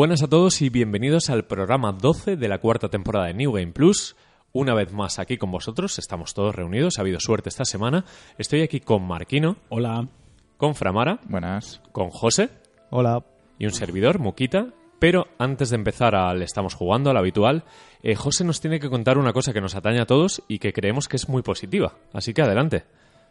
[0.00, 3.72] Buenas a todos y bienvenidos al programa 12 de la cuarta temporada de New Game
[3.72, 4.16] Plus.
[4.50, 8.06] Una vez más aquí con vosotros, estamos todos reunidos, ha habido suerte esta semana.
[8.38, 10.08] Estoy aquí con Marquino, Hola.
[10.56, 11.82] con Framara, Buenas.
[11.92, 12.48] con José
[12.88, 13.22] Hola.
[13.58, 14.68] y un servidor, Muquita.
[14.98, 17.64] Pero antes de empezar al estamos jugando, al habitual,
[18.02, 20.72] eh, José nos tiene que contar una cosa que nos atañe a todos y que
[20.72, 21.98] creemos que es muy positiva.
[22.14, 22.84] Así que adelante.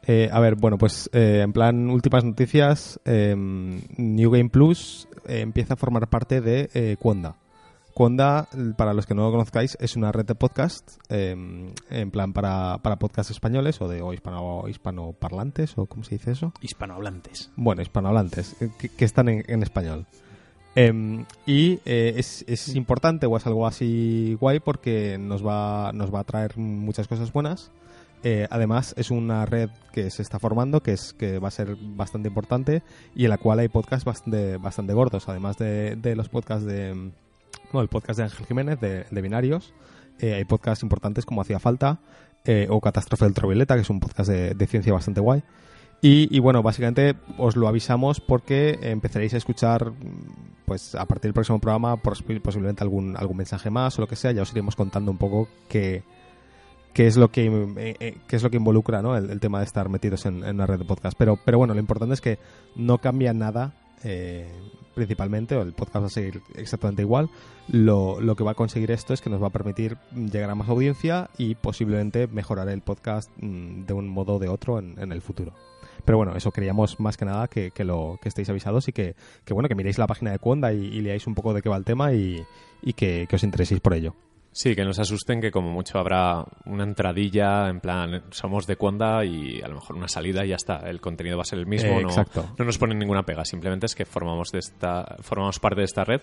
[0.07, 5.41] Eh, a ver, bueno, pues eh, en plan últimas noticias, eh, New Game Plus eh,
[5.41, 7.35] empieza a formar parte de eh, Quonda.
[7.93, 11.35] Quonda, para los que no lo conozcáis, es una red de podcast, eh,
[11.89, 16.31] en plan para, para podcasts españoles o de o hispano, hispanoparlantes, o ¿cómo se dice
[16.31, 16.53] eso?
[16.61, 17.51] Hispanohablantes.
[17.57, 20.05] Bueno, hispanohablantes, que, que están en, en español.
[20.75, 26.13] Em, y eh, es, es importante o es algo así guay porque nos va, nos
[26.13, 27.71] va a traer muchas cosas buenas.
[28.23, 31.77] Eh, además, es una red que se está formando, que es que va a ser
[31.79, 32.83] bastante importante
[33.15, 35.29] y en la cual hay podcasts bastante, bastante gordos.
[35.29, 37.11] Además de, los podcasts de.
[37.71, 39.73] Bueno, el podcast de Ángel Jiménez, de, Binarios.
[40.19, 41.99] eh, hay podcasts importantes como Hacía Falta
[42.45, 45.43] eh, o Catástrofe Ultravioleta, que es un podcast de, ciencia bastante guay.
[46.01, 49.91] Y, bueno, básicamente os lo avisamos porque empezaréis a escuchar,
[50.65, 54.15] pues a partir del próximo programa, pos- posiblemente algún, algún mensaje más o lo que
[54.15, 54.31] sea.
[54.31, 56.03] Ya os iremos contando un poco qué,
[56.93, 59.15] qué es lo que eh, eh, es lo que involucra ¿no?
[59.15, 61.17] el, tema de estar metidos en, una red de podcast.
[61.17, 62.39] Pero, pero bueno, lo importante es que
[62.75, 63.73] no cambia nada.
[64.03, 64.49] eh,
[64.95, 67.29] principalmente, o el podcast va a seguir exactamente igual.
[67.69, 70.55] Lo, lo que va a conseguir esto es que nos va a permitir llegar a
[70.55, 74.99] más audiencia y posiblemente mejorar el podcast mm, de un modo o de otro en,
[74.99, 75.53] en el futuro.
[76.05, 79.15] Pero bueno, eso queríamos más que nada que, que lo que estéis avisados y que,
[79.45, 81.69] que bueno que miréis la página de Cuonda y, y leáis un poco de qué
[81.69, 82.41] va el tema y,
[82.81, 84.15] y que, que os intereséis por ello.
[84.51, 89.23] Sí, que nos asusten que como mucho habrá una entradilla, en plan, somos de Cuanda
[89.23, 90.77] y a lo mejor una salida y ya está.
[90.89, 91.99] El contenido va a ser el mismo.
[91.99, 92.49] Eh, no, exacto.
[92.57, 96.03] no nos ponen ninguna pega, simplemente es que formamos, de esta, formamos parte de esta
[96.03, 96.21] red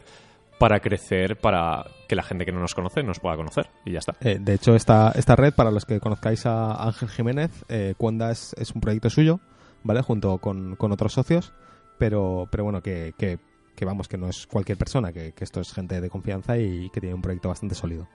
[0.58, 3.98] para crecer, para que la gente que no nos conoce nos pueda conocer y ya
[3.98, 4.16] está.
[4.20, 7.94] Eh, de hecho, esta, esta red, para los que conozcáis a Ángel Jiménez, eh,
[8.30, 9.40] es, es un proyecto suyo,
[9.84, 10.00] ¿vale?
[10.02, 11.52] Junto con, con otros socios,
[11.98, 13.38] pero, pero bueno, que, que,
[13.76, 16.90] que vamos, que no es cualquier persona, que, que esto es gente de confianza y
[16.90, 18.08] que tiene un proyecto bastante sólido.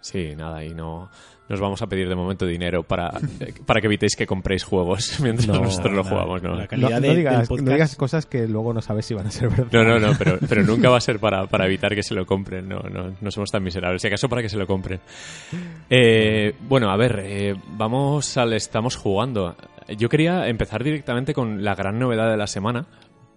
[0.00, 1.10] Sí, nada, y no
[1.48, 3.10] nos vamos a pedir de momento dinero para,
[3.66, 6.54] para que evitéis que compréis juegos mientras No, nosotros lo jugamos, ¿no?
[6.54, 7.66] la No, digas, podcast.
[7.66, 9.66] no digas cosas que luego no sabes si van a ser verdad.
[9.72, 12.26] No, no, no, pero, pero nunca va a ser para, para evitar que se lo
[12.26, 12.68] compren.
[12.68, 14.02] No, no, no somos tan miserables.
[14.02, 15.00] Si acaso para que se lo compren.
[15.88, 19.56] Eh, bueno, a ver, eh, vamos al estamos jugando.
[19.96, 22.86] Yo quería empezar directamente con la gran novedad de la semana.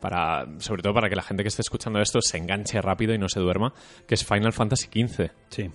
[0.01, 3.17] Para, sobre todo para que la gente que esté escuchando esto se enganche rápido y
[3.17, 3.73] no se duerma,
[4.07, 5.29] que es Final Fantasy XV.
[5.49, 5.69] Sí.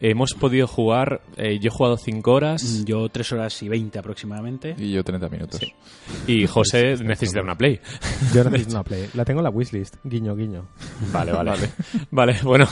[0.00, 4.76] Hemos podido jugar, eh, yo he jugado 5 horas Yo tres horas y veinte aproximadamente.
[4.78, 5.60] Y yo 30 minutos.
[6.26, 7.80] y José necesita una Play.
[8.32, 9.10] Yo necesito una play.
[9.14, 9.96] La tengo en la wishlist.
[10.04, 10.68] Guiño, guiño.
[11.12, 11.70] Vale, vale.
[12.12, 12.68] Vale, bueno,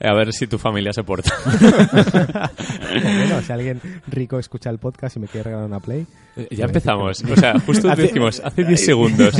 [0.00, 1.30] a ver si tu familia se porta.
[2.92, 6.06] bueno, si alguien rico escucha el podcast y me quiere regalar una play.
[6.36, 7.22] Eh, Ya empezamos.
[7.24, 9.34] O sea, justo Hace- decimos, hace 10 segundos.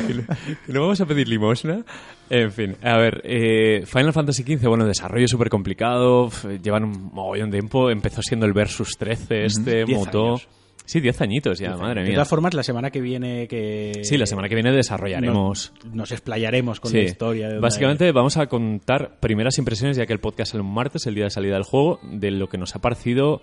[0.68, 1.84] ¿No vamos a pedir limosna?
[2.30, 6.30] En fin, a ver, eh, Final Fantasy XV, bueno, desarrollo súper complicado,
[6.62, 10.28] llevan un mogollón de tiempo, empezó siendo el Versus 13 este, Diez mutó...
[10.28, 10.48] años.
[10.90, 12.16] Sí, 10 añitos ya, madre De mía.
[12.16, 14.00] todas formas, la semana que viene que...
[14.02, 15.72] Sí, la semana que viene desarrollaremos...
[15.84, 16.96] Nos, nos explayaremos con Sí.
[16.96, 17.48] la historia.
[17.48, 21.14] de Básicamente vamos a contar primeras impresiones, ya que el podcast es un martes, el
[21.14, 23.40] día de salida del juego, de lo que nos ha parecido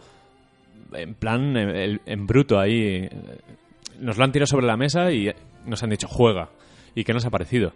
[0.93, 3.07] en plan, en, en bruto ahí.
[3.99, 5.31] Nos lo han tirado sobre la mesa y
[5.65, 6.49] nos han dicho, juega.
[6.95, 7.71] ¿Y qué nos ha parecido?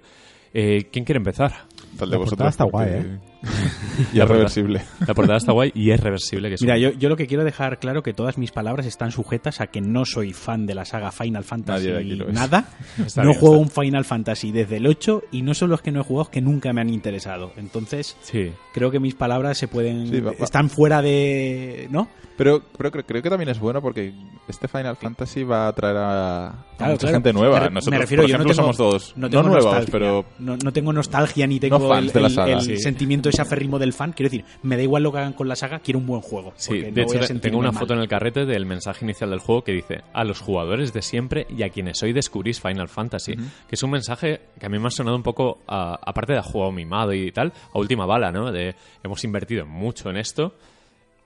[0.53, 1.51] Eh, ¿Quién quiere empezar?
[1.97, 2.49] Tal de La vosotros.
[2.49, 3.19] está guay, ¿eh?
[4.13, 4.81] y La es reversible.
[5.07, 6.49] La portada está guay y es reversible.
[6.49, 8.85] Que es Mira, un- yo, yo lo que quiero dejar claro que todas mis palabras
[8.85, 11.89] están sujetas a que no soy fan de la saga Final Fantasy
[12.31, 12.65] nada.
[13.05, 13.79] Está no bien, juego está.
[13.79, 16.41] un Final Fantasy desde el 8 y no son los que no he jugado que
[16.41, 17.51] nunca me han interesado.
[17.57, 18.51] Entonces, Sí.
[18.73, 20.43] creo que mis palabras se pueden Sí, va- va.
[20.43, 22.07] están fuera de, ¿no?
[22.37, 24.13] Pero, pero creo, creo que también es bueno porque
[24.47, 27.13] este Final Fantasy va a atraer a, mucha claro.
[27.15, 27.59] gente Me nueva.
[27.59, 29.13] re- Nosotros, me refiero, por yo no ejemplo, tengo- somos dos.
[29.15, 30.25] No, No, tengo nuevas, pero...
[30.39, 32.77] no, no tengo nostalgia ni tengo el, Sí.
[32.77, 34.13] sentimiento ese aferrimo del fan.
[34.13, 36.53] Quiero decir, me da igual lo que hagan con la saga, quiero un buen juego.
[36.55, 37.79] Sí, de no voy hecho tengo una mal.
[37.81, 41.01] foto en el carrete del mensaje inicial del juego que dice a los jugadores de
[41.01, 43.41] siempre y a quienes hoy descubrís Final Fantasy, que
[43.75, 46.43] es un mensaje que a mí me ha sonado un poco, a- aparte de a
[46.43, 48.51] juego mimado y tal, a última bala, ¿no?
[48.51, 50.55] De hemos invertido mucho en esto,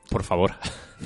[0.10, 0.54] por favor,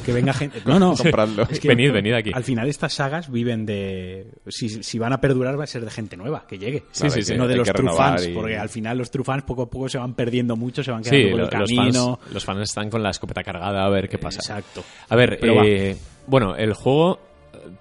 [0.06, 0.62] Que venga gente.
[0.66, 0.94] No, no.
[0.98, 1.44] Compradlo.
[1.50, 2.32] Es que venid, venid aquí.
[2.34, 4.28] Al final estas sagas viven de...
[4.48, 6.84] Si, si van a perdurar va a ser de gente nueva, que llegue.
[6.92, 7.36] Sí, sí, sí.
[7.36, 9.90] no de los true fans, y- porque al final los true fans poco a poco
[9.90, 12.18] se van perdiendo mucho, se van quedando Sí, por el los, camino.
[12.20, 14.40] fans, los fans están con la escopeta cargada a ver qué pasa.
[14.40, 14.84] Exacto.
[15.10, 15.96] A ver, eh,
[16.28, 17.20] bueno, el juego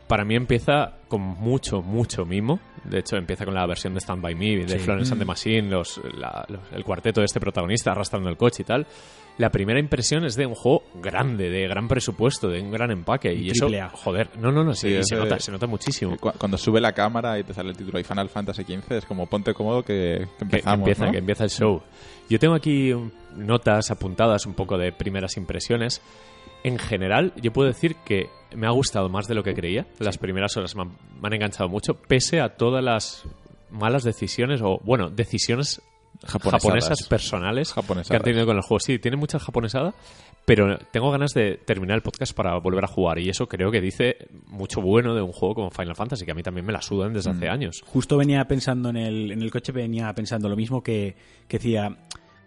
[0.06, 2.58] para mí empieza con mucho, mucho mimo.
[2.84, 5.68] De hecho, empieza con la versión de Stand By Me, de Florence and the Machine,
[5.68, 8.86] los, la- los- el cuarteto de este protagonista arrastrando el coche y tal.
[9.38, 13.32] La primera impresión es de un juego grande, de gran presupuesto, de un gran empaque.
[13.32, 13.88] Y eso, A.
[13.90, 16.16] joder, no, no, no, sí, Sí, se nota, se nota muchísimo.
[16.16, 19.04] Cu- Cuando sube la cámara y te sale el título de Final Fantasy XV, es
[19.06, 20.84] como ponte cómodo que, empezamos.
[20.84, 21.12] que empieza, ¿no?
[21.12, 21.82] que empieza el show.
[22.28, 22.92] Yo tengo aquí
[23.36, 26.02] notas apuntadas un poco de primeras impresiones.
[26.64, 29.86] En general, yo puedo decir que me ha gustado más de lo que creía.
[30.00, 30.88] Las primeras horas me han,
[31.20, 33.22] me han enganchado mucho, pese a todas las
[33.70, 35.80] malas decisiones, o bueno, decisiones
[36.24, 36.62] Japonesadas.
[36.62, 37.72] japonesas personales
[38.08, 38.80] que han tenido con el juego.
[38.80, 39.94] Sí, tiene mucha japonesada,
[40.44, 43.18] pero tengo ganas de terminar el podcast para volver a jugar.
[43.20, 44.16] Y eso creo que dice
[44.46, 47.12] mucho bueno de un juego como Final Fantasy, que a mí también me la sudan
[47.12, 47.36] desde Mm.
[47.36, 47.82] hace años.
[47.86, 51.16] Justo venía pensando en el, en el coche, venía pensando lo mismo que,
[51.46, 51.96] que decía,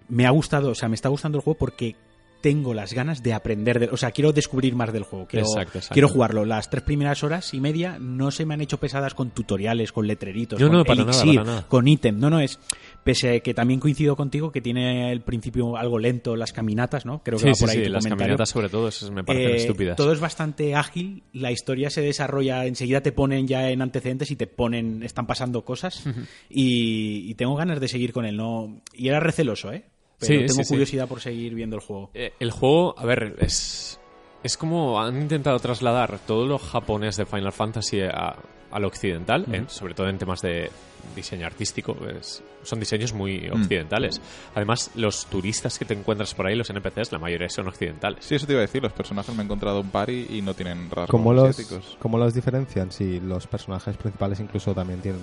[0.10, 1.96] me ha gustado, o sea, me está gustando el juego porque
[2.42, 5.78] tengo las ganas de aprender, de- o sea, quiero descubrir más del juego, quiero, Exacto,
[5.78, 5.94] exacto.
[5.94, 6.46] quiero jugarlo.
[6.46, 10.08] Las tres primeras horas y media no se me han hecho pesadas con tutoriales, con
[10.08, 11.68] letreritos, No, con no, para nada, elixir, para nada.
[11.68, 12.60] con ítem, no, no es...
[13.04, 17.24] Pese a que también coincido contigo que tiene el principio algo lento las caminatas, ¿no?
[17.24, 18.20] Creo que Sí, va sí, por ahí sí, tu las comentario.
[18.28, 19.96] caminatas sobre todo esas me parecen Eh, estúpidas.
[19.98, 24.36] Todo es bastante ágil, la historia se desarrolla, enseguida te ponen ya en antecedentes y
[24.36, 26.04] te ponen, están pasando cosas
[26.50, 29.84] y, y tengo ganas de seguir con él, no y era receloso, ¿eh?
[30.22, 30.70] Pero Sí, tengo sí, sí.
[30.70, 32.10] curiosidad por seguir viendo el juego.
[32.14, 34.00] Eh, el juego, a ver, es,
[34.44, 38.36] es como han intentado trasladar todo lo japonés de Final Fantasy a,
[38.72, 40.70] al occidental, en- sobre todo en temas de
[41.16, 41.98] diseño artístico.
[42.20, 44.22] es- son diseños muy occidentales.
[44.54, 48.24] Además, los turistas que te encuentras por ahí, los NPCs, la mayoría son occidentales.
[48.24, 48.84] Sí, eso te iba a decir.
[48.84, 51.98] Los personajes me he encontrado un par y, y no tienen rasgos ¿Cómo los, asiáticos.
[52.00, 52.92] ¿Cómo los diferencian?
[52.92, 55.22] Si los personajes principales incluso también tienen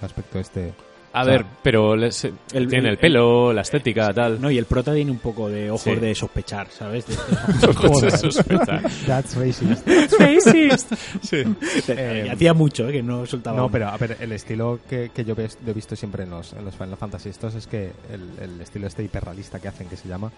[0.00, 0.72] el aspecto este...
[1.12, 2.34] A O sea, ver, pero les, el-
[2.68, 4.40] tienen el, el- pelo, la estética, tal.
[4.40, 5.94] No, y el prota tiene un poco de ojos Sí.
[5.96, 7.06] de sospechar, ¿sabes?
[7.06, 7.14] De-
[8.10, 8.82] Se sospecha.
[9.06, 10.92] That's racist.
[11.22, 11.44] Sí.
[12.24, 12.92] y hacía mucho, ¿eh?
[12.92, 13.56] Que no soltaba.
[13.56, 16.52] No, pero a ver, el estilo que, que yo ves- he visto siempre en los,
[16.52, 19.96] en los Final Fantasy estos es que el, el estilo este hiperrealista que hacen, que
[19.96, 20.30] se llama,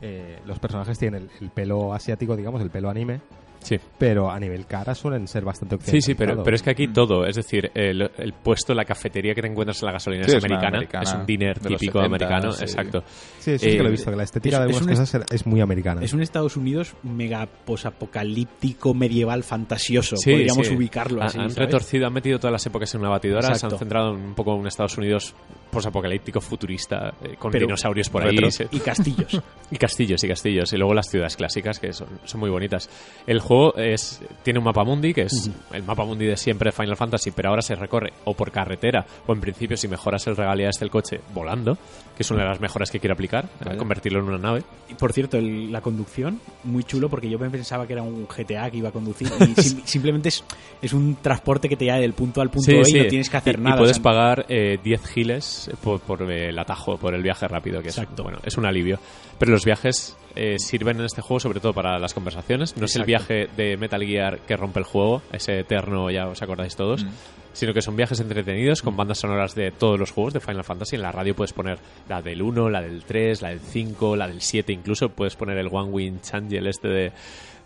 [0.00, 3.20] eh, los personajes tienen el, el pelo asiático, digamos, el pelo anime,
[3.66, 3.76] Sí.
[3.98, 6.04] pero a nivel cara suelen ser bastante Sí, occidentalizados.
[6.06, 9.42] sí, pero, pero es que aquí todo, es decir, el, el puesto, la cafetería que
[9.42, 12.04] te encuentras en la gasolinera Sí, es es americana, americana es un dinner típico 70,
[12.04, 12.62] americano, sí.
[12.64, 13.02] exacto.
[13.40, 14.98] Sí, eso sí que lo he Eh, visto, que la estética es- de es algunas
[14.98, 16.02] un cosas es muy americana.
[16.02, 20.16] Es un Estados Unidos mega posapocalíptico, medieval, fantasioso.
[20.16, 20.74] Sí, Podríamos sí.
[20.76, 21.38] ubicarlo así.
[21.38, 21.56] han ¿sabes?
[21.66, 23.76] retorcido, han metido todas las épocas en una batidora, se Exacto.
[23.76, 25.34] han centrado en un poco en un Estados Unidos
[25.70, 28.46] posapocalíptico, futurista, eh, con Pero- dinosaurios por retro.
[28.46, 28.52] ahí.
[28.52, 29.40] se- Y castillos.
[29.70, 30.72] Y castillos, y castillos.
[30.72, 32.88] Y luego las ciudades clásicas, que son, son muy bonitas.
[33.26, 36.72] El juego es tiene un mapa mundi, que es el mapa mundi de siempre de
[36.72, 40.36] Final Fantasy, pero ahora se recorre o por carretera, o en principio, si mejoras el
[40.36, 41.74] regalías del coche, volando,
[42.16, 44.62] que es una de las mejoras que quiero aplicar, eh, convertirlo en una nave.
[44.88, 48.70] Y por cierto, el- la conducción, muy chulo, porque yo pensaba que era un GTA
[48.70, 49.28] que iba a conducir.
[49.40, 50.44] Y sim- simplemente es,
[50.80, 52.96] es un transporte que te lleva del punto al punto Sí, B sí.
[52.98, 53.76] y no tienes que hacer Y- nada.
[53.76, 57.46] Y puedes o sea, pagar eh, 10 giles por, por el atajo, por el viaje
[57.48, 58.98] rápido, que es, bueno, es un alivio.
[59.38, 62.76] Pero los viajes eh, sirven en este juego sobre todo para las conversaciones.
[62.76, 66.42] No es el viaje de Metal Gear que rompe el juego, ese eterno, ya os
[66.42, 67.08] acordáis todos, Mm.
[67.52, 70.96] sino que son viajes entretenidos con bandas sonoras de todos los juegos de Final Fantasy.
[70.96, 71.78] En la radio puedes poner
[72.08, 75.56] la del 1, la del 3, la del 5, la del 7, incluso puedes poner
[75.58, 77.12] el One Wing Changel este de...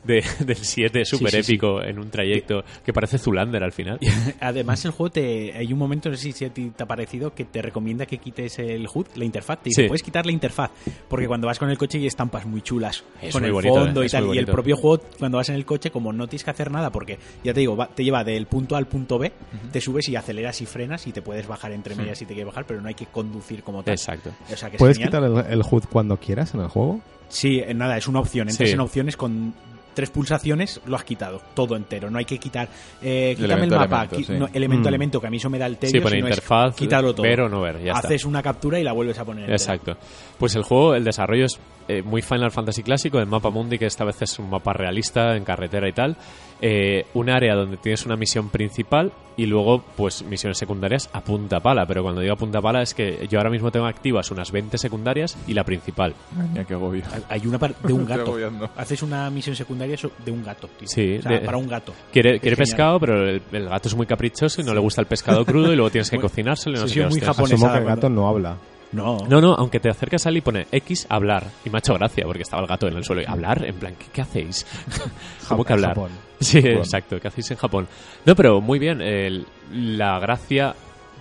[0.04, 1.52] de- del 7 súper sí, sí.
[1.52, 3.98] épico en un trayecto que parece Zulander al final.
[4.40, 5.52] Además, el juego te.
[5.56, 8.18] Hay un momento, no sé si a ti te ha parecido, que te recomienda que
[8.18, 9.58] quites el HUD, la interfaz.
[9.62, 9.88] Te dice, Sí.
[9.88, 10.70] puedes quitar la interfaz.
[11.08, 13.04] Porque cuando vas con el coche hay estampas muy chulas.
[13.22, 14.34] Es con muy el bonito, fondo eh, y tal.
[14.34, 16.90] Y el propio juego, cuando vas en el coche, como no tienes que hacer nada,
[16.90, 19.32] porque ya te digo, va- te lleva del punto A al punto B,
[19.72, 22.46] te subes y aceleras y frenas y te puedes bajar entre medias si te quieres
[22.52, 23.94] bajar, pero no hay que conducir como tal.
[23.94, 24.30] Exacto.
[24.52, 25.10] O sea, que es ¿Puedes genial.
[25.32, 27.00] quitar el, el HUD cuando quieras en el juego?
[27.28, 28.48] Sí, eh, nada, es una opción.
[28.48, 28.74] Entras Sí.
[28.74, 29.54] en opciones con
[30.00, 32.10] tres pulsaciones, lo has quitado, todo entero.
[32.10, 32.68] No hay que quitar.
[33.02, 34.32] Eh, quítame el mapa, elemento, qui- sí.
[34.38, 34.94] no, elemento a Mm.
[34.94, 36.00] elemento, que a mí eso me da el tedio.
[36.00, 37.22] Sí, es interfaz, quítalo todo.
[37.24, 38.08] ver o no ver, ya está.
[38.08, 39.44] Haces una captura y la vuelves a poner.
[39.44, 39.56] entera.
[39.56, 39.96] Exacto.
[40.38, 43.86] Pues el juego, el desarrollo es eh, muy Final Fantasy clásico, el mapa mundi, que
[43.86, 46.16] esta vez es un mapa realista, en carretera y tal.
[46.62, 51.58] Eh, un área donde tienes una misión principal y luego, pues, misiones secundarias a punta
[51.58, 51.86] pala.
[51.86, 54.78] Pero cuando digo a punta pala es que yo ahora mismo tengo activas unas 20
[54.78, 56.14] secundarias y la principal.
[56.52, 57.02] Mira qué agobio.
[57.28, 58.36] Hay una de un gato.
[58.76, 59.89] Haces una misión secundaria
[60.24, 60.68] de un gato.
[60.78, 60.88] tío.
[60.88, 61.92] Sí, O sea, de- para un gato.
[62.12, 65.06] Quiere, quiere pescado, pero el, el gato es muy caprichoso y no le gusta el
[65.06, 67.52] pescado crudo y luego tienes que Muy- cocinárselo y no sí, sé sí, muy japonés.
[67.54, 68.56] Asumo que el gato no habla.
[68.92, 69.18] No.
[69.28, 71.46] No, no, aunque te acercas a él y pone X hablar.
[71.64, 73.22] Y me ha hecho gracia porque estaba el gato en el suelo.
[73.22, 74.66] Y hablar, en plan, ¿qué, qué hacéis?
[75.48, 75.90] ¿Cómo que hablar?
[75.90, 76.10] Japón.
[76.40, 76.78] Sí, Japón.
[76.78, 77.88] exacto, ¿qué hacéis en Japón?
[78.26, 79.00] No, pero muy bien.
[79.00, 80.74] el- la gracia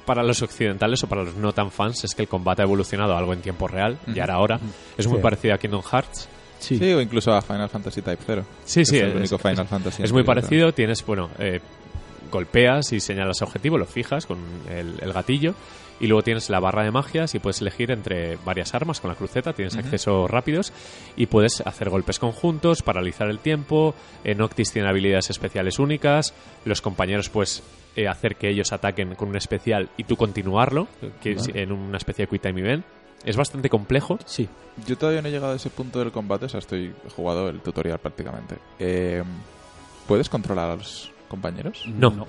[0.06, 3.16] para los occidentales o para los no tan fans es que el combate ha evolucionado
[3.16, 4.60] algo en tiempo real, ya era hora.
[4.98, 5.22] Es muy Sí.
[5.22, 6.28] parecido a Kingdom Hearts.
[6.60, 6.94] Sí.
[6.94, 8.44] o incluso a Final Fantasy Type 0.
[8.66, 10.04] Sí, sí, es el es- único es- Final Fantasy.
[10.04, 11.60] Es muy parecido, tienes, bueno, eh,
[12.32, 14.38] golpeas y señalas objetivo, lo fijas con
[14.70, 15.56] el, el gatillo
[16.00, 19.16] y luego tienes la barra de magias y puedes elegir entre varias armas con la
[19.16, 20.72] cruceta, tienes acceso rápidos
[21.18, 26.34] y puedes hacer golpes conjuntos, paralizar el tiempo, eh, Noctis tiene habilidades especiales únicas,
[26.66, 27.63] los compañeros pues
[27.96, 30.88] eh, hacer que ellos ataquen con un especial y tú continuarlo,
[31.22, 32.86] que es en una especie de quick time event.
[33.24, 34.18] Es bastante complejo.
[34.26, 34.48] Sí.
[34.88, 37.60] Yo todavía no he llegado a ese punto del combate, o sea, estoy jugado el
[37.62, 38.58] tutorial prácticamente.
[38.80, 39.24] Eh,
[40.08, 41.86] ¿Puedes controlar a los compañeros?
[41.88, 42.26] No.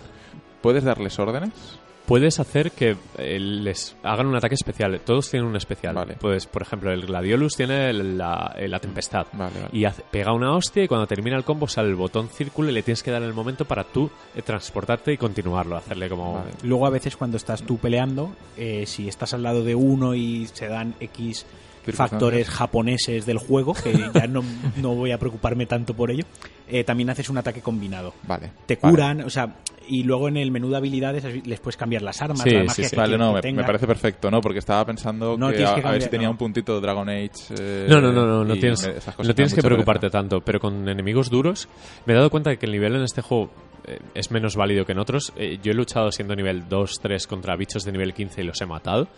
[0.60, 1.79] ¿Puedes darles órdenes?
[2.10, 5.00] Puedes hacer que eh, les hagan un ataque especial.
[5.04, 5.94] Todos tienen un especial.
[5.94, 6.16] Vale.
[6.20, 9.26] Pues, por ejemplo, el Gladiolus tiene la, la tempestad.
[9.32, 9.68] Vale, vale.
[9.72, 12.72] Y hace- pega una hostia y cuando termina el combo sale el botón círculo y
[12.72, 15.76] le tienes que dar el momento para tú eh, transportarte y continuarlo.
[15.76, 16.34] Hacerle como...
[16.34, 16.50] Vale.
[16.64, 20.48] Luego a veces cuando estás tú peleando, eh, si estás al lado de uno y
[20.52, 21.46] se dan X
[21.92, 24.42] factores japoneses del juego, que ya no,
[24.76, 26.24] no voy a preocuparme tanto por ello,
[26.68, 28.14] eh, también haces un ataque combinado.
[28.26, 28.50] Vale.
[28.66, 28.90] Te Vale.
[28.92, 29.54] curan, o sea,
[29.90, 32.66] y luego en el menú de habilidades les puedes cambiar las armas, Sí, la sí,
[32.66, 32.90] magia sí.
[32.90, 34.40] que Vale, no, que me, parece perfecto, ¿no?
[34.40, 36.32] Porque estaba pensando No que, tienes a, que a ver si cambiar, tenía no.
[36.32, 37.30] un puntito de Dragon Age.
[37.58, 40.18] eh, No, no, no, no, no tienes, me- esas cosas no tienes que preocuparte pereza.
[40.18, 41.68] tanto, pero con enemigos duros
[42.06, 43.50] me he dado cuenta de que el nivel en este juego
[43.86, 45.32] eh, es menos válido que en otros.
[45.36, 48.60] Eh, yo he luchado siendo nivel 2, 3 contra bichos de nivel 15 y los
[48.60, 49.08] he matado,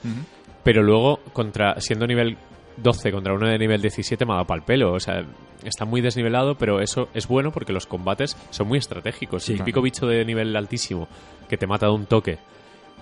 [0.64, 2.36] pero luego contra siendo nivel
[2.76, 4.92] 12 contra uno de nivel 17 me ha dado pal pelo.
[4.92, 5.24] O sea,
[5.64, 9.44] está muy desnivelado, pero eso es bueno porque los combates son muy estratégicos.
[9.44, 9.52] Sí.
[9.52, 11.08] el típico bicho de nivel altísimo
[11.48, 12.38] que te mata de un toque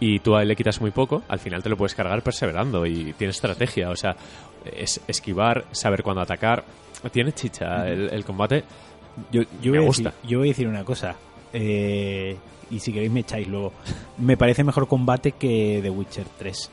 [0.01, 2.87] y tú a él le quitas muy poco, al final te lo puedes cargar perseverando
[2.87, 3.91] y tiene estrategia.
[3.91, 4.17] O sea,
[4.65, 6.65] es esquivar, saber cuándo atacar.
[7.13, 8.65] Tiene chicha el, el combate.
[9.31, 10.11] Yo, yo Me voy gusta.
[10.11, 11.17] Decir, yo voy a decir una cosa.
[11.53, 12.37] eh,
[12.71, 13.73] y si queréis me echáis luego.
[14.19, 16.71] Me parece mejor combate que The Witcher 3.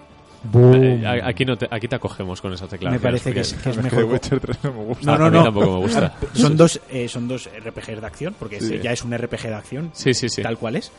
[0.54, 3.02] Eh, aquí, no te, aquí te acogemos con esas declaraciones.
[3.02, 4.00] Me parece que es, que es mejor.
[4.00, 5.06] The co- Witcher 3 no me gusta.
[5.06, 5.44] No, a no, mí no.
[5.44, 6.14] tampoco me gusta.
[6.34, 8.80] Son dos, eh, son dos RPGs de acción, porque Sí.
[8.82, 10.42] ya es un RPG de acción, Sí, sí, sí.
[10.42, 10.92] tal cual es.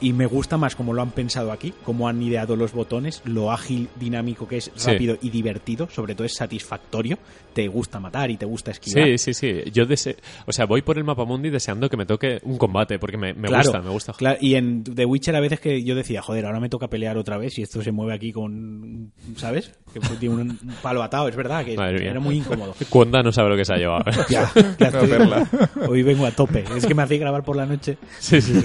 [0.00, 3.52] Y me gusta más como lo han pensado aquí, cómo han ideado los botones, lo
[3.52, 4.92] ágil, dinámico que es, Sí.
[4.92, 7.18] rápido y divertido, sobre todo es satisfactorio.
[7.52, 9.04] Te gusta matar y te gusta esquivar.
[9.08, 9.70] Sí, sí, sí.
[9.72, 10.16] Yo dese
[10.46, 13.34] o sea, voy por el mapa mundi deseando que me toque un combate porque me,
[13.34, 14.12] me Claro, gusta, me gusta.
[14.12, 17.18] claro, y en The Witcher a veces que yo decía, joder, ahora me toca pelear
[17.18, 19.72] otra vez y esto se mueve aquí con, ¿sabes?
[19.92, 22.10] Que tiene un, un palo atado, es verdad, que Madre mía.
[22.12, 22.74] era muy incómodo.
[22.88, 24.04] Cuonda no sabe lo que se ha llevado.
[24.30, 24.44] Ya,
[24.78, 26.64] estoy- hoy vengo a tope.
[26.76, 27.98] Es que me hacéis grabar por la noche.
[28.20, 28.62] sí, sí.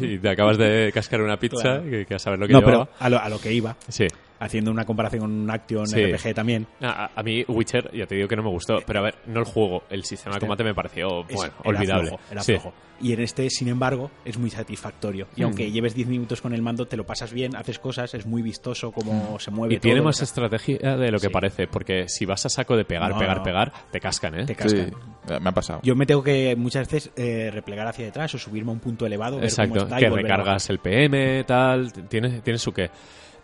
[0.00, 1.82] Y te acabas de cascar una pizza, Claro.
[1.90, 2.84] que, que a saber lo que No, llevaba.
[2.86, 4.06] pero a lo, a lo que iba, Sí.
[4.38, 6.04] Haciendo una comparación con un Action Sí.
[6.12, 6.66] RPG también.
[6.82, 9.40] A, a mí Witcher, ya te digo que no me gustó, pero a ver, no
[9.40, 12.08] el juego, el sistema de Este- combate me pareció, es- bueno, era olvidable.
[12.08, 12.52] flojo, era Sí.
[12.52, 12.74] flojo.
[12.98, 15.26] Y en este, sin embargo, es muy satisfactorio.
[15.36, 15.44] Y Mm.
[15.44, 18.40] aunque lleves 10 minutos con el mando, te lo pasas bien, haces cosas, es muy
[18.40, 19.74] vistoso cómo se mueve.
[19.74, 21.32] Y tiene más o sea, estrategia de lo que Sí.
[21.32, 23.42] parece, porque si vas a saco de pegar, No, pegar, no.
[23.42, 24.46] pegar, te cascan, ¿eh?
[24.46, 25.42] te Sí, cascan.
[25.42, 25.80] me ha pasado.
[25.82, 29.04] Yo me tengo que muchas veces eh, replegar hacia detrás o subirme a un punto
[29.06, 32.90] elevado, ver cómo Exacto, está y que recargas el PM, tal, tiene, tiene su qué.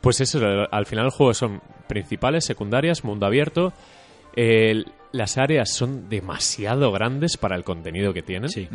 [0.03, 0.41] Pues eso,
[0.71, 3.73] al final el juego son principales, secundarias, mundo abierto.
[5.13, 8.49] Las áreas son demasiado grandes para el contenido que tienen.
[8.51, 8.69] Sí.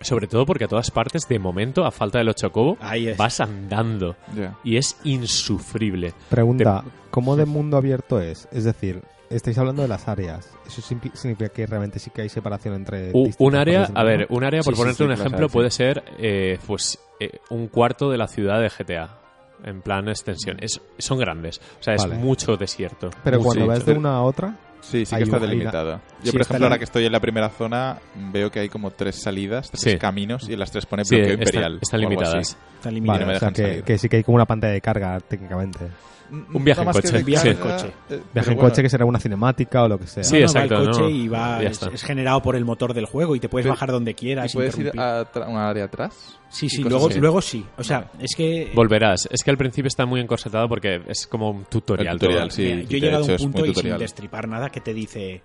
[0.00, 3.16] Sobre todo porque a todas partes, de momento, a falta del 8 cobo, Ahí es.
[3.16, 4.16] vas andando.
[4.62, 6.12] Y es insufrible.
[6.28, 8.46] Pregunta, ¿cómo de mundo abierto es?
[8.52, 10.50] Es decir, estáis hablando de las áreas.
[10.66, 14.60] ¿Eso significa que realmente sí que hay separación entre un área, a ver, un área,
[14.62, 18.28] por Sí, ponerte sí, un ejemplo, puede ser eh, pues eh, un cuarto de la
[18.28, 19.18] ciudad de GTA.
[19.64, 20.56] En plan extensión.
[20.60, 21.60] Es, son grandes.
[21.80, 23.10] O sea, es mucho desierto.
[23.24, 23.46] Pero Mucho.
[23.48, 26.00] cuando vas de una a otra, Sí, sí que está delimitada.
[26.22, 27.98] Yo, Sí, por está ejemplo, ahora que estoy en la primera zona,
[28.30, 29.98] veo que hay como tres salidas, tres Sí.
[29.98, 31.78] caminos, y en las tres pone bloqueo está- imperial.
[31.82, 32.34] están o algo limitadas.
[32.50, 32.56] así.
[32.76, 35.18] Está vale, no o sea que, que sí que hay como una pantalla de carga
[35.20, 35.88] técnicamente.
[36.30, 37.86] Un viaje en más que coche, de viaje en coche.
[38.10, 40.24] eh, Viaje en bueno, coche que será una cinemática o lo que sea.
[40.24, 41.08] Sí, No, no, exacto, Va el coche no.
[41.08, 43.92] y va, Ya es, generado por el motor del juego y te puedes Pero- bajar
[43.92, 44.52] donde quieras.
[44.52, 46.38] ¿Y puedes ir a una área atrás?
[46.48, 47.18] Sí, sí, luego, así?
[47.20, 47.64] luego sí.
[47.76, 49.28] O sea, es que Volverás.
[49.30, 52.18] Es que al principio está muy encorsetado porque es como un tutorial.
[52.18, 52.50] Tutorial, todo.
[52.56, 52.62] sí.
[52.62, 55.42] Mira, yo he llegado a un punto y sin destripar nada que te dice,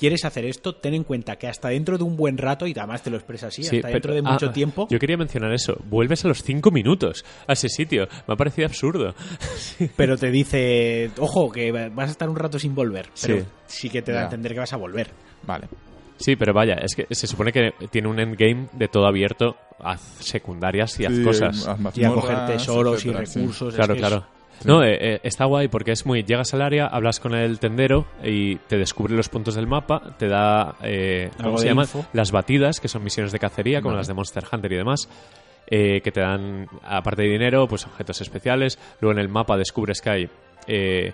[0.00, 0.74] ¿quieres hacer esto?
[0.74, 3.48] Ten en cuenta que hasta dentro de un buen rato, y además te lo expresa
[3.48, 5.76] así, Sí, hasta dentro de mucho ah, tiempo, Yo quería mencionar eso.
[5.84, 8.08] Vuelves a los 5 minutos a ese sitio.
[8.26, 9.14] Me ha parecido absurdo.
[9.96, 13.08] pero te dice, ojo, que vas a estar un rato sin volver.
[13.20, 13.46] Pero Sí.
[13.66, 15.10] sí, que te da a entender que vas a volver.
[15.46, 15.68] Vale.
[16.16, 19.56] Sí, pero vaya, es que se supone que tiene un endgame de todo abierto.
[19.78, 21.66] Haz secundarias y haz Sí, cosas.
[21.68, 23.68] haz Y a coger tesoros y etcétera, recursos.
[23.68, 24.26] es Claro, es- claro.
[24.64, 26.22] No, eh, eh, está guay porque es muy.
[26.22, 30.28] Llegas al área, hablas con el tendero y te descubre los puntos del mapa, te
[30.28, 30.74] da.
[30.82, 32.04] Eh, ¿Cómo se info.
[32.12, 34.00] Las batidas, que son misiones de cacería, como Vale.
[34.00, 35.08] las de Monster Hunter y demás.
[35.72, 38.78] eh, que te dan, aparte de dinero, pues objetos especiales.
[39.00, 40.28] Luego en el mapa descubres que hay
[40.66, 41.12] eh,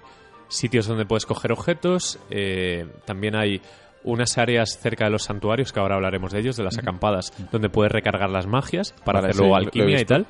[0.48, 2.18] sitios donde puedes coger objetos.
[2.30, 3.60] eh, también hay
[4.04, 7.68] unas áreas cerca de los santuarios, que ahora hablaremos de ellos, de las acampadas, donde
[7.68, 10.26] puedes recargar las magias para Vale, hacer luego sí, alquimia y tal.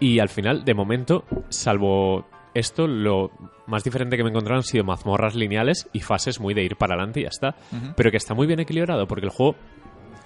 [0.00, 3.30] Y al final, de momento, salvo esto, lo
[3.66, 6.76] más diferente que me he encontrado han sido mazmorras lineales y fases muy de ir
[6.76, 7.54] para adelante y ya está.
[7.96, 9.56] Pero que está muy bien equilibrado porque el juego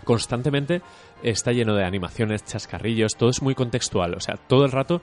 [0.04, 0.82] constantemente
[1.22, 4.14] está lleno de animaciones, chascarrillos, todo es muy contextual.
[4.14, 5.02] O sea, todo el rato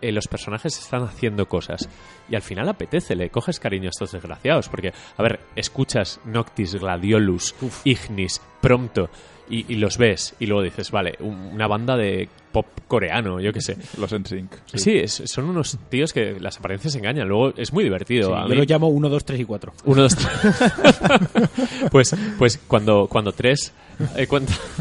[0.00, 1.88] eh, los personajes están haciendo cosas.
[2.28, 4.68] Y al final apetece, le coges cariño a estos desgraciados.
[4.68, 7.54] Porque, a ver, escuchas Noctis, Gladiolus,
[7.84, 9.08] Ignis, Prompto.
[9.52, 13.52] Y, y los ves y luego dices, vale, un- una banda de pop coreano, yo
[13.52, 13.76] qué sé.
[13.98, 14.50] Los NSYNC.
[14.74, 17.28] Sí, es- son unos tíos que las apariencias engañan.
[17.28, 18.28] Luego es muy divertido.
[18.28, 19.72] Sí, A yo mí- los llamo 1, 2, 3 y 4.
[19.84, 20.30] uno, dos, tres.
[21.90, 23.72] pues, pues cuando, cuando tres.
[24.16, 24.50] eh, cuando,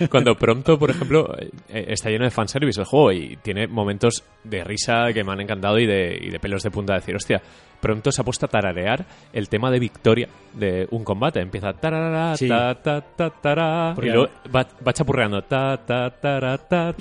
[0.00, 0.08] no.
[0.08, 4.24] Cuando pronto, por ejemplo, eh, eh, está lleno de fanservice el juego y tiene momentos
[4.44, 6.94] de risa que me han encantado y de, y de pelos de punta.
[6.94, 7.42] Decir, hostia,
[7.80, 11.40] pronto se ha puesto a tararear el tema de victoria de un combate.
[11.40, 12.48] Empieza tararara, Sí.
[12.48, 16.94] ta, ta, ta, tará, y luego va, va chapurreando ta, ta, tara, ta,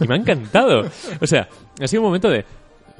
[0.00, 0.84] y, y me ha encantado.
[1.20, 1.48] O sea,
[1.80, 2.44] ha sido un momento de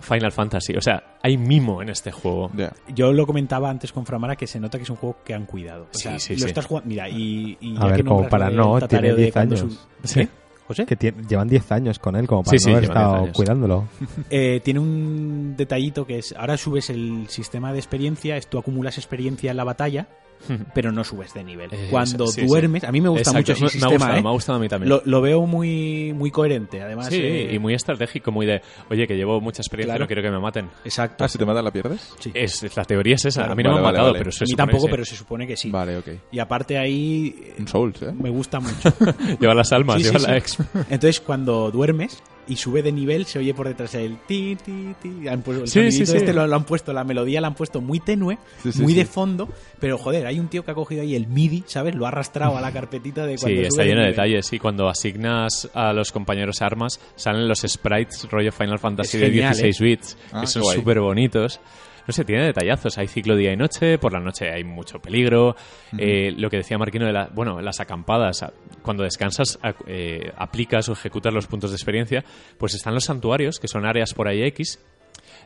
[0.00, 0.74] Final Fantasy.
[0.76, 2.50] O sea, hay mimo en este juego.
[2.54, 2.72] Ya.
[2.94, 5.44] Yo lo comentaba antes con Framara que se nota que es un juego que han
[5.44, 5.88] cuidado.
[5.92, 6.46] O sea, Sí, sí, lo sí.
[6.46, 6.88] estás jugando.
[6.88, 9.56] Mira, y, y A ya ver, que como nombras para no, tiene de 10 cuando
[9.56, 9.88] años.
[10.02, 10.28] su- ¿Sí?
[10.68, 10.84] ¿José?
[10.84, 13.32] Que llevan 10 años con él, como para Sí, sí, no haber llevan 10 estado
[13.32, 13.88] cuidándolo.
[14.30, 18.98] Eh, tiene un detallito que es, ahora subes el sistema de experiencia, es tú acumulas
[18.98, 20.08] experiencia en la batalla,
[20.74, 21.68] pero no subes de nivel.
[21.72, 22.46] Eh, Cuando sí, sí.
[22.46, 24.22] duermes, a mí me gusta Exacto, mucho ese me- me ha sistema, gustado, ¿eh?
[24.22, 24.88] me ha gustado a mí también.
[24.90, 27.06] Lo, lo veo muy, muy coherente, además.
[27.08, 30.04] sí, eh, y muy estratégico, muy de, oye, que llevo mucha experiencia, Claro.
[30.04, 30.68] no quiero que me maten.
[30.84, 31.24] Exacto.
[31.24, 32.14] Ah, si te matan la pierdes.
[32.18, 32.30] Sí.
[32.34, 33.40] Es, es- la teoría es esa.
[33.40, 34.18] Claro, a mí no vale, me han vale, matado, vale.
[34.20, 35.70] pero se a mí supone tampoco, que pero se supone que sí.
[35.70, 36.08] Vale, ok.
[36.32, 38.12] Y aparte ahí Un Souls, ¿eh?
[38.12, 38.92] me gusta mucho.
[39.40, 40.26] Lleva las almas, lleva sí.
[40.26, 40.58] la ex.
[40.90, 45.28] Entonces, cuando duermes y sube de nivel, se oye por detrás el ti, ti, ti.
[45.28, 46.16] Han puesto, el Sí, sí, sí.
[46.16, 48.38] este lo, lo han puesto, la melodía la han puesto muy tenue,
[48.80, 51.94] muy de fondo, pero joder, hay un tío que ha cogido ahí el MIDI, ¿sabes?
[51.94, 54.52] Lo ha arrastrado a la carpetita de cuando Sí, está lleno de detalles.
[54.52, 59.26] Y cuando asignas a los compañeros armas, salen los sprites rollo Final Fantasy Es de
[59.30, 61.60] genial, 16 bits, Ah, que son súper bonitos.
[62.08, 62.96] No sé, tiene detallazos.
[62.96, 65.54] Hay ciclo día y noche, por la noche hay mucho peligro.
[65.98, 68.44] Eh, lo que decía Marquino de la, bueno, las acampadas,
[68.82, 72.24] cuando descansas, a- eh, aplicas o ejecutas los puntos de experiencia,
[72.56, 74.80] pues están los santuarios, que son áreas por ahí X,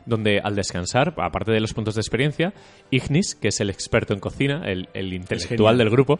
[0.05, 2.53] donde al descansar, aparte de los puntos de experiencia,
[2.91, 6.19] Ignis, que es el experto en cocina, el, el intelectual del grupo,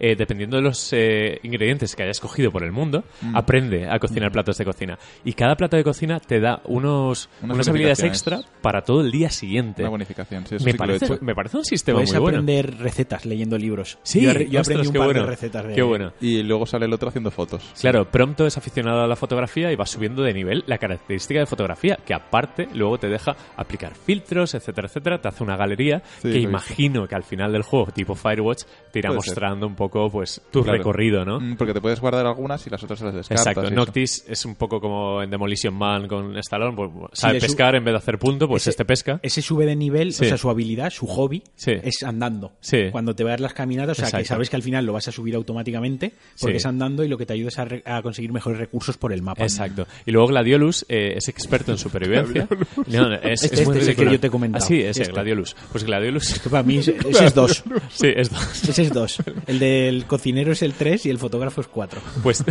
[0.00, 3.36] eh, dependiendo de los eh, ingredientes que hayas cogido por el mundo, Mm.
[3.36, 4.98] aprende a cocinar platos de cocina.
[5.24, 9.10] Y cada plato de cocina te da unos, Unas unas habilidades extra para todo el
[9.10, 9.82] día siguiente.
[9.82, 11.24] Una bonificación, sí, eso Me sí que lo he parece, hecho.
[11.24, 12.26] me parece un sistema muy bueno.
[12.38, 13.98] aprender recetas leyendo libros.
[14.02, 15.20] Sí, yo, yo ostras, aprendí un par bueno.
[15.22, 16.12] de recetas de Qué bueno.
[16.20, 17.72] Y luego sale el otro haciendo fotos.
[17.80, 21.46] Claro, Prompto es aficionado a la fotografía y va subiendo de nivel la característica de
[21.46, 26.30] fotografía, que aparte luego te deja aplicar filtros, etcétera, etcétera, te hace una galería Sí,
[26.32, 29.30] que imagino que al final del juego, tipo Firewatch, te irá Puede ser.
[29.30, 30.78] mostrando un poco pues tu Claro.
[30.78, 31.40] recorrido, ¿no?
[31.40, 33.46] Mm, Porque te puedes guardar algunas y las otras se las descartas.
[33.46, 33.74] Exacto, eso.
[33.74, 37.92] Noctis es un poco como en Demolition Man con Stallone, pues sabe pescar en vez
[37.92, 39.20] de hacer punto, pues Ese- este pesca.
[39.22, 40.24] Ese sube de nivel, Sí.
[40.24, 41.72] o sea, su habilidad, su hobby, Sí.
[41.82, 42.52] es andando.
[42.60, 42.90] Sí.
[42.90, 45.12] Cuando te vas las caminatas, o sea, que sabes que al final lo vas a
[45.12, 46.56] subir automáticamente porque Sí.
[46.58, 49.12] es andando y lo que te ayuda es a, re- a conseguir mejores recursos por
[49.12, 49.42] el mapa.
[49.42, 49.86] Exacto.
[50.06, 52.48] Y luego Gladiolus eh, es experto en supervivencia.
[52.86, 54.64] No, no, es, Este- es muy este es el que yo te he comentado.
[54.64, 55.12] Ah, sí, ese, Este.
[55.12, 55.54] Gladiolus.
[55.70, 56.38] Pues Gladiolus.
[56.40, 57.62] Que para mí ese, ese es dos.
[57.90, 58.68] sí, es dos.
[58.68, 59.18] Ese es dos.
[59.46, 62.00] El del cocinero es el tres y el fotógrafo es cuatro.
[62.22, 62.44] Pues,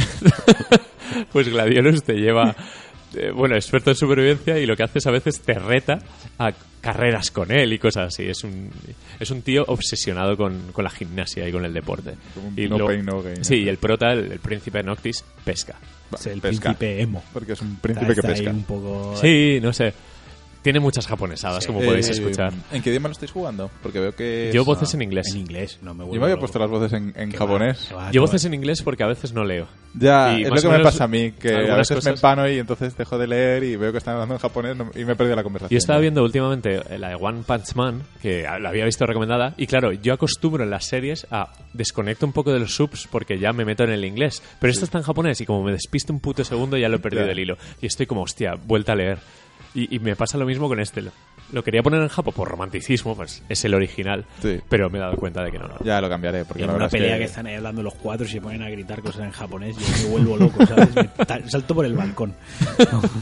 [1.31, 2.55] pues Gladiolus te lleva,
[3.15, 5.99] eh, bueno, experto en supervivencia y lo que haces a veces te reta
[6.38, 8.23] a carreras con él y cosas así.
[8.23, 8.69] Es un,
[9.19, 12.15] es un tío obsesionado con, con la gimnasia y con el deporte.
[12.36, 13.43] Un Y no lo- pain, no gain.
[13.45, 15.75] Sí, y el prota, el, el príncipe Noctis, pesca.
[16.13, 16.73] Es el pesca.
[16.73, 17.23] príncipe emo.
[17.34, 18.49] Porque es un Está, príncipe que está pesca.
[18.51, 19.15] un poco...
[19.21, 19.93] Sí, no sé.
[20.62, 22.54] Tiene muchas japonesadas, como podéis Eh, escuchar.
[22.71, 23.71] ¿En qué idioma lo estáis jugando?
[23.82, 24.52] Porque veo que...
[24.54, 25.28] Yo es- voces ah, en inglés.
[25.32, 26.41] En inglés, no me Yo me había loco.
[26.41, 27.86] puesto las voces en, japonés.
[27.86, 28.47] va, que va, Yo voces va.
[28.47, 29.67] en inglés porque a veces no leo.
[29.95, 32.60] Ya, Y es lo que me pasa a mí, que a veces me empano y
[32.60, 35.15] entonces dejo de leer y veo que están hablando en japonés no- y me he
[35.15, 35.74] perdido la conversación.
[35.76, 39.56] Yo estaba viendo últimamente eh, la de One Punch Man, que la había visto recomendada,
[39.58, 43.39] y claro, yo acostumbro en las series a desconecto un poco de los subs porque
[43.39, 44.43] ya me meto en el inglés.
[44.60, 47.00] Pero esto está en japonés y como me despisto un puto segundo ya lo he
[47.00, 47.32] perdido Ya.
[47.32, 47.58] el hilo.
[47.82, 49.17] Y estoy como, hostia, vuelta a leer.
[49.73, 51.01] Y, y me pasa lo mismo con este.
[51.53, 54.25] Lo, quería poner en japo por romanticismo, pues es el original.
[54.41, 54.60] Sí.
[54.69, 55.75] Pero me he dado cuenta de que no, no.
[55.84, 57.19] Ya lo cambiaré, porque en la una pelea es que...
[57.19, 57.25] que...
[57.25, 60.12] están ahí hablando los cuatro y se ponen a gritar cosas en japonés, yo me
[60.12, 60.89] vuelvo loco, ¿sabes?
[60.95, 62.34] Me salto por el balcón.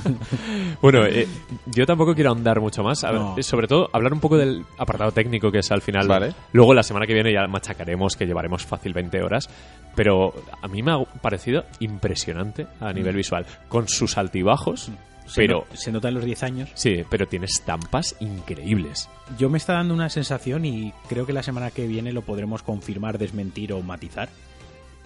[0.81, 1.27] Bueno, eh,
[1.67, 3.03] yo tampoco quiero ahondar mucho más.
[3.03, 3.35] A ver, No.
[3.41, 6.07] sobre todo, hablar un poco del apartado técnico que es al final.
[6.07, 6.33] Vale.
[6.53, 9.49] Luego, la semana que viene ya machacaremos, que llevaremos fácil 20 horas.
[9.95, 12.95] Pero a mí me ha parecido impresionante a Mm.
[12.95, 13.45] nivel visual.
[13.67, 14.91] Con sus altibajos.
[15.29, 16.69] Se pero no- se nota en los 10 años.
[16.75, 19.09] sí, pero tiene estampas increíbles.
[19.37, 22.63] Yo me está dando una sensación y creo que la semana que viene lo podremos
[22.63, 24.29] confirmar, desmentir o matizar.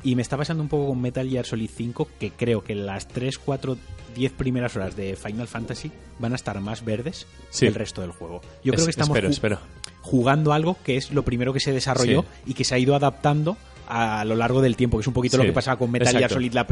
[0.06, 3.08] Y me está pasando un poco con Metal Gear Solid 5, que creo que las
[3.08, 3.78] 3, 4,
[4.16, 7.62] 10 primeras horas de Final Fantasy van a estar más verdes Sí.
[7.62, 8.42] que el resto del juego.
[8.66, 9.60] Yo creo que estamos espero, ju- espero.
[10.02, 13.56] jugando algo que es lo primero que se desarrolló y que se ha ido adaptando
[13.88, 16.16] a lo largo del tiempo, que es un poquito Sí, lo que pasaba con Metal
[16.16, 16.30] Gear.
[16.32, 16.54] Solid.
[16.54, 16.66] La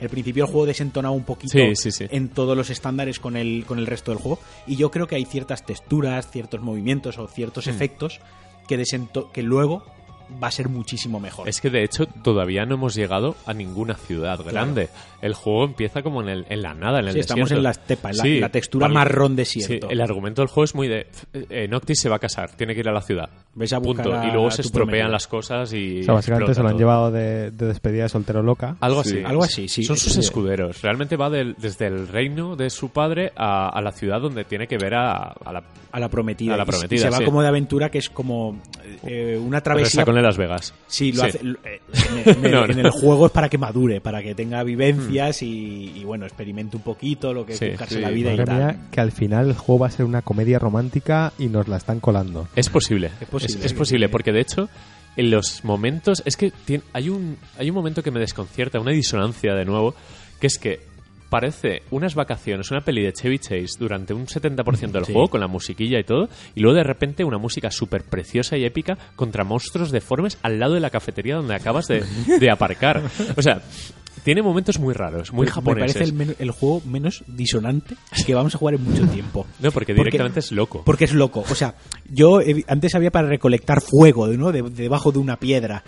[0.00, 2.06] el principio del juego desentonaba un poquito Sí, sí, sí.
[2.10, 4.38] en todos los estándares con el, con el resto del juego.
[4.66, 7.70] Y yo creo que hay ciertas texturas, ciertos movimientos o ciertos Hmm.
[7.70, 8.20] efectos
[8.68, 9.84] que, desento que luego
[10.42, 11.48] va a ser muchísimo mejor.
[11.48, 14.88] Es que de hecho todavía no hemos llegado a ninguna ciudad grande.
[15.22, 17.58] El juego empieza como en, el- en la nada, en el Sí, estamos desierto.
[17.60, 18.94] en la estepa, en la, Sí, la textura vale.
[18.94, 19.90] marrón Sí, desierto.
[19.90, 22.80] el argumento del juego es muy de eh, Noctis se va a casar, tiene que
[22.80, 23.28] ir a la ciudad.
[23.54, 24.18] Ves a buscar Punto.
[24.20, 25.08] a Y luego se estropean prometida.
[25.08, 26.78] las cosas y O sea, básicamente se lo han todo.
[26.78, 28.76] llevado de, de despedida de soltero loca.
[28.80, 29.16] Algo Sí.
[29.16, 29.24] así.
[29.24, 29.82] Algo así, sí.
[29.84, 30.20] Son sus Sí.
[30.20, 30.80] escuderos.
[30.82, 34.66] Realmente va del- desde el reino de su padre a, a la ciudad donde tiene
[34.66, 36.54] que ver a, a la a la prometida.
[36.54, 37.24] A la y prometida, se va sí.
[37.24, 38.60] como de aventura, que es como
[39.02, 40.04] eh, una travesía.
[40.04, 40.72] con Las Vegas.
[40.86, 41.28] Sí, lo Sí.
[41.28, 41.44] hace.
[41.44, 41.80] lo- eh,
[42.24, 42.72] en, en el, No, no.
[42.72, 44.62] en el juego es para que madure, para que tenga
[45.42, 48.36] y, y, bueno, experimente un poquito lo que es Sí, buscarse sí, la vida y
[48.44, 48.56] tal.
[48.56, 51.76] mía, que al final el juego va a ser una comedia romántica y nos la
[51.76, 52.48] están colando.
[52.56, 53.10] Es posible.
[53.20, 53.66] Es posible.
[53.66, 54.68] Es, posible, porque de hecho,
[55.16, 56.22] en los momentos.
[56.24, 59.94] Es que tien- hay, un, hay un momento que me desconcierta, una disonancia de nuevo,
[60.40, 60.88] que es que
[61.28, 65.12] parece unas vacaciones, una peli de Chevy Chase durante un 70% del Sí.
[65.12, 68.64] juego, con la musiquilla y todo, y luego de repente una música súper preciosa y
[68.64, 72.02] épica contra monstruos deformes al lado de la cafetería donde acabas de,
[72.40, 73.02] de aparcar.
[73.36, 73.62] O sea.
[74.24, 76.12] Tiene momentos muy raros, muy Me- japoneses.
[76.12, 79.46] Me parece el, el juego menos disonante que vamos a jugar en mucho tiempo.
[79.60, 80.82] No, porque Porque- directamente es loco.
[80.84, 81.44] Porque es loco.
[81.50, 81.74] O sea,
[82.10, 84.52] yo antes había para recolectar fuego ¿no?
[84.52, 85.82] de, debajo de una piedra.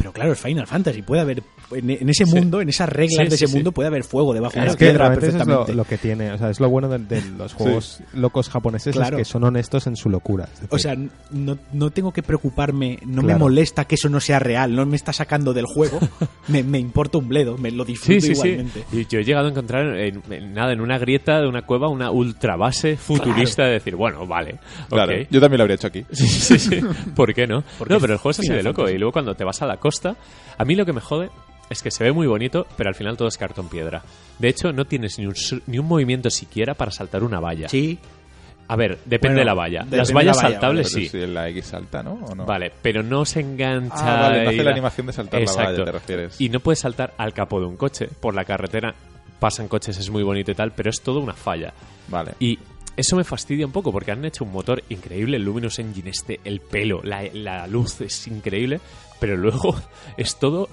[0.00, 1.02] Pero claro, es Final Fantasy.
[1.02, 1.42] Puede haber.
[1.72, 2.34] En, en ese Sí.
[2.34, 3.54] mundo, en esas reglas Sí, de ese sí, sí.
[3.54, 5.74] mundo, puede haber fuego debajo de que piedra eso es lo, perfectamente.
[5.74, 6.32] lo que tiene.
[6.32, 9.18] O sea, es lo bueno de, de los juegos locos japoneses Claro.
[9.18, 10.46] es que son honestos en su locura.
[10.46, 10.96] Decir, O sea,
[11.30, 13.40] no, no tengo que preocuparme, no me Claro.
[13.40, 16.00] molesta que eso no sea real, no me está sacando del juego,
[16.48, 18.32] me, me importa un bledo, me lo disfruto sí, sí.
[18.32, 18.84] igualmente.
[18.92, 21.88] Y yo he llegado a encontrar en, en nada, en una grieta de una cueva,
[21.88, 24.58] una ultra base futurista de decir, bueno, vale,
[24.88, 25.28] Claro, ok.
[25.30, 26.04] yo también lo habría hecho aquí.
[26.10, 26.80] Sí, sí, sí.
[27.14, 27.62] ¿Por qué no?
[27.78, 28.88] Porque no, pero el juego es así de loco.
[28.88, 29.89] Y luego cuando te vas a la costa,
[30.58, 31.30] a mí lo que me jode
[31.68, 34.02] es que se ve muy bonito, pero al final todo es cartón piedra.
[34.38, 35.34] De hecho, no tienes ni un,
[35.66, 37.68] ni un movimiento siquiera para saltar una valla.
[37.68, 37.98] Sí,
[38.68, 39.78] A ver, depende Bueno, de la valla.
[39.80, 41.08] depende Las vallas la valla, saltables sí.
[41.08, 42.12] si la X salta, ¿no?
[42.14, 42.44] ¿O no?
[42.46, 43.94] Vale, pero no se engancha.
[43.98, 45.70] Ah, vale, no y hace la animación de saltar la Exacto.
[45.72, 46.40] valla, te refieres.
[46.40, 48.08] Y no puedes saltar al capó de un coche.
[48.20, 48.94] Por la carretera
[49.40, 51.72] pasan coches, es muy bonito y tal, pero es todo una falla.
[52.08, 52.32] Vale.
[52.40, 52.58] Y
[52.96, 56.38] eso me fastidia un poco porque han hecho un motor increíble, el Luminous Engine este,
[56.44, 58.80] el pelo, la, la luz es increíble,
[59.20, 59.76] pero luego
[60.16, 60.68] es todo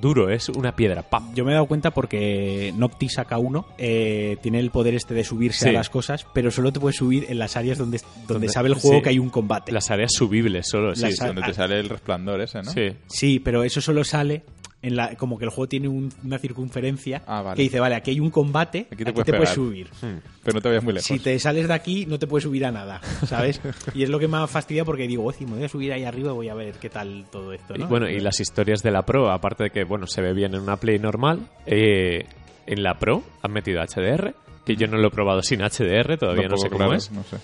[0.00, 1.02] duro, es una piedra.
[1.02, 1.32] ¡pam!
[1.32, 5.22] yo me he dado cuenta porque Noctis saca uno, eh, tiene el poder este de
[5.22, 5.68] subirse Sí.
[5.68, 8.68] a las cosas, pero solo te puedes subir en las áreas donde, donde, Donde- sabe
[8.68, 9.02] el juego sí.
[9.02, 9.70] que hay un combate.
[9.70, 11.02] Las áreas subibles solo, sí.
[11.02, 11.24] Las sí.
[11.24, 12.70] Donde te sale el resplandor ese, ¿no?
[12.72, 12.88] Sí.
[13.06, 14.42] Sí, pero eso solo sale
[14.86, 17.56] en la, como que el juego tiene un- una circunferencia Ah, vale.
[17.56, 19.88] que dice, vale, aquí hay un combate, aquí te, puedes subir.
[20.00, 20.18] Hmm.
[20.42, 21.06] Pero no te vayas muy lejos.
[21.06, 23.60] Si te sales de aquí, no te puedes subir a nada, ¿sabes?
[23.94, 25.92] y es lo que me ha fastidiado porque digo, "Oye, si me voy a subir
[25.92, 27.88] ahí arriba, voy a ver qué tal todo esto, Y ¿no?
[27.88, 30.60] bueno, y las historias de la Pro, aparte de que, bueno, se ve bien en
[30.60, 32.24] una Play normal, eh,
[32.66, 36.48] en la Pro han metido HDR, que yo no lo he probado sin HDR, todavía
[36.48, 37.10] no sé cómo claro, es.
[37.12, 37.36] no sé.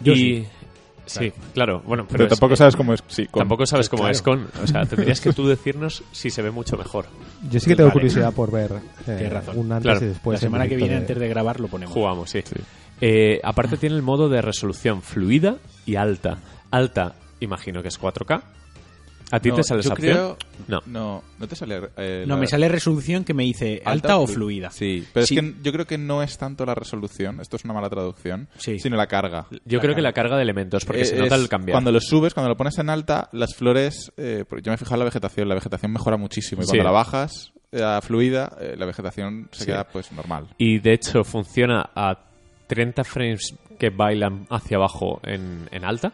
[0.00, 0.16] Yo y...
[0.16, 0.46] sí.
[1.06, 3.02] Sí, claro, bueno, pero, Pero, es- tampoco sabes cómo es.
[3.08, 4.12] Sí, con- Tampoco sabes cómo Claro.
[4.12, 4.48] es con.
[4.62, 7.06] O sea, tendrías que tú decirnos si se ve mucho mejor.
[7.50, 8.00] yo sí que tengo Vale.
[8.00, 9.58] curiosidad por ver eh, Tienes razón.
[9.58, 10.04] un antes Claro.
[10.06, 10.36] y después.
[10.36, 11.92] la semana que viene, de- antes de grabar, lo ponemos.
[11.94, 12.40] Jugamos, sí.
[13.00, 16.38] Eh, aparte tiene el modo de resolución fluida y alta.
[16.70, 18.42] Alta, imagino que es 4K.
[19.32, 20.12] ¿A ti No, te sale yo esa opción?
[20.14, 20.36] creo-
[20.68, 20.80] No.
[20.86, 21.80] No, no te sale.
[21.96, 24.70] eh, No, la- me sale resolución que me dice alta, o fluida.
[24.70, 25.34] Sí, pero Sí.
[25.36, 28.48] es que yo creo que no es tanto la resolución, esto es una mala traducción,
[28.58, 28.78] Sí.
[28.78, 29.46] sino la carga.
[29.64, 31.74] Yo creo que la carga de elementos, porque Eh, se nota el cambiar.
[31.74, 34.12] Cuando lo subes, cuando lo pones en alta, las flores.
[34.16, 36.62] eh, yo me he fijado en la vegetación, la vegetación mejora muchísimo.
[36.62, 36.68] Y Sí.
[36.72, 39.66] cuando la bajas eh, a fluida, eh, la vegetación se Sí.
[39.66, 40.46] queda pues normal.
[40.58, 42.18] Y de hecho funciona a
[42.66, 46.12] 30 frames que bailan hacia abajo en, en alta.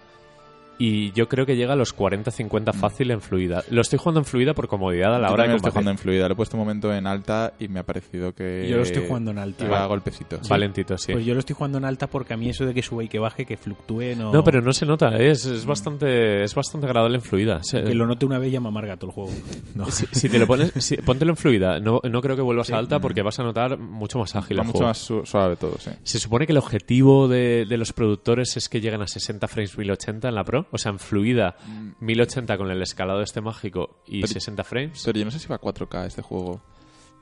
[0.79, 3.65] Y yo creo que llega a los 40-50 fácil en fluida.
[3.71, 5.71] Lo estoy jugando en fluida por comodidad a la Yo hora de también lo estoy
[5.73, 8.67] jugando en fluida, lo he puesto un momento en alta y me ha parecido que.
[8.71, 9.65] Yo lo estoy jugando en alta.
[9.65, 10.49] Iba a golpecitos.
[10.49, 11.13] Valentito, sí.
[11.13, 13.09] Pues yo lo estoy jugando en alta porque a mí eso de que suba y
[13.09, 14.33] que baje, que fluctúe, no...
[14.33, 15.31] No, pero no se nota, ¿eh?
[15.31, 17.61] es, es bastante es bastante agradable en fluida.
[17.71, 19.31] Que lo note una vez ya me amarga todo el juego.
[19.75, 19.89] No.
[19.91, 21.79] Si, si te lo pones, si- póntelo en fluida.
[21.81, 24.63] No, no creo que vuelvas a alta porque vas a notar mucho más ágil Va
[24.63, 24.89] el mucho juego.
[24.91, 25.91] más su- suave todo, sí.
[26.03, 29.77] Se supone que el objetivo de, de los productores es que lleguen a 60 frames
[29.77, 30.67] 1080 en la Pro.
[30.71, 31.57] O sea, en fluida
[32.01, 35.03] 1080 con el escalado este mágico y Pero- 60 frames.
[35.05, 36.61] Pero yo no sé si va a 4K este juego.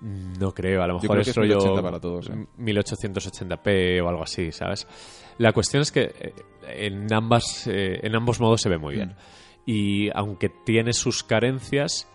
[0.00, 2.46] No creo, a lo Yo mejor creo es que es rollo 1080 para todos, ¿eh?
[2.58, 4.86] 1880p o algo así, ¿sabes?
[5.38, 6.34] La cuestión es que eh,
[6.68, 9.10] en ambas eh, en ambos modos se ve muy bien.
[9.10, 9.70] Mm.
[9.70, 12.08] Y aunque tiene sus carencias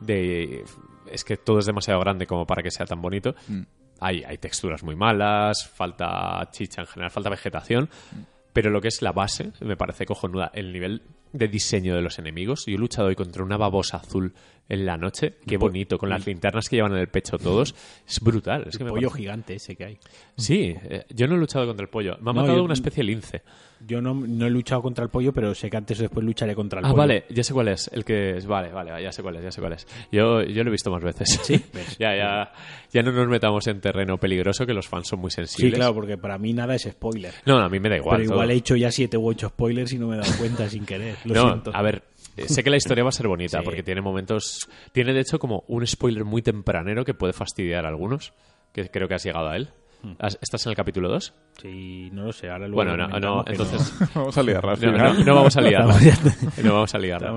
[0.00, 0.64] de
[1.10, 3.34] es que todo es demasiado grande como para que sea tan bonito.
[3.48, 3.62] Mm.
[4.00, 7.88] Hay, hay texturas muy malas, falta chicha en general, falta vegetación.
[8.12, 8.20] Mm.
[8.52, 10.50] Pero lo que es la base me parece cojonuda.
[10.54, 12.64] El nivel de diseño de los enemigos.
[12.66, 14.34] Yo he luchado hoy contra una babosa azul
[14.72, 15.34] en la noche.
[15.46, 17.74] Qué bonito, con las linternas que llevan en el pecho todos.
[18.08, 18.64] Es brutal.
[18.68, 19.98] Es que me pollo parece- gigante ese que hay.
[20.36, 22.12] Sí, eh, yo no he luchado contra el pollo.
[22.20, 23.42] Me ha No, matado yo- una especie de lince.
[23.84, 26.54] Yo no, no he luchado contra el pollo, pero sé que antes o después lucharé
[26.54, 26.98] contra el Ah, pollo.
[26.98, 27.90] vale, ya sé cuál es.
[27.92, 28.46] El que es.
[28.46, 29.86] Vale, vale, ya sé cuál es, ya sé cuál es.
[30.12, 31.28] Yo, yo lo he visto más veces.
[31.42, 31.54] Sí,
[31.98, 32.52] ya, ya,
[32.92, 35.74] ya no nos metamos en terreno peligroso que los fans son muy Sí, sensibles.
[35.74, 37.34] claro, porque para mí nada es spoiler.
[37.44, 38.18] No, no, a mí me da igual.
[38.18, 38.54] pero igual todo.
[38.54, 41.16] he hecho ya siete u ocho spoilers y no me he dado cuenta sin querer.
[41.24, 41.72] Lo no, siento.
[41.74, 42.04] a ver,
[42.36, 43.64] eh, sé que la historia va a ser bonita Sí.
[43.64, 44.68] porque tiene momentos.
[44.92, 48.32] Tiene de hecho como un spoiler muy tempranero que puede fastidiar a algunos.
[48.72, 49.68] Que creo que has llegado a él.
[50.02, 50.14] Hmm.
[50.18, 51.32] ¿Has- ¿Estás en el capítulo 2?
[51.60, 52.48] Sí, no lo sé.
[52.50, 53.92] Ahora luego Bueno, no, no, entonces.
[54.14, 55.96] Vamos a liarla No, no, no vamos a liarla.
[56.64, 57.32] No vamos a liarla.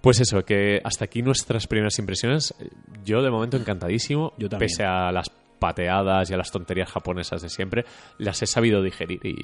[0.00, 2.54] Pues eso, que hasta aquí nuestras primeras impresiones.
[3.04, 4.68] Yo de momento encantadísimo, Yo también.
[4.70, 7.84] pese a las pateadas y a las tonterías japonesas de siempre,
[8.18, 9.36] las he sabido digerir y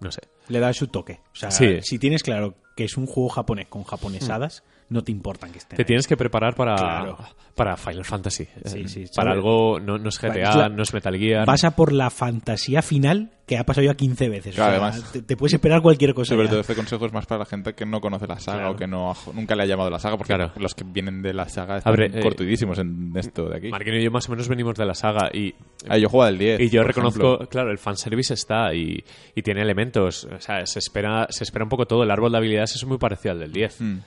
[0.00, 0.20] no sé.
[0.48, 1.20] Le da su toque.
[1.32, 1.78] O sea, Sí.
[1.82, 5.76] si tienes claro que es un juego japonés con japonesadas, no te importan que estén.
[5.76, 5.86] Te ahí.
[5.86, 7.18] tienes que preparar para, Claro.
[7.54, 8.46] para Final Fantasy.
[8.64, 11.46] Sí, Eh, sí, para algo, no, no es GTA, no es Metal Gear.
[11.46, 14.54] Vas a por la fantasía final que ha pasado ya 15 veces.
[14.54, 16.34] O Claro, sea, además- te, te puedes esperar cualquier cosa.
[16.34, 16.50] Sobre ya.
[16.50, 18.72] todo este consejo es más para la gente que no conoce la saga Claro.
[18.72, 20.52] o que no nunca le ha llamado la saga, porque Claro.
[20.56, 23.68] los que vienen de la saga están Abre, eh, cortudísimos en esto de aquí.
[23.68, 25.54] Marquino y yo más o menos venimos de la saga y,
[25.88, 26.60] Ah, yo juego al 10.
[26.60, 27.48] y yo reconozco, ejemplo.
[27.48, 29.02] claro, el fanservice está y,
[29.34, 30.24] y tiene elementos.
[30.24, 32.02] O sea, se espera, se espera un poco todo.
[32.02, 33.80] El árbol de habilidades es muy parecido al del 10.
[33.80, 33.98] Mm.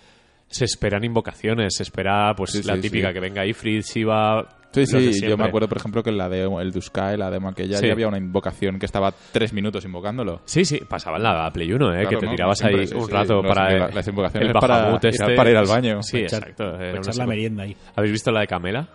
[0.49, 3.13] Se esperan invocaciones, se espera pues Sí, la sí, típica sí.
[3.13, 4.47] que venga Ifrit, Shiva.
[4.71, 7.49] Sí, sí, yo me acuerdo, por ejemplo, que en la de el Duskai, la demo
[7.49, 7.87] aquella, Sí.
[7.87, 10.41] ya había una invocación que estaba tres minutos invocándolo.
[10.45, 12.01] Sí, sí, pasaba en la Play 1, ¿eh?
[12.01, 12.31] Claro, que te ¿no?
[12.33, 13.11] tirabas Siempre, ahí un sí.
[13.11, 15.35] rato para la- las invocaciones para- este.
[15.35, 16.03] para ir al baño.
[16.03, 16.79] Sí, Echar- exacto.
[16.79, 17.75] echar la merienda ahí.
[17.95, 18.87] ¿Habéis visto la de Camela?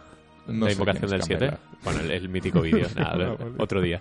[0.46, 1.46] No la invocación del es 7.
[1.46, 1.60] Camela.
[1.82, 2.86] Bueno, el, el mítico vídeo.
[2.96, 3.54] Nada, Ah, vale.
[3.58, 3.98] otro día.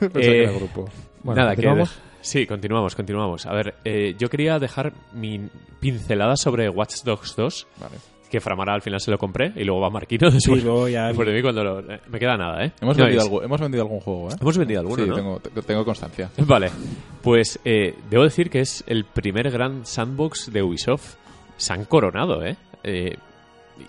[0.00, 0.90] Pensaba Eh, que era grupo.
[1.22, 1.56] Bueno, Nada, que...
[1.56, 1.98] ¿continuamos?
[2.26, 3.46] Sí, continuamos, continuamos.
[3.46, 5.48] A ver, eh, yo quería dejar mi
[5.80, 7.96] pincelada sobre Watch Dogs 2, Vale.
[8.28, 11.06] que Framara al final se lo compré y luego va Marquino Sí, después, luego ya-
[11.06, 11.78] después de mí cuando lo...
[11.80, 12.72] eh, me queda nada, ¿eh?
[12.80, 14.34] Hemos, vendido algo- hemos vendido algún juego, ¿eh?
[14.40, 15.14] Hemos vendido alguno, sí, ¿no?
[15.16, 16.28] tengo, te- tengo constancia.
[16.38, 16.70] Vale,
[17.22, 21.14] pues eh, debo decir que es el primer gran sandbox de Ubisoft.
[21.56, 22.56] Se han coronado, ¿eh?
[22.82, 23.16] Eh,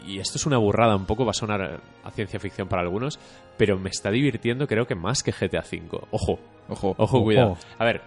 [0.05, 3.17] Y esto es una burrada, un poco va a sonar a ciencia ficción para algunos,
[3.57, 6.01] pero me está divirtiendo creo que más que GTA V.
[6.11, 6.93] Ojo, Ojo.
[6.97, 7.57] ojo, cuidado.
[7.79, 8.01] A ver,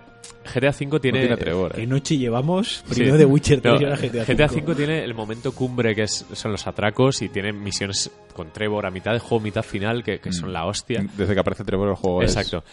[0.54, 1.36] GTA V No tiene...
[1.36, 1.86] Trevor, ¿Qué ¿eh?
[1.86, 2.82] noche llevamos?
[2.86, 2.94] Sí.
[2.94, 4.66] Primero de Witcher 3 No, y ahora GTA, GTA 5.
[4.72, 8.86] V tiene el momento cumbre que es- son los atracos y tiene misiones con Trevor
[8.86, 10.52] a mitad de juego, mitad final, que, que son Mm.
[10.52, 11.04] la hostia.
[11.16, 12.64] Desde que aparece Trevor el juego Exacto.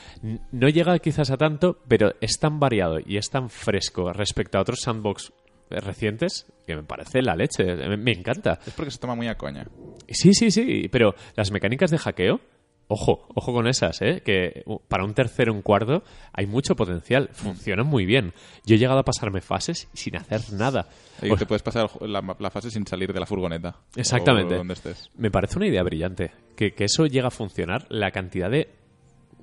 [0.51, 4.61] No llega quizás a tanto, pero es tan variado y es tan fresco respecto a
[4.61, 5.33] otros sandbox
[5.69, 7.63] eh, recientes que me parece la leche.
[7.65, 8.59] Me, me encanta.
[8.65, 9.67] Es porque se toma muy a coña.
[10.09, 12.39] Sí, sí, sí, pero las mecánicas de hackeo,
[12.87, 14.21] ojo, ojo con esas, ¿eh?
[14.25, 17.29] Que para un tercero, un cuarto, hay mucho potencial.
[17.33, 18.33] Funcionan muy bien.
[18.65, 20.87] Yo he llegado a pasarme fases sin hacer nada.
[21.21, 23.75] Y O- te puedes pasar la, la fase sin salir de la furgoneta.
[23.95, 24.55] Exactamente.
[24.55, 25.09] O donde estés.
[25.17, 26.31] Me parece una idea brillante.
[26.55, 28.69] Que, que eso llega a funcionar, la cantidad de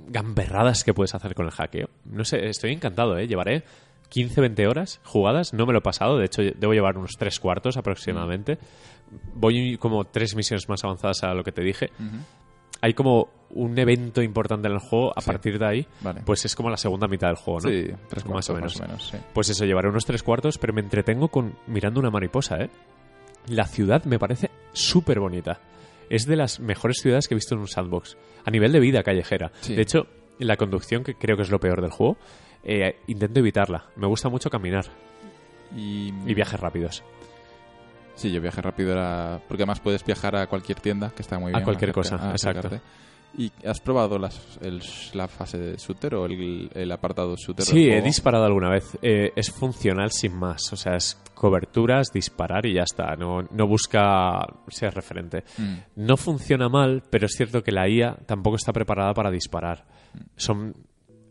[0.08, 1.88] gamberradas que puedes hacer con el hackeo.
[2.04, 3.26] No sé, estoy encantado, ¿eh?
[3.26, 3.64] Llevaré
[4.10, 7.40] 15, 20 horas jugadas, no me lo he pasado, de hecho debo llevar unos tres
[7.40, 8.58] cuartos aproximadamente.
[9.34, 11.90] Voy como tres misiones más avanzadas a lo que te dije.
[12.84, 15.30] Hay como un evento importante en el juego, a Sí.
[15.30, 16.20] partir de ahí, Vale.
[16.26, 17.70] pues es como la segunda mitad del juego, ¿no?
[17.70, 18.72] Sí, tres más cuartos, o menos.
[18.74, 19.16] más o menos, sí.
[19.32, 22.68] Pues eso, llevaré unos tres cuartos, pero me entretengo con mirando una mariposa, ¿eh?
[23.46, 25.60] La ciudad me parece súper bonita.
[26.10, 28.18] Es de las mejores ciudades que he visto en un sandbox.
[28.44, 29.50] A nivel de vida callejera.
[29.62, 29.74] Sí.
[29.74, 30.06] De hecho,
[30.38, 32.18] la conducción, que creo que es lo peor del juego,
[32.64, 33.86] eh, intento evitarla.
[33.96, 34.84] Me gusta mucho caminar
[35.74, 37.02] Y, y viajes rápidos.
[38.14, 39.40] Sí, yo viaje rápido era...
[39.48, 41.64] Porque además puedes viajar a cualquier tienda, que está muy A bien.
[41.64, 42.80] cualquier acerca- cosa, a exacto.
[43.36, 44.80] ¿Y has probado las, el-
[45.14, 47.64] la fase de shooter o el, el apartado shooter?
[47.66, 48.96] Sí, he disparado alguna vez.
[49.02, 50.72] Eh, es funcional sin más.
[50.72, 53.16] O sea, es coberturas, disparar y ya está.
[53.16, 55.42] No, no busca ser referente.
[55.58, 55.74] Mm.
[55.96, 59.84] No funciona mal, pero es cierto que la IA tampoco está preparada para disparar.
[60.36, 60.72] Son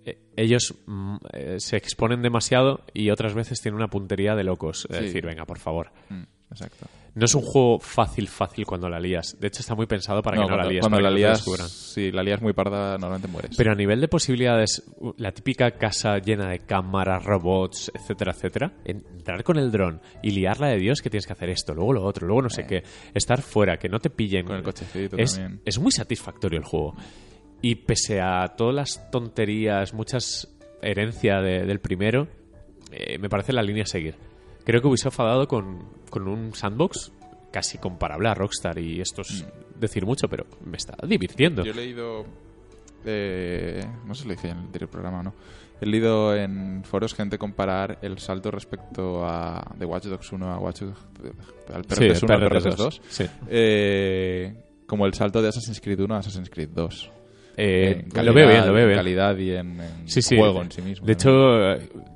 [0.04, 4.88] eh, ellos mm, eh, se exponen demasiado y otras veces tienen una puntería de locos.
[4.90, 5.04] Es Sí.
[5.06, 5.92] decir, venga, por favor.
[6.10, 6.88] Mm, exacto.
[7.16, 9.38] no es un juego fácil, fácil cuando la lías.
[9.40, 10.82] De hecho, está muy pensado para que no cuando, la lías.
[10.82, 13.56] cuando la no lías, si la lías muy parda, normalmente mueres.
[13.58, 14.84] Pero a nivel de posibilidades,
[15.18, 20.70] la típica casa llena de cámaras, robots, etcétera, etcétera, entrar con el dron y liarla
[20.70, 23.42] de Dios que tienes que hacer esto, luego lo otro, luego no sé qué, estar
[23.42, 24.46] fuera, que no te pillen.
[24.46, 25.62] Con el cochecito es, también.
[25.66, 26.96] es muy satisfactorio el juego.
[27.62, 30.50] Y pese a todas las tonterías, muchas
[30.82, 32.28] herencia de- del primero,
[32.92, 34.16] eh, me parece la línea a seguir.
[34.66, 37.12] Creo que Ubisoft ha dado con, con un sandbox
[37.52, 39.46] casi comparable a Rockstar y esto es
[39.80, 41.62] decir mucho, pero me está divirtiendo.
[41.62, 41.66] Mm.
[41.66, 42.26] Yo he leído.
[43.06, 45.34] eh, no sé si lo dije en el anterior programa o no.
[45.82, 50.58] He leído en foros gente comparar el salto respecto a de Watch Dogs 1 a
[50.60, 51.00] Watch Dogs.
[51.74, 53.02] al Sí, PRTS 1 al PRTS PRTS 2.
[53.10, 53.26] Sí.
[53.50, 57.12] eh, como el salto de Assassin's Creed 1 a Assassin's Creed 2.
[57.58, 59.00] Eh, lo veo bien, lo veo en bien.
[59.00, 60.36] calidad y en, en Sí, sí.
[60.38, 61.06] juego en sí mismo.
[61.06, 61.32] De hecho,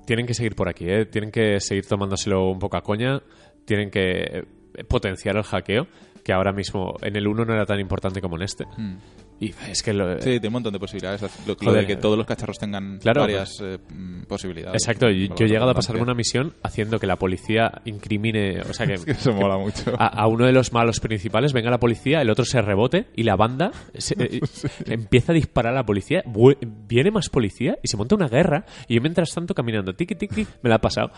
[0.06, 1.06] tienen que seguir por aquí, ¿eh?
[1.06, 3.22] Tienen que seguir tomándoselo un poco a coña.
[3.66, 4.44] Tienen que eh,
[4.88, 5.88] potenciar el hackeo,
[6.24, 8.66] que ahora mismo en el 1 no era tan importante como en este.
[8.78, 8.96] Mm.
[9.40, 11.22] Y es que lo, Sí, tiene un montón de posibilidades.
[11.46, 14.82] Lo, de que todos los cacharros tengan Claro, varias eh, mm, posibilidades.
[14.82, 18.88] Exacto, yo he llegado a pasarme una misión haciendo que la policía incrimine, o sea
[18.88, 19.94] que Es que eso mola mucho.
[20.00, 23.24] a, a uno de los malos principales venga la policía, el otro se rebote y
[23.24, 24.40] la banda se- eh,
[24.88, 26.24] empieza a disparar a la policía,
[26.88, 30.48] viene más policía y se monta una guerra y yo mientras tanto caminando tiki tiki
[30.64, 31.12] me la ha pasado.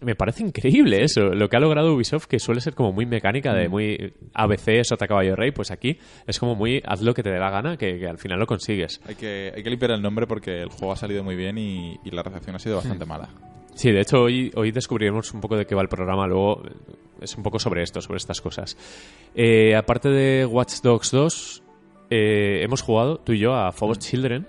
[0.00, 3.52] Me parece increíble eso, lo que ha logrado Ubisoft, que suele ser como muy mecánica,
[3.52, 3.56] Mm.
[3.56, 7.30] de muy ABC, sota caballo rey, pues aquí es como muy haz lo que te
[7.30, 9.00] dé la gana, que, que al final lo consigues.
[9.06, 11.98] Hay que, hay que limpiar el nombre porque el juego ha salido muy bien y,
[12.04, 13.28] y la recepción ha sido bastante mala.
[13.74, 16.62] Sí, de hecho hoy, hoy descubriremos un poco de qué va el programa, luego
[17.20, 18.76] es un poco sobre esto, sobre estas cosas.
[19.34, 21.62] Eh, aparte de Watch Dogs 2,
[22.10, 24.46] eh, hemos jugado tú y yo a Phobos Children,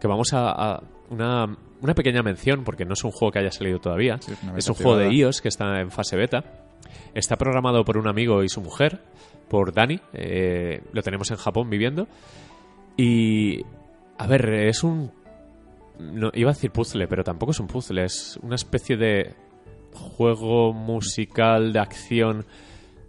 [0.00, 3.50] que vamos a, a una, una pequeña mención, porque no es un juego que haya
[3.50, 6.42] salido todavía, Sí, es un juego de iOS que está en fase beta.
[7.14, 9.02] Está programado por un amigo y su mujer,
[9.48, 12.08] por Dani, eh, lo tenemos en Japón viviendo.
[12.96, 13.60] Y,
[14.16, 15.12] a ver, es un
[15.98, 18.04] no, iba a decir puzzle, pero tampoco es un puzzle.
[18.04, 19.34] Es una especie de
[19.92, 22.46] juego musical de acción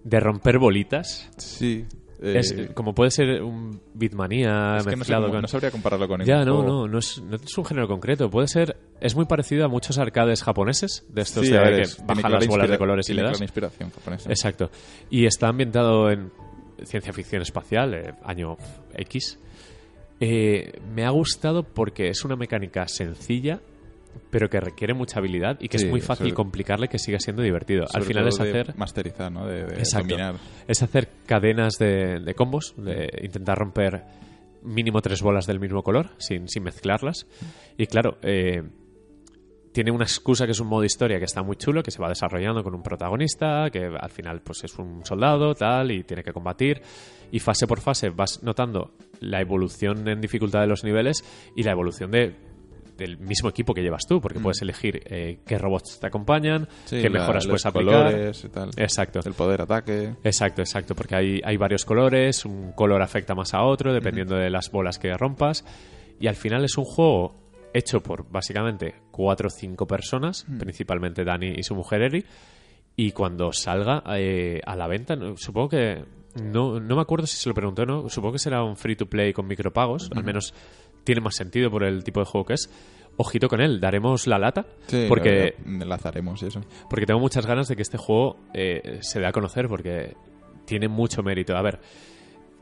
[0.03, 1.31] de romper bolitas.
[1.37, 1.85] Sí.
[2.25, 5.41] Eh, es como puede ser un Beatmania es que no, sé mezclado con.
[5.41, 8.29] no sabría compararlo con ya, no, no, no es, no es un género concreto.
[8.29, 8.77] Puede ser.
[8.99, 12.69] Es muy parecido a muchos arcades japoneses, de estos Sí, de que bajan las bolas
[12.69, 13.41] de colores y le das.
[13.41, 14.29] inspiración japonesa.
[14.29, 14.71] Exacto.
[15.09, 16.31] Y está ambientado en
[16.83, 18.57] ciencia ficción espacial, eh, año
[18.93, 19.39] X.
[20.19, 23.59] Eh, me ha gustado porque es una mecánica sencilla,
[24.29, 27.19] pero que requiere mucha habilidad y que Sí, es muy fácil sobre- complicarle que siga
[27.19, 27.85] siendo divertido.
[27.93, 29.45] Al final es de hacer, masterizar, ¿no?
[29.47, 30.07] De, de Exacto.
[30.09, 30.35] dominar.
[30.67, 34.03] es hacer cadenas de, de combos, de intentar romper
[34.63, 37.27] mínimo tres bolas del mismo color sin, sin mezclarlas.
[37.77, 38.63] Y claro, eh,
[39.71, 42.07] tiene una excusa que es un modo historia que está muy chulo, que se va
[42.07, 46.31] desarrollando con un protagonista, que al final pues es un soldado, tal, y tiene que
[46.31, 46.81] combatir.
[47.31, 51.23] Y fase por fase vas notando la evolución en dificultad de los niveles
[51.57, 52.35] y la evolución de,
[52.97, 56.67] del mismo equipo que llevas tú, porque puedes elegir eh, qué robots te acompañan, Mm.
[56.85, 58.05] Sí, qué la- mejoras los puedes aplicar.
[58.11, 58.69] colores y tal.
[58.77, 59.19] Exacto.
[59.25, 60.15] El poder ataque.
[60.23, 64.49] Exacto, exacto, porque hay, hay varios colores, un color afecta más a otro dependiendo de
[64.49, 65.65] las bolas que rompas
[66.19, 67.35] y al final es un juego
[67.73, 72.23] hecho por básicamente cuatro o cinco personas, principalmente Dani y su mujer Eri,
[72.95, 76.05] y cuando salga eh, a la venta, supongo que,
[76.41, 78.95] no, no me acuerdo si se lo preguntó o no, supongo que será un free
[78.95, 80.53] to play con micropagos, al menos
[81.05, 82.69] tiene más sentido por el tipo de juego que es.
[83.17, 86.59] Ojito con él, daremos la lata, Sí, porque enlazaremos y eso.
[86.89, 90.17] porque tengo muchas ganas de que este juego eh, se dé a conocer porque
[90.65, 91.55] tiene mucho mérito.
[91.55, 91.79] A ver,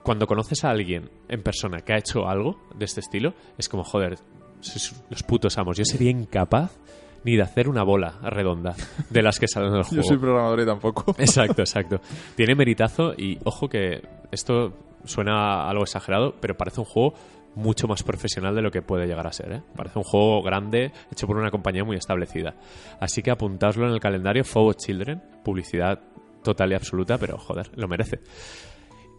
[0.03, 3.83] cuando conoces a alguien en persona que ha hecho algo de este estilo, es como,
[3.83, 4.19] joder,
[4.59, 5.75] sois los putos amos.
[5.75, 6.77] Yo sería incapaz
[7.23, 8.75] ni de hacer una bola redonda
[9.09, 9.95] de las que salen del juego.
[10.03, 11.15] Yo soy programador y tampoco.
[11.17, 11.99] Exacto, exacto.
[12.35, 14.01] Tiene meritazo y ojo que
[14.31, 14.73] esto
[15.05, 17.13] suena algo exagerado, pero parece un juego
[17.55, 19.51] mucho más profesional de lo que puede llegar a ser.
[19.51, 19.61] ¿eh?
[19.75, 22.55] Parece un juego grande, hecho por una compañía muy establecida.
[22.99, 25.99] Así que apuntaoslo en el calendario, Forward Children, publicidad
[26.43, 28.19] total y absoluta, pero joder, lo merece.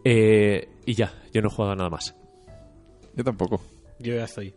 [0.03, 2.15] Eh, y ya, yo no he jugado a nada más.
[3.15, 3.61] Yo tampoco.
[3.99, 4.53] Yo ya estoy.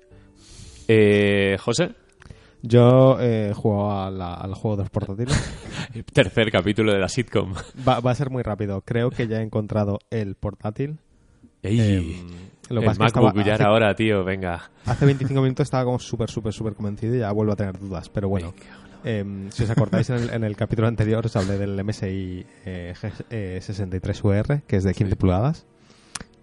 [0.89, 1.95] Eh, José,
[2.61, 5.33] Yo eh, juego a la- al juego de los portátiles.
[6.13, 7.55] tercer capítulo de la sitcom.
[7.87, 8.81] Va, va a ser muy rápido.
[8.83, 10.99] Creo que ya he encontrado el portátil.
[11.63, 12.27] Ey, Em,
[12.75, 14.71] lo el MacBook estaba- hace- ahora, tío, venga.
[14.87, 18.09] Hace 25 minutos estaba como súper, súper, súper convencido y ya vuelvo a tener dudas.
[18.09, 18.53] Pero bueno,
[19.05, 22.95] em, si os acordáis, en el, en el capítulo anterior os hablé del MSI eh,
[23.31, 25.67] eh, 63UR, que es de 15 pulgadas,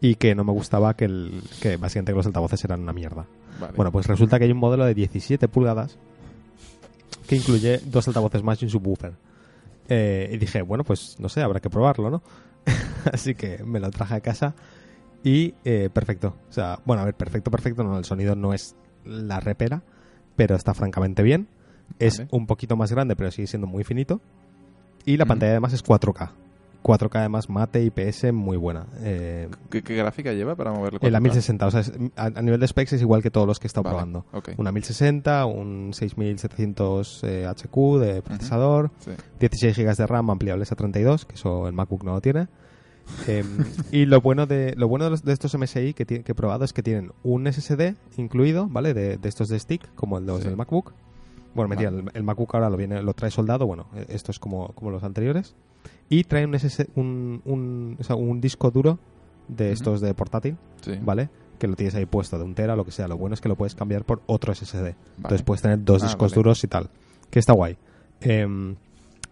[0.02, 3.26] y que no me gustaba que, el, que básicamente que los altavoces eran una mierda.
[3.60, 3.74] Vale.
[3.76, 5.98] Bueno, pues resulta que hay un modelo de 17 pulgadas
[7.28, 9.14] que incluye dos altavoces más y un subwoofer.
[9.88, 12.22] Eh, y dije, bueno, pues no sé, habrá que probarlo, ¿no?
[13.14, 14.54] Así que me lo traje a casa
[15.26, 16.36] y eh, perfecto.
[16.50, 17.84] O sea, bueno, a ver, perfecto, perfecto.
[17.84, 19.82] No, el sonido no es la repera,
[20.38, 21.50] pero está francamente bien.
[22.00, 22.30] Es Vale.
[22.32, 24.22] un poquito más grande, pero sigue siendo muy finito.
[25.04, 25.30] Y la Ujú.
[25.30, 26.32] pantalla además es 4K.
[26.84, 28.86] 4K además mate IPS muy buena.
[29.00, 31.00] Eh, ¿Qué, qué gráfica lleva para moverlo?
[31.02, 31.24] en la 4K?
[31.24, 33.66] 1060, o sea, es- a, a nivel de specs es igual que todos los que
[33.66, 34.26] he estado Vale, probando.
[34.32, 34.50] ok.
[34.58, 39.12] Una 1060, un 6700 eh, HQ de procesador, Sí.
[39.40, 42.48] 16 GB de RAM ampliables a 32, que eso el MacBook no lo tiene.
[43.28, 43.44] Eh,
[43.92, 46.66] y lo bueno de lo bueno de, los- de estos MSI que, que he probado
[46.66, 48.94] es que tienen un SSD incluido, ¿vale?
[48.94, 50.48] De, de estos de stick, como el de los Sí.
[50.48, 50.94] del MacBook.
[51.54, 52.04] Bueno, mentira, Vale.
[52.04, 54.92] el, el MacBook ahora lo viene lo trae soldado, bueno, eh, esto es como, como
[54.92, 55.56] los anteriores.
[56.10, 59.00] Y trae un, SS un, un, o sea, un disco duro
[59.48, 59.74] de Ujú.
[59.74, 61.00] estos de portátil, Sí.
[61.02, 61.30] ¿vale?
[61.58, 63.08] Que lo tienes ahí puesto de un tera, lo que sea.
[63.08, 64.96] Lo bueno es que lo puedes cambiar por otro SSD.
[65.18, 66.36] Entonces puedes tener dos Ah, discos vale.
[66.36, 66.90] duros y tal.
[67.30, 67.78] Que está guay.
[68.20, 68.76] Em,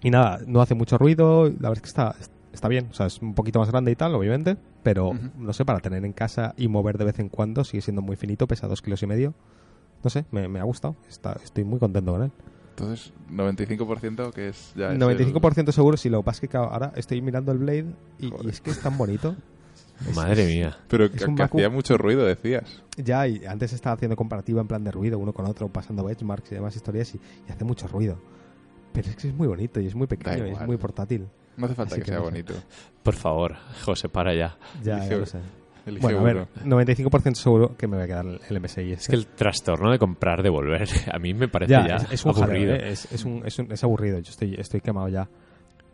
[0.01, 1.45] y nada, no hace mucho ruido.
[1.49, 2.15] La verdad es que está,
[2.54, 2.88] está bien.
[2.91, 4.56] O sea, es un poquito más grande y tal, obviamente.
[4.84, 5.30] Pero, Ujú.
[5.38, 8.16] no sé, para tener en casa y mover de vez en cuando, sigue siendo muy
[8.16, 9.34] finito, pesa dos kilos y medio.
[10.04, 10.95] No sé, me, me ha gustado.
[11.10, 12.32] Está, estoy muy contento con él.
[12.72, 14.93] Entonces, 95% que es ya.
[14.93, 16.10] es 95% seguro, sí.
[16.10, 17.86] Lo que pasa es que ahora estoy mirando el Blade
[18.20, 19.36] y, y es que es tan bonito.
[20.10, 20.70] Es- Madre mía.
[20.70, 22.82] el- Pero es que, que hacía mucho ruido, decías.
[22.97, 26.51] Ya, y antes estaba haciendo comparativa en plan de ruido, uno con otro, pasando benchmarks
[26.51, 28.18] y demás historias, y, y hace mucho ruido.
[28.91, 31.28] Pero es que es muy bonito y es muy pequeño y es muy portátil.
[31.58, 32.32] No hace falta Así que, que sea no sé.
[32.32, 32.54] bonito.
[33.04, 34.58] Por favor, José, para ya.
[34.84, 35.39] Ya, Elige ya lo sé.
[35.99, 38.93] Bueno, a ver, 95% seguro que me voy a quedar el MSI.
[38.93, 42.26] Es que el trastorno de comprar, devolver, a mí me parece ya, ya, es, es
[42.26, 42.72] un aburrido.
[42.72, 42.91] jaleo, ¿eh?
[42.93, 45.28] es, es un- es un- es aburrido, yo estoy, estoy quemado ya.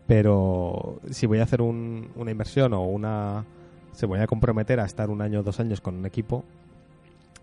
[0.06, 3.44] Pero si voy a hacer un- una inversión o una...
[3.92, 6.44] Se voy a comprometer a estar un año o dos años con un equipo,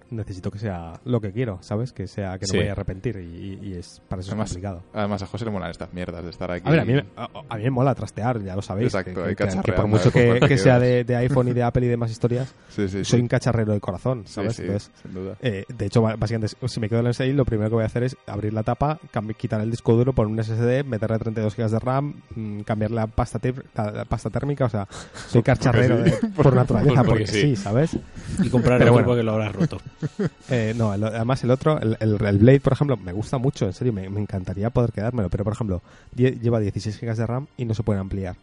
[0.09, 1.93] necesito que sea lo que quiero, ¿sabes?
[1.93, 2.53] Que sea que no Sí.
[2.53, 4.83] me vaya a arrepentir y, y es para eso Además, es complicado.
[4.93, 6.67] Además, a José le molan estas mierdas de estar aquí.
[6.67, 8.87] A ver, a mí, me- a, a mí me mola trastear, ya lo sabéis.
[8.93, 11.53] Exacto, que, hay que- que- que por mucho que, que sea de, de iPhone y
[11.53, 13.21] de Apple y demás historias, Sí, sí, soy sí.
[13.21, 14.55] un cacharrero de corazón, ¿sabes?
[14.55, 15.35] sí, Entonces, sin duda.
[15.41, 17.87] eh, de hecho, básicamente, si me quedo en el 6, lo primero que voy a
[17.87, 18.99] hacer es abrir la tapa,
[19.37, 23.07] quitar el disco duro, poner un SSD, meterle 32 GB de RAM, mm, cambiar la
[23.07, 24.87] pasta, tép- la, la pasta térmica, o sea,
[25.27, 26.11] soy cacharrero sí.
[26.11, 27.41] de- por naturaleza, Porque porque, sí.
[27.41, 27.55] sí.
[27.55, 27.97] ¿sabes?
[28.43, 29.07] Y comprar Pero otro bueno.
[29.07, 29.77] porque lo habrás roto.
[30.49, 33.65] Eh, no, el- además el otro, el, el- el Blade, por ejemplo, me gusta mucho,
[33.65, 35.81] en serio, me, me encantaría poder quedármelo, pero por ejemplo,
[36.11, 38.35] die- lleva 16 GB de RAM y no se puede ampliar,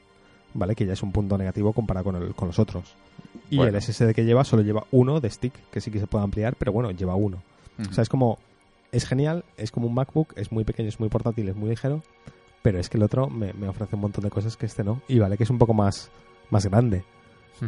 [0.52, 0.74] ¿vale?
[0.74, 2.94] Que ya es un punto negativo comparado con, el- con los otros.
[3.50, 3.76] Y Bueno.
[3.76, 6.56] el SSD que lleva solo lleva uno de stick, que sí que se puede ampliar,
[6.56, 7.42] pero bueno, lleva uno.
[7.78, 7.90] Ujú.
[7.90, 8.38] O sea, es como,
[8.92, 12.02] es genial, es como un MacBook, es muy pequeño, es muy portátil, es muy ligero,
[12.62, 15.00] pero es que el otro me, me ofrece un montón de cosas que este no.
[15.08, 16.10] Y vale que es un poco más,
[16.50, 17.04] más grande,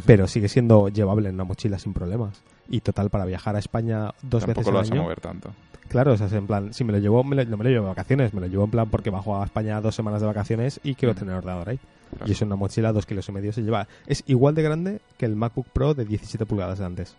[0.07, 2.43] pero sigue siendo llevable en una mochila sin problemas.
[2.68, 5.03] Y total, para viajar a España dos Tampoco veces lo al vas a año.
[5.03, 5.51] mover tanto.
[5.89, 7.70] Claro, o sea, es en plan, si me lo llevo, me lo- no me lo
[7.70, 10.26] llevo de vacaciones, me lo llevo en plan porque bajo a España dos semanas de
[10.26, 11.18] vacaciones y quiero Mm.
[11.18, 11.78] tener ordenador ahí.
[12.11, 12.26] Claro.
[12.28, 13.87] Y eso en una mochila, dos kilos y medio se lleva.
[14.07, 17.14] Es igual de grande que el MacBook Pro de 17 pulgadas de antes,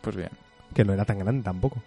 [0.00, 0.30] Pues bien.
[0.74, 1.82] que no era tan grande tampoco.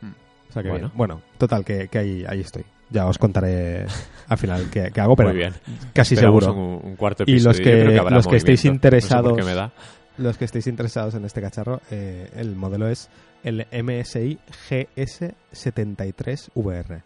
[0.00, 0.10] Mm.
[0.48, 0.90] O sea que, Bueno.
[0.94, 2.64] bueno, total, que, que ahí, ahí estoy.
[2.94, 3.84] Ya os contaré
[4.28, 5.52] al final qué, qué hago, pero Muy bien.
[5.92, 6.62] casi Esperamos seguro.
[6.62, 8.64] Un, un cuarto Y los que- los que estéis.
[8.64, 9.70] No sé interesados-.
[10.16, 13.08] Los que estéis interesados en este cacharro, eh, el modelo es
[13.42, 14.38] el MSI
[14.70, 17.02] GS73VR.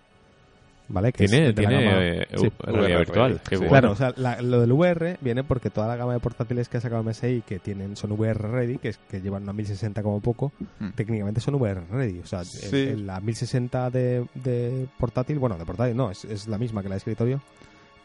[0.91, 1.13] ¿Vale?
[1.13, 2.47] Que es Tiene, el de la tiene gama- eh, Sí.
[2.47, 3.41] u- realidad VR, virtual.
[3.47, 3.65] Qué sí.
[3.65, 3.69] bueno.
[3.69, 6.79] Claro, o sea, la- lo del VR viene porque toda la gama de portátiles que
[6.79, 10.21] ha sacado MSI que tienen son VR ready, que, es, que llevan una 1060 como
[10.21, 10.89] poco, Mm.
[10.95, 12.21] técnicamente son VR ready.
[12.21, 12.77] O sea, en- Sí.
[12.89, 16.89] en la 1060 de, de portátil, bueno, de portátil no, es, es la misma que
[16.89, 17.43] la de escritorio,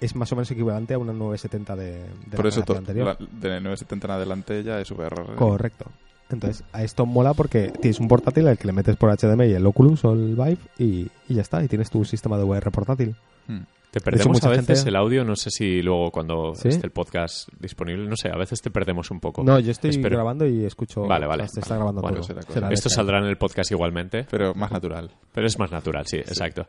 [0.01, 3.05] es más o menos equivalente a una 970 de, de Por la eso anterior.
[3.17, 5.23] la- de 970 en adelante ya es VR.
[5.37, 5.85] Correcto.
[6.33, 9.65] Entonces, a esto mola porque tienes un portátil al que le metes por HDMI el
[9.65, 13.15] Oculus o el Vive y, ya está, y tienes tu sistema de VR portátil.
[13.47, 13.61] Mm.
[13.93, 16.69] Te perdemos a veces gente- el audio, no sé si luego cuando ¿Sí?
[16.69, 19.43] esté el podcast disponible, no sé, a veces te perdemos un poco.
[19.43, 20.15] No, yo estoy Espero.
[20.15, 21.01] grabando y escucho.
[21.03, 21.43] Vale, vale.
[21.43, 22.23] o sea, se está grabando Bueno, todo.
[22.25, 22.53] será cosa.
[22.53, 25.11] Será Esto de- saldrá en el podcast igualmente, Pero más natural.
[25.31, 26.65] pero es más natural, sí, exacto.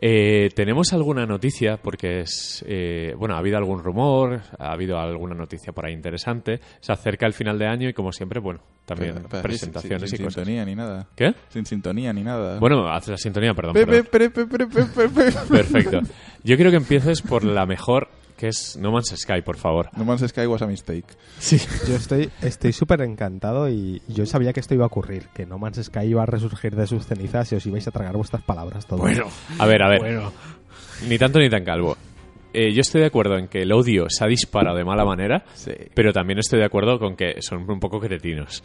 [0.00, 1.76] Eh, ¿Tenemos alguna noticia?
[1.76, 6.58] Porque es, eh, bueno, ha habido algún rumor, ha habido alguna noticia por ahí interesante.
[6.80, 10.16] Se acerca el final de año y como siempre, bueno, también Pero- pero presentaciones sin,
[10.16, 10.42] sin y cosas.
[10.42, 11.06] sintonía ni nada.
[11.14, 11.34] ¿Qué?
[11.50, 12.58] Sin sintonía ni nada.
[12.58, 13.74] Bueno, haz la sintonía, perdón.
[13.74, 14.06] Pe- perdón.
[14.10, 16.00] pe- pe- pe- pe- pe- pe- pe- Perfecto.
[16.44, 18.06] Yo quiero que empieces por la mejor,
[18.36, 19.88] que es No Man's Sky, por favor.
[19.96, 21.06] No Man's Sky was a mistake.
[21.40, 21.58] Sí.
[21.88, 25.58] Yo estoy estoy súper encantado y yo sabía que esto iba a ocurrir, que No
[25.58, 28.86] Man's Sky iba a resurgir de sus cenizas y os ibais a tragar vuestras palabras
[28.86, 29.10] todos.
[29.58, 29.98] A ver, a ver.
[29.98, 30.32] Bueno,
[31.08, 31.96] Ni tanto ni tan calvo.
[32.54, 35.44] Eh, yo estoy de acuerdo en que el odio se ha disparado de mala manera,
[35.54, 35.72] Sí.
[35.94, 38.62] pero también estoy de acuerdo con que son un poco cretinos.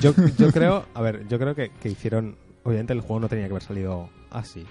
[0.00, 3.46] Yo, yo creo, a ver, yo creo que, que hicieron, obviamente el juego no tenía
[3.46, 4.64] que haber salido así.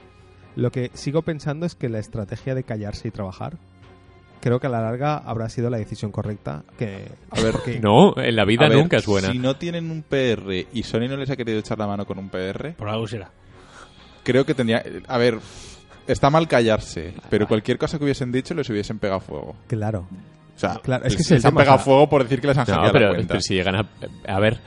[0.55, 3.57] Lo que sigo pensando es que la estrategia de callarse y trabajar
[4.41, 6.63] creo que a la larga habrá sido la decisión correcta.
[6.77, 9.31] Que, A ver, porque- No, en la vida a ver, nunca es buena.
[9.31, 12.17] Si no tienen un PR y Sony no les ha querido echar la mano con
[12.19, 13.29] un PR, Por algo será.
[14.23, 14.83] creo que tendría...
[15.07, 15.39] A ver,
[16.07, 19.55] está mal callarse, pero cualquier cosa que hubiesen dicho les hubiesen pegado fuego.
[19.67, 20.07] Claro.
[20.55, 22.65] O sea, Claro, es que el les han pegado fuego por decir que les han
[22.67, 23.27] No, hackeado pero, la cuenta.
[23.33, 23.85] pero si llegan a...
[24.27, 24.59] A ver,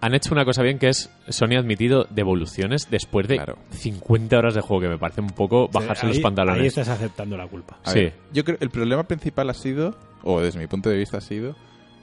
[0.00, 3.58] han hecho una cosa bien que es Sony ha admitido devoluciones después de Claro.
[3.70, 6.60] 50 horas de juego, que me parece un poco bajarse Ahí- los pantalones.
[6.62, 7.78] Ahí estás aceptando la culpa.
[7.84, 8.00] A Sí.
[8.00, 11.20] ver, yo creo el problema principal ha sido, o desde mi punto de vista ha
[11.20, 11.54] sido,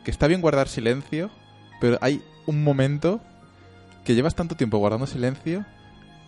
[0.04, 1.30] que está bien guardar silencio,
[1.82, 3.20] pero hay un momento
[4.06, 5.66] que llevas tanto tiempo guardando silencio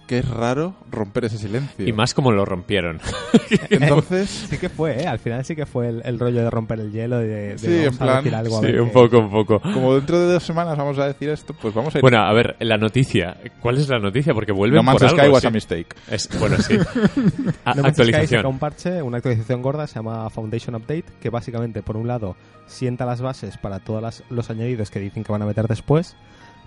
[0.10, 1.88] que es raro romper ese silencio.
[1.88, 3.00] Y más como lo rompieron.
[3.70, 5.08] Entonces, Sí que fue, ¿eh?
[5.08, 7.86] Al final sí que fue el, el rollo de romper el hielo, de, de Sí,
[7.86, 8.60] en plan, decir algo.
[8.64, 9.60] Sí, un poco, un poco.
[9.62, 12.02] como dentro de dos semanas vamos a decir esto, pues vamos a ir.
[12.02, 13.38] Bueno, a ver, la noticia.
[13.62, 14.34] ¿Cuál es la noticia?
[14.34, 15.34] Porque vuelven no Man's por Sky algo.
[15.34, 15.48] was sí.
[15.48, 15.96] a mistake.
[16.10, 16.76] Es- bueno, sí.
[17.66, 18.46] A- No actualización.
[18.48, 22.36] un parche, una actualización gorda, se llama Foundation Update, que básicamente, por un lado,
[22.66, 26.16] sienta las bases para todos las- los añadidos que dicen que van a meter después,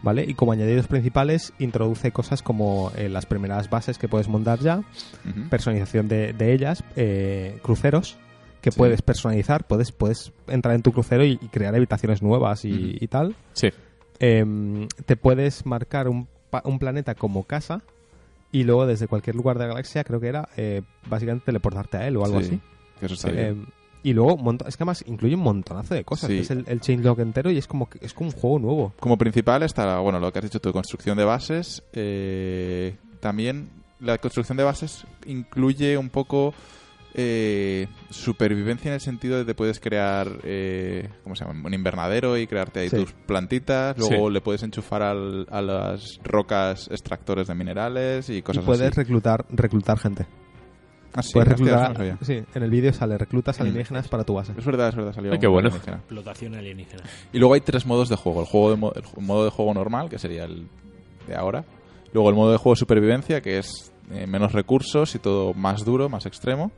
[0.03, 0.25] ¿vale?
[0.29, 4.83] Y como añadidos principales, introduce cosas como eh, las primeras bases que puedes montar ya,
[5.51, 8.17] personalización de, de ellas, eh, cruceros
[8.61, 8.79] que Sí.
[8.79, 13.09] puedes personalizar, puedes, puedes entrar en tu crucero y, y crear habitaciones nuevas y, y
[13.09, 13.35] tal.
[13.55, 13.71] Sí.
[14.21, 16.29] Em, te puedes marcar un,
[16.65, 17.83] un planeta como casa
[18.53, 22.07] y luego desde cualquier lugar de la galaxia, creo que era, eh, básicamente teleportarte a
[22.07, 22.61] él o algo Sí, así.
[23.01, 23.67] que eso está bien.
[24.05, 24.37] Y luego,
[24.67, 26.29] es que además incluye un montonazo de cosas.
[26.29, 26.37] Sí.
[26.37, 28.93] que Es el, el changelog entero y es como, es como un juego nuevo.
[28.99, 31.83] Como principal está, bueno, lo que has dicho tú, construcción de bases.
[31.93, 33.69] eh, también
[34.01, 36.53] la construcción de bases incluye un poco
[37.15, 41.61] eh, supervivencia en el sentido de que puedes crear, eh, ¿cómo se llama?
[41.67, 42.97] Un invernadero y crearte ahí Sí.
[42.97, 43.97] tus plantitas.
[43.99, 44.33] Luego Sí.
[44.33, 48.97] le puedes enchufar al- a las rocas extractores de minerales y Y cosas puedes así.
[48.97, 50.27] reclutar, reclutar gente.
[51.15, 52.19] Ah, sí, puedes no reclutar, sabía.
[52.23, 53.63] sí, en el vídeo sale reclutas Mm.
[53.63, 54.53] alienígenas para tu base.
[54.57, 55.69] Es verdad, es verdad, salió Ay, qué un bueno.
[55.69, 55.97] alienígena.
[55.99, 57.03] Explotación alienígena.
[57.33, 58.41] Y luego hay tres modos de juego.
[58.41, 60.67] El, juego de mo- el ju- modo de juego normal, que sería el
[61.29, 61.65] de ahora.
[62.13, 65.85] Luego el modo de juego de supervivencia, que es eh, menos recursos y todo más
[65.85, 66.73] duro, más extremo.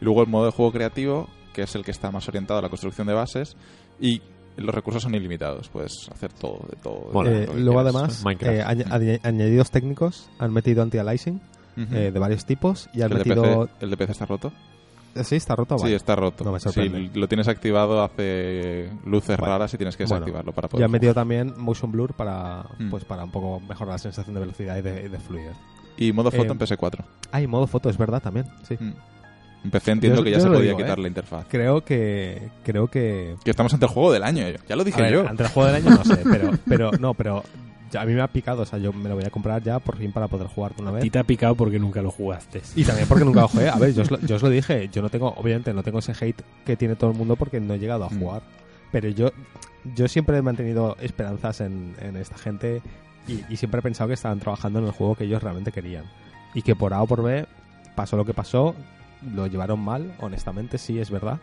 [0.00, 2.62] Y luego el modo de juego creativo, que es el que está más orientado a
[2.62, 3.56] la construcción de bases.
[4.00, 4.20] Y
[4.56, 5.68] los recursos son ilimitados.
[5.68, 7.06] Puedes hacer todo, de todo.
[7.08, 7.30] de Mola.
[7.30, 7.94] todo Eh, lo que luego quieras.
[7.94, 8.54] además, Minecraft.
[8.56, 11.40] eh, añ- añ- añadidos técnicos, han metido anti-aliasing
[11.76, 13.66] Eh, de varios tipos y han ¿El, de metido...
[13.66, 14.52] PC, ¿El de PC está roto?
[15.14, 15.78] Eh, Sí, está roto.
[15.78, 15.96] Sí, vale.
[15.96, 16.44] está roto.
[16.44, 19.52] No me si lo tienes activado, hace luces Vale.
[19.52, 22.64] raras y tienes que Bueno, desactivarlo para Y poder han metido también motion blur para,
[22.78, 22.90] Mm.
[22.90, 25.56] pues, para un poco mejorar la sensación de velocidad y de, y de fluidez.
[25.96, 27.04] Y modo foto Eh, en PS4.
[27.30, 28.46] Ah, y modo foto, es verdad también.
[28.68, 28.76] Sí.
[28.78, 28.92] Mm.
[29.64, 31.02] En PC entiendo Yo- que ya se podía digo, quitar ¿eh?
[31.02, 31.46] la interfaz.
[31.48, 32.50] Creo que...
[32.64, 33.36] Creo que...
[33.44, 34.44] Que estamos ante el juego del año.
[34.68, 35.26] Ya lo dije ver, yo.
[35.28, 37.42] ante el juego del año no sé, pero, pero no, pero
[38.00, 39.96] a mí me ha picado, o sea, yo me lo voy a comprar ya por
[39.96, 41.02] fin para poder jugar una vez.
[41.02, 42.62] ti te ha picado porque nunca lo jugaste.
[42.76, 43.68] Y también porque nunca lo jugué.
[43.68, 45.98] A ver, yo os, lo, yo os lo dije, yo no tengo, obviamente no tengo
[46.00, 48.18] ese hate que tiene todo el mundo porque no he llegado a Mm.
[48.20, 48.42] jugar.
[48.92, 49.30] Pero yo,
[49.94, 52.80] yo siempre he mantenido esperanzas en, en esta gente
[53.26, 56.04] y, y siempre he pensado que estaban trabajando en el juego que ellos realmente querían.
[56.54, 57.46] Y que por A o por B
[57.96, 58.74] pasó lo que pasó,
[59.34, 61.38] lo llevaron mal, honestamente, sí, es verdad.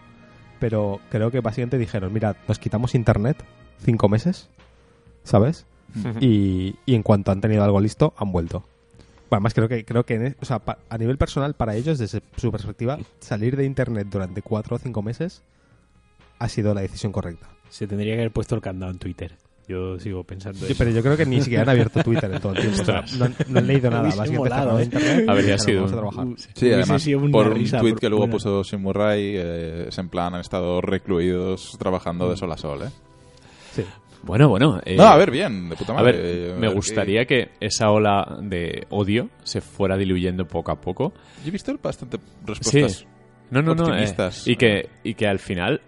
[0.59, 3.43] Pero creo que básicamente dijeron, mira, nos quitamos internet
[3.83, 4.47] cinco meses,
[5.23, 5.65] ¿sabes?
[6.19, 8.59] Y, y en cuanto han tenido algo listo, han vuelto.
[9.29, 11.75] Bueno, además creo que, creo que en e- o sea, pa- a nivel personal, para
[11.75, 15.41] ellos, desde su perspectiva, salir de Internet durante cuatro o cinco meses
[16.39, 17.47] ha sido la decisión correcta.
[17.69, 19.37] Se tendría que haber puesto el candado en Twitter.
[19.67, 20.75] Yo sigo pensando Yo- eso.
[20.77, 22.81] pero yo creo que ni siquiera han abierto Twitter en todo el tiempo.
[22.81, 24.03] O sea, no, han- no han leído nada.
[24.03, 24.83] Básicamente molado, ¿eh?
[24.83, 26.27] Internet y Habría sido "Vamos a un- trabajar".
[26.55, 26.73] Sí, Hubiese
[27.13, 30.09] además, por un risa, tweet por- que luego una- puso Sim Murray, eh, es en
[30.09, 32.29] plan, han estado recluidos trabajando Mm.
[32.31, 32.89] de sol a sol, ¿eh?
[33.73, 33.85] Sí.
[34.23, 34.79] Bueno, bueno.
[34.85, 36.11] eh, no, a ver, bien, de puta A madre.
[36.13, 40.79] ver, Eh, me eh, gustaría que esa ola de odio se fuera diluyendo poco a
[40.79, 41.13] poco.
[41.43, 42.97] Yo he visto bastante respuestas.
[42.99, 43.05] Sí.
[43.49, 43.83] No, no, no.
[43.87, 44.47] eh, optimistas.
[44.47, 45.81] y, que, y que al final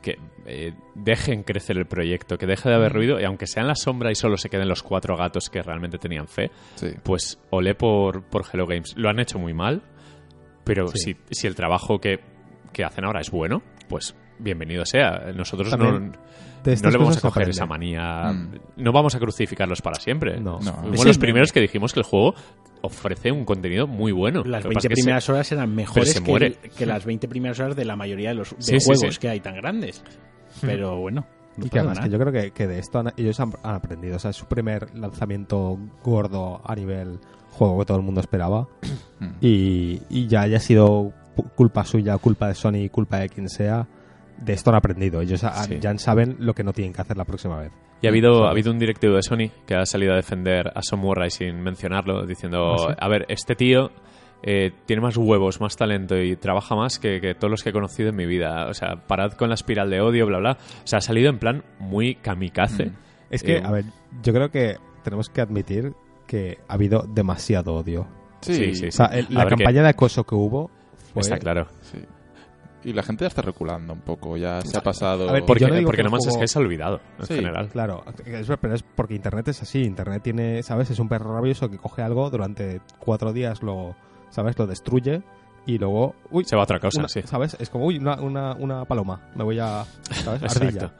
[0.00, 3.68] que eh, dejen crecer el proyecto, que deje de haber ruido y aunque sea en
[3.68, 6.88] la sombra y solo se queden los cuatro gatos que realmente tenían fe, Sí.
[7.02, 8.94] pues olé por, por Hello Games.
[8.96, 9.82] Lo han hecho muy mal,
[10.64, 10.98] pero Sí.
[10.98, 12.20] si, si el trabajo que,
[12.72, 15.32] que hacen ahora es bueno, pues bienvenido sea.
[15.34, 16.18] Nosotros También no,
[16.64, 17.50] De no le vamos a coger aprende.
[17.50, 18.32] esa manía.
[18.32, 18.54] Mm.
[18.76, 20.40] No vamos a crucificarlos para siempre.
[20.40, 20.58] No.
[20.60, 20.72] No.
[20.74, 22.34] Fuimos los primeros que dijimos que el juego
[22.82, 24.42] ofrece un contenido muy bueno.
[24.44, 26.20] Las Lo que 20 pasa es que se- primeras horas eran mejores
[26.76, 29.20] que, las 20 primeras horas de la mayoría de los de Sí, sí, juegos sí.
[29.20, 30.02] que hay tan grandes.
[30.60, 31.26] Pero bueno.
[31.56, 32.06] no Y que pasa además nada.
[32.08, 34.16] que yo creo que, que de esto han- ellos han, han aprendido.
[34.16, 37.18] O sea, es su primer lanzamiento gordo a nivel
[37.50, 38.68] juego que todo el mundo esperaba.
[39.20, 39.26] Mm.
[39.40, 41.12] y, y ya haya sido
[41.54, 43.86] culpa suya, culpa de Sony, culpa de quien sea,
[44.44, 45.20] de esto han aprendido.
[45.20, 45.78] Ellos Sí.
[45.80, 47.72] ya saben lo que no tienen que hacer la próxima vez.
[48.00, 50.82] Y ha habido, ha habido un directivo de Sony que ha salido a defender a
[50.82, 52.94] Samurai sin mencionarlo, diciendo, ¿Ah, sí?
[52.98, 53.90] a ver, este tío
[54.42, 57.72] eh, tiene más huevos, más talento y trabaja más que, que todos los que he
[57.72, 58.66] conocido en mi vida.
[58.66, 60.58] O sea, parad con la espiral de odio, bla, bla.
[60.82, 62.86] O sea, ha salido en plan muy kamikaze.
[62.86, 62.94] Mm.
[63.30, 63.84] Es que, Eh, a ver,
[64.22, 65.92] yo creo que tenemos que admitir
[66.26, 68.08] que ha habido demasiado odio.
[68.40, 70.70] Sí, Sí, sí, O sea, el- la ver, que- campaña de acoso que hubo
[71.12, 71.20] fue...
[71.22, 71.68] Está claro.
[71.82, 71.98] sí.
[72.84, 75.28] Y la gente ya está reculando un poco, ya se ha pasado...
[75.28, 77.26] A ver, Porque, no porque que No el Man's juego- Sky se ha olvidado, en
[77.26, 77.68] Sí, general.
[77.68, 79.82] Claro, es, pero es porque Internet es así.
[79.84, 80.90] Internet tiene, ¿sabes?
[80.90, 83.94] Es un perro rabioso que coge algo durante cuatro días, lo,
[84.30, 84.58] ¿sabes?
[84.58, 85.22] Lo destruye
[85.66, 86.16] y luego...
[86.30, 87.22] Uy, Se va a otra cosa, una- sí.
[87.24, 87.56] ¿Sabes?
[87.60, 89.20] Es como, uy, una, una, una paloma.
[89.36, 89.84] Me voy a...
[90.10, 90.42] ¿Sabes?
[90.56, 90.92] Ardilla.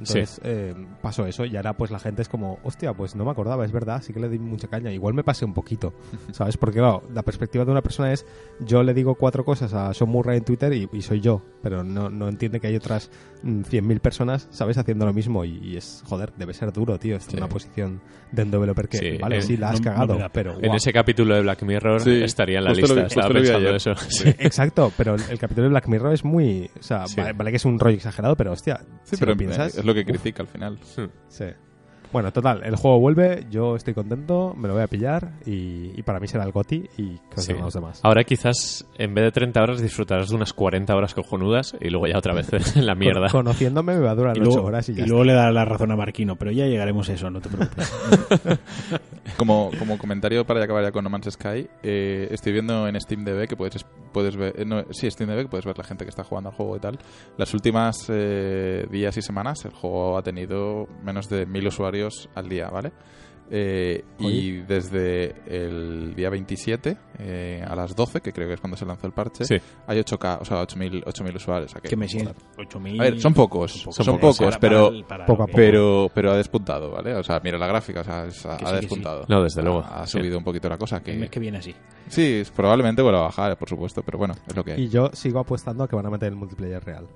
[0.00, 3.30] Entonces eh, pasó eso y ahora pues la gente es como, hostia, pues no me
[3.30, 4.92] acordaba, es verdad, sí que le di mucha caña.
[4.92, 5.94] Igual me pasé un poquito,
[6.32, 6.56] ¿sabes?
[6.56, 8.26] Porque claro, la perspectiva de una persona es,
[8.60, 11.84] yo le digo cuatro cosas a Sean Murray en Twitter y, y soy yo, pero
[11.84, 13.10] no, no entiende que hay otras
[13.42, 14.76] 100.000 personas, ¿sabes?
[14.78, 17.36] Haciendo lo mismo y, y es, joder, debe ser duro, tío, es Sí.
[17.36, 18.00] una posición
[18.32, 20.58] de un developer que, Sí, vale, sí, la has no- cagado, pero...
[20.62, 23.06] En ese capítulo de Black Mirror Sí, estaría en la justo lista.
[23.06, 23.94] Estaba lo pensando eso.
[23.96, 24.24] Sí.
[24.24, 24.28] Sí.
[24.38, 26.70] Exacto, pero el, el capítulo de Black Mirror es muy...
[26.78, 27.16] O sea, Sí.
[27.20, 29.76] vale, vale que es un rollo exagerado, pero hostia, Sí, si pero lo piensas...
[29.78, 30.78] es lo que critica al final.
[31.28, 31.44] Sí.
[32.12, 36.02] Bueno, total, el juego vuelve, yo estoy contento, me lo voy a pillar y, y
[36.02, 37.52] para mí será el GOTI y que Sí.
[37.52, 38.00] los demás.
[38.02, 42.06] Ahora quizás en vez de 30 horas disfrutarás de unas 40 horas cojonudas y luego
[42.08, 43.28] ya otra vez en la mierda.
[43.30, 45.32] Con- conociéndome me va a durar Y 8 luego, horas y ya y luego le
[45.34, 47.92] dará la razón a Marquino, pero ya llegaremos a eso, no te preocupes.
[49.36, 53.46] Como, como comentario para acabar ya con No Man's Sky, eh, estoy viendo en SteamDB
[53.48, 56.24] que puedes, puedes ver, eh, no, sí, SteamDB que puedes ver la gente que está
[56.24, 56.98] jugando al juego y tal.
[57.38, 61.99] Las últimas eh, días y semanas el juego ha tenido menos de mil usuarios
[62.34, 62.92] al día, ¿vale?
[63.52, 68.76] Eh, y desde el día 27 eh, a las 12, que creo que es cuando
[68.76, 69.56] se lanzó el parche, Sí.
[69.88, 71.72] hay 8K, o sea, 8.000 8.000 usuarios.
[71.72, 72.36] o sea que- me joder.
[72.56, 73.00] 8.000.
[73.00, 75.56] A ver, son pocos, son, Son pocos, pero, para- para poco a lo que- poco.
[75.56, 77.12] pero, pero ha despuntado, ¿vale?
[77.14, 79.24] O sea, mira la gráfica, o sea, es- ha, sí, despuntado.
[79.28, 79.80] No, desde luego.
[79.80, 80.18] Ha, ha Sí.
[80.18, 81.00] subido un poquito la cosa.
[81.02, 81.74] Que, El mes que viene así.
[82.06, 84.82] Sí, probablemente vuelva a bajar, por supuesto, pero bueno, es lo que hay.
[84.84, 87.08] Y yo sigo apostando a que van a meter el multiplayer real.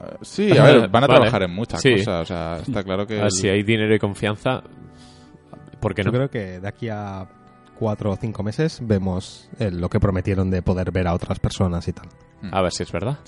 [0.00, 1.18] Eh, sí, a ver, van a Vale.
[1.20, 1.92] trabajar en muchas Sí.
[1.96, 3.20] cosas, o sea, está claro que...
[3.20, 4.62] Ah, el- Si hay dinero y confianza,
[5.80, 6.12] ¿por qué Yo no?
[6.16, 7.26] creo que de aquí a
[7.78, 11.86] 4 o 5 meses vemos eh, lo que prometieron de poder ver a otras personas
[11.88, 12.06] y tal.
[12.52, 13.18] A ver si es verdad.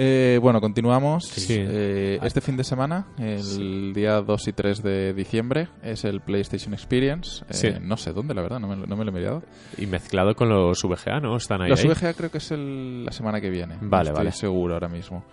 [0.00, 1.24] Eh, bueno, continuamos.
[1.26, 1.56] Sí.
[1.58, 6.72] Eh, este fin de semana, el día 2 y 3 de diciembre, es el PlayStation
[6.72, 7.44] Experience.
[7.48, 7.68] Eh, Sí.
[7.80, 9.42] No sé dónde, la verdad, no me, no me lo he mirado.
[9.76, 11.36] Y mezclado con los VGA, ¿no?
[11.36, 11.70] Están ahí.
[11.70, 11.88] Los ahí.
[11.88, 13.76] VGA creo que es el- la semana que viene.
[13.80, 14.32] no Vale, estoy vale.
[14.32, 15.24] seguro ahora mismo.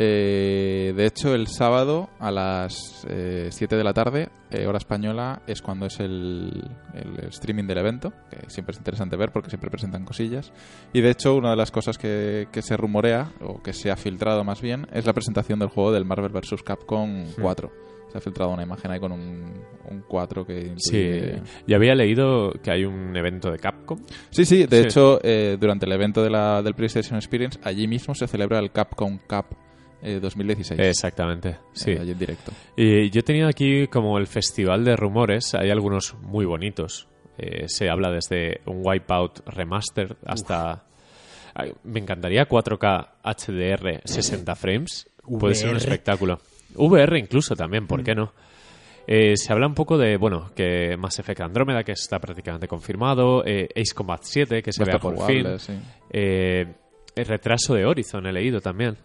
[0.00, 5.42] Eh, de hecho, el sábado a las eh, 7 de la tarde, eh, hora española,
[5.48, 6.62] es cuando es el,
[6.94, 10.52] el streaming del evento, que siempre es interesante ver porque siempre presentan cosillas.
[10.92, 13.96] Y de hecho, una de las cosas que, que se rumorea, o que se ha
[13.96, 16.62] filtrado más bien, es la presentación del juego del Marvel vs.
[16.64, 17.72] Capcom 4.
[18.12, 19.52] Se ha filtrado una imagen ahí con un,
[19.90, 21.10] un 4 que Sí,
[21.66, 23.98] yo había leído que hay un evento de Capcom.
[24.30, 24.84] Sí, sí, de Sí.
[24.84, 28.70] hecho, eh, durante el evento de la, del PlayStation Experience, allí mismo se celebra el
[28.72, 29.44] Capcom Cup
[30.02, 30.80] eh, 2016.
[30.80, 31.92] Exactamente, sí.
[31.92, 32.52] Eh, allí en directo.
[32.76, 37.08] Y yo he tenido aquí como el festival de rumores, hay algunos muy bonitos.
[37.38, 40.84] Eh, se habla desde un Wipeout Remastered hasta...
[41.54, 45.08] Ay, Me encantaría 4K HDR 60 frames.
[45.38, 46.40] Puede ser un espectáculo.
[46.74, 48.32] VR incluso también, ¿por qué no?
[49.10, 53.42] Eh, se habla un poco de, bueno, que Mass Effect Andrómeda, que está prácticamente confirmado,
[53.46, 55.82] eh, Ace Combat 7, que se vea por jugable, fin, sí.
[56.10, 56.66] eh,
[57.16, 58.98] el retraso de Horizon he leído también.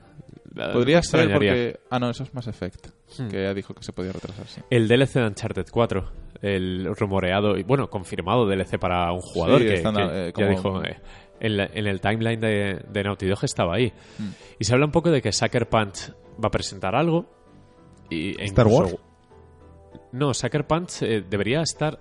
[0.54, 1.52] Podría ser extrañaría.
[1.52, 1.80] porque...
[1.90, 2.88] Ah, no, eso es Mass Effect,
[3.20, 3.28] Hmm.
[3.28, 4.62] que ya dijo que se podía retrasar, sí.
[4.70, 9.68] El DLC de Uncharted 4, el rumoreado y bueno, confirmado DLC para un jugador Sí,
[9.68, 10.98] que, que eh, ya dijo eh,
[11.40, 13.92] en, la- en el timeline de, de Naughty Dog estaba ahí.
[14.20, 14.30] Mm.
[14.60, 16.12] Y se habla un poco de que Sucker Punch
[16.44, 17.26] va a presentar algo.
[18.10, 18.98] Y, e ¿Star incluso- Wars?
[20.12, 22.00] No, Sucker Punch eh, debería estar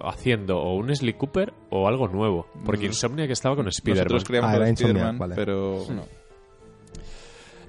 [0.00, 2.46] haciendo o un Sly Cooper o algo nuevo.
[2.64, 2.90] Porque Mm.
[2.90, 4.04] Insomniac estaba con Spider-Man.
[4.04, 5.34] Nosotros creíamos Ah, que era vale.
[5.34, 5.96] pero Hmm.
[5.96, 6.02] no.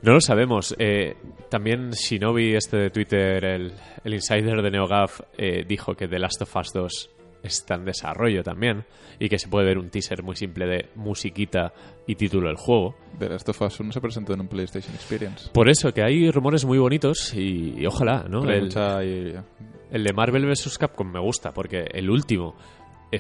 [0.06, 0.76] No lo sabemos.
[0.78, 1.16] Eh,
[1.50, 6.44] también Shinobi, este de Twitter, el, el insider de NeoGAF, eh, dijo que The Last
[6.44, 7.10] of Us 2
[7.42, 8.86] está en desarrollo también
[9.20, 11.74] y que se puede ver un teaser muy simple de musiquita
[12.06, 12.96] y título del juego.
[13.18, 15.50] The Last of Us 1 se presentó en un PlayStation Experience.
[15.52, 18.44] Por eso, que hay rumores muy bonitos y, y ojalá, ¿no?
[18.48, 20.78] El, de Marvel vs.
[20.78, 22.56] Capcom me gusta porque el último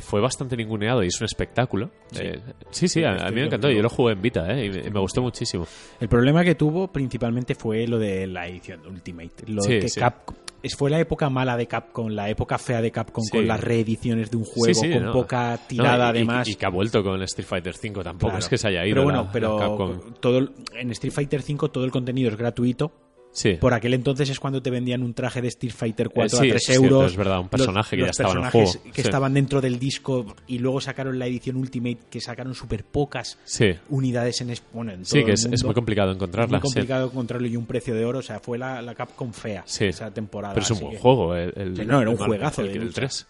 [0.02, 1.90] fue bastante ninguneado y es un espectáculo.
[2.20, 2.40] Eh,
[2.72, 3.70] Sí, sí, a, a mí me encantó.
[3.70, 4.66] Yo lo jugué en Vita ¿eh?
[4.66, 5.66] y me, me gustó muchísimo.
[6.00, 9.46] El problema que tuvo principalmente fue lo de la edición Ultimate.
[9.48, 10.00] Lo Sí, que sí.
[10.02, 10.36] Capcom-
[10.76, 13.30] fue la época mala de Capcom, la época fea de Capcom Sí.
[13.38, 15.14] con las reediciones de un juego, Sí, sí, con no.
[15.14, 16.48] poca No, tirada y- y- además.
[16.50, 18.40] Y, que ha vuelto con Street Fighter 5 tampoco Claro.
[18.40, 18.96] es que se haya ido.
[18.96, 20.14] Pero la- bueno, la pero Capcom.
[20.20, 22.92] todo en Street Fighter 5 todo el contenido es gratuito
[23.38, 23.56] Sí.
[23.60, 26.48] Por aquel entonces es cuando te vendían un traje de Street Fighter 4 Eh, sí,
[26.48, 27.12] a 3 es cierto, euros.
[27.12, 28.72] es verdad, un personaje que ya los estaba en el juego.
[28.94, 29.08] que Sí.
[29.08, 33.74] estaban dentro del disco y luego sacaron la edición Ultimate que sacaron súper pocas Sí.
[33.90, 36.60] unidades en, es- bueno, en Sí, todo que el es, es muy complicado encontrarla.
[36.60, 36.74] Muy sí.
[36.76, 38.20] complicado encontrarlo y un precio de oro.
[38.20, 39.84] O sea, fue la, la Capcom fea Sí.
[39.88, 40.54] esa temporada.
[40.54, 41.36] Pero es un buen que- juego.
[41.36, 42.96] El, el- Sí, no, era un juegazo el- de el lucha.
[42.96, 43.28] 3.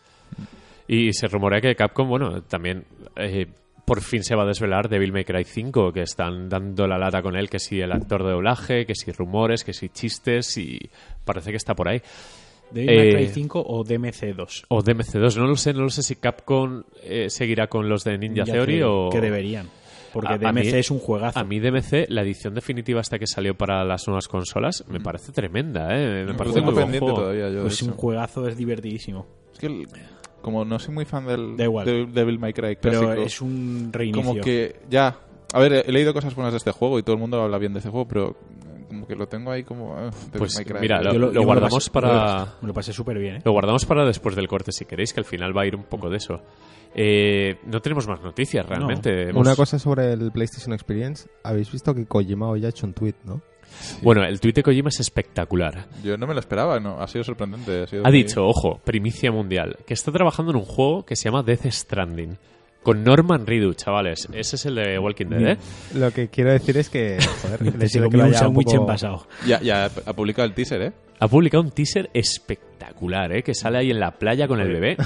[0.88, 2.86] Y se rumorea que Capcom, bueno, también
[3.16, 3.48] eh,
[3.86, 7.22] por fin se va a desvelar Devil May Cry 5, que están dando la lata
[7.22, 10.80] con él, que si el actor de doblaje, que si rumores, que si chistes, y
[11.24, 12.02] parece que está por ahí.
[12.72, 14.66] ¿Devil May Eh, Cry 5 o DMC2?
[14.70, 18.18] O DMC2, no lo sé, no lo sé si Capcom eh, seguirá con los de
[18.18, 19.10] Ninja, Theory o...
[19.12, 19.68] Que deberían.
[20.12, 21.38] Porque A- a DMC mí- es un juegazo.
[21.38, 25.32] A mí DMC, la edición definitiva hasta que salió para las nuevas consolas, me parece
[25.32, 26.24] tremenda, ¿eh?
[26.26, 27.20] Me parece muy buen pendiente juego.
[27.20, 27.56] todavía yo.
[27.56, 29.28] de pues un juegazo es divertidísimo.
[29.54, 29.88] Es que el-
[30.46, 31.86] como no soy muy fan del Da igual.
[31.86, 34.24] de Devil May Cry Pero es un reinicio.
[34.24, 35.18] como que ya...
[35.54, 37.74] A ver, he leído cosas buenas de este juego y todo el mundo habla bien
[37.74, 38.36] de este juego, pero
[38.88, 39.98] como que lo tengo ahí como...
[39.98, 40.80] eh, Devil Pues May Cry.
[40.82, 42.56] mira, lo, guardamos pasé- para...
[42.62, 43.42] Me lo pasé súper bien, ¿eh?
[43.44, 45.84] Lo guardamos para después del corte, si queréis, que al final va a ir un
[45.84, 46.42] poco de eso.
[46.94, 49.30] Eh, no tenemos más noticias, realmente.
[49.30, 51.28] Hemos- Una cosa sobre el PlayStation Experience.
[51.44, 53.42] Habéis visto que Kojima hoy ha hecho un tweet, ¿no?
[54.02, 55.86] Bueno, el tuit de Kojima es espectacular.
[56.04, 57.84] Yo no me lo esperaba, no, ha sido sorprendente.
[57.84, 61.16] Ha, sido Ha muy- dicho, ojo, primicia mundial, que está trabajando en un juego que
[61.16, 62.38] se llama Death Stranding.
[62.84, 64.28] Con Norman Reedus, chavales.
[64.32, 65.58] Ese es el de Walking Dead, ¿eh?
[65.96, 68.68] Lo que quiero decir es que, joder, hecho de que lo un haya un sándwich
[68.68, 69.28] poco- envasado.
[69.48, 70.94] Ya, ya ha publicado el teaser, ¿eh?
[71.20, 73.42] Ha publicado un teaser espectacular, ¿eh?
[73.42, 74.98] Que sale ahí en la playa con el bebé.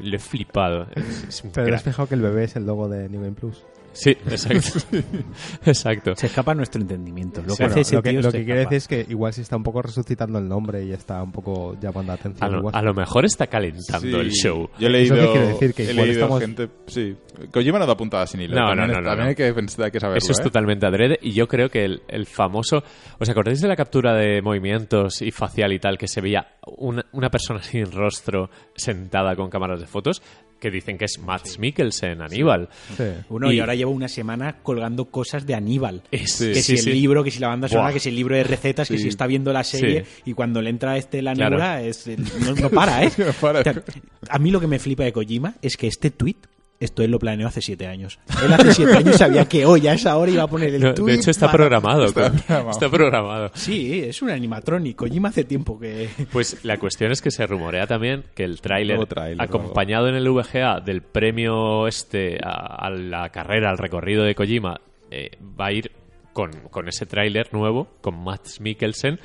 [0.00, 0.86] Le he flipado.
[0.94, 1.76] Es, es un Pero crack.
[1.76, 3.62] has fijado que el bebé es el logo de New Game Plus.
[3.92, 4.78] Sí, exacto.
[5.66, 6.14] exacto.
[6.16, 7.42] Se escapa nuestro entendimiento.
[7.42, 8.88] Lo Sí, que Bueno, hace ese lo que, tío lo se que quiere decir es
[8.88, 12.14] que igual se está un poco resucitando el nombre y está un poco llamando la
[12.14, 12.44] atención.
[12.44, 12.74] A lo, igual.
[12.74, 14.68] a lo mejor está calentando Sí, el show.
[14.78, 16.68] Yo he leído, Eso que quiere decir que he igual leído estamos- gente...
[16.86, 17.16] Sí,
[17.52, 18.54] Kojima no da puntadas sin hilo.
[18.56, 19.24] No, no, no, no, también no.
[19.26, 20.42] Hay, que, pensar- hay que saberlo, Eso es ¿eh?
[20.42, 22.82] totalmente adrede y yo creo que el, el famoso...
[23.18, 27.04] ¿Os acordáis de la captura de movimientos y facial y tal que se veía una,
[27.12, 30.22] una persona sin rostro sentada con cámaras de fotos?
[30.60, 32.68] Que dicen que es Max Mikkelsen, Aníbal.
[32.96, 33.04] Sí.
[33.28, 36.02] Uno, y, Y- ahora lleva una semana colgando cosas de Aníbal.
[36.10, 36.48] Es- Sí.
[36.52, 36.90] que sí, si sí.
[36.90, 37.94] el libro, que si la banda sonora, Buah.
[37.94, 39.04] que si el libro de recetas, que Sí.
[39.04, 40.22] si está viendo la serie Sí.
[40.26, 41.62] y cuando le entra este la Claro.
[41.78, 43.10] es, no, no para, ¿eh?
[43.18, 43.60] No para.
[43.60, 43.82] O sea,
[44.30, 46.36] a mí lo que me flipa de Kojima es que este tweet
[46.80, 48.18] esto él lo planeó hace siete años.
[48.44, 50.94] Él hace siete años sabía que hoy a esa hora iba a poner el No,
[50.94, 51.12] tweet.
[51.12, 52.04] de hecho está para- programado.
[52.04, 52.70] Está con- programado.
[52.70, 53.50] está programado.
[53.54, 54.96] Sí, es un animatronic.
[54.96, 56.08] Kojima hace tiempo que...
[56.32, 58.98] Pues la cuestión es que se rumorea también que el tráiler,
[59.38, 64.80] acompañado en el VGA del premio este a, a la carrera, al recorrido de Kojima,
[65.10, 65.90] eh, va a ir
[66.32, 69.18] con, con ese tráiler nuevo, con Max Mikkelsen,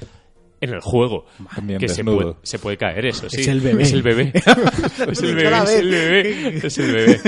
[0.64, 1.26] en el juego.
[1.54, 3.42] También que se puede, se puede caer eso, sí.
[3.42, 3.84] Es el bebé.
[3.84, 4.32] Es el bebé.
[5.12, 6.58] es el bebé, es el bebé.
[6.68, 7.20] Es el bebé.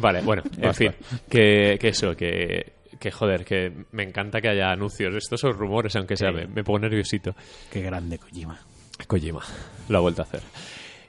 [0.00, 0.74] Vale, bueno, en Basta.
[0.74, 0.92] fin.
[1.28, 5.14] Que, que eso, que, que joder, que me encanta que haya anuncios.
[5.14, 7.34] Estos son rumores, aunque sea, me, me pongo nerviosito.
[7.70, 8.58] Qué grande Kojima.
[9.06, 9.42] Kojima,
[9.88, 10.40] lo ha vuelto a hacer.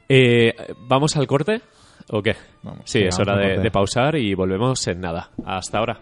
[0.09, 0.53] Eh,
[0.87, 1.61] ¿Vamos al corte?
[2.09, 2.35] ¿O qué?
[2.63, 2.81] Vamos.
[2.85, 5.29] sí, es hora de, de pausar y volvemos en nada.
[5.45, 6.01] Hasta ahora.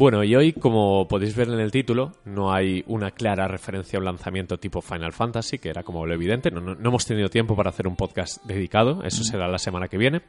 [0.00, 4.00] Bueno, y hoy, como podéis ver en el título, no hay una clara referencia a
[4.00, 6.50] un lanzamiento tipo Final Fantasy, que era como lo evidente.
[6.50, 9.88] No, no- no hemos tenido tiempo para hacer un podcast dedicado, eso será la semana
[9.88, 10.22] que viene.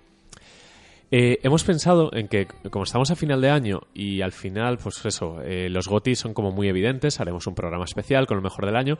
[1.09, 5.05] Eh, hemos pensado en que, como estamos a final de año y al final, pues
[5.05, 8.65] eso, eh, los GOTY son como muy evidentes, haremos un programa especial con lo mejor
[8.65, 8.97] del año.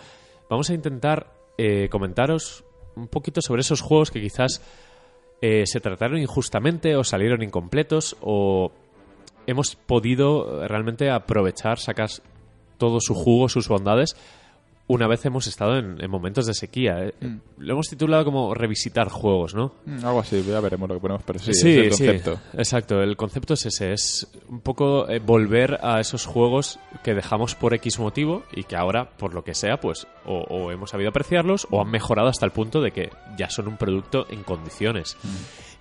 [0.50, 2.64] Vamos a intentar eh, comentaros
[2.96, 4.62] un poquito sobre esos juegos que quizás
[5.42, 8.72] se trataron injustamente o salieron incompletos o
[9.48, 12.10] hemos podido eh, realmente aprovechar, sacar
[12.78, 14.16] todo su jugo, sus bondades,
[14.88, 16.98] una vez hemos estado en, en momentos de sequía.
[17.06, 17.14] eh.
[17.60, 19.74] Lo hemos titulado como revisitar juegos, ¿no?
[19.86, 22.40] Mm, Algo así, ya veremos lo que ponemos, pero sí, Sí, es el sí, concepto.
[22.58, 23.02] exacto.
[23.02, 27.74] El concepto es ese, es un poco eh, volver a esos juegos que dejamos por
[27.76, 31.68] X motivo y que ahora, por lo que sea, pues o, o hemos sabido apreciarlos
[31.72, 35.16] o han mejorado hasta el punto de que ya son un producto en condiciones.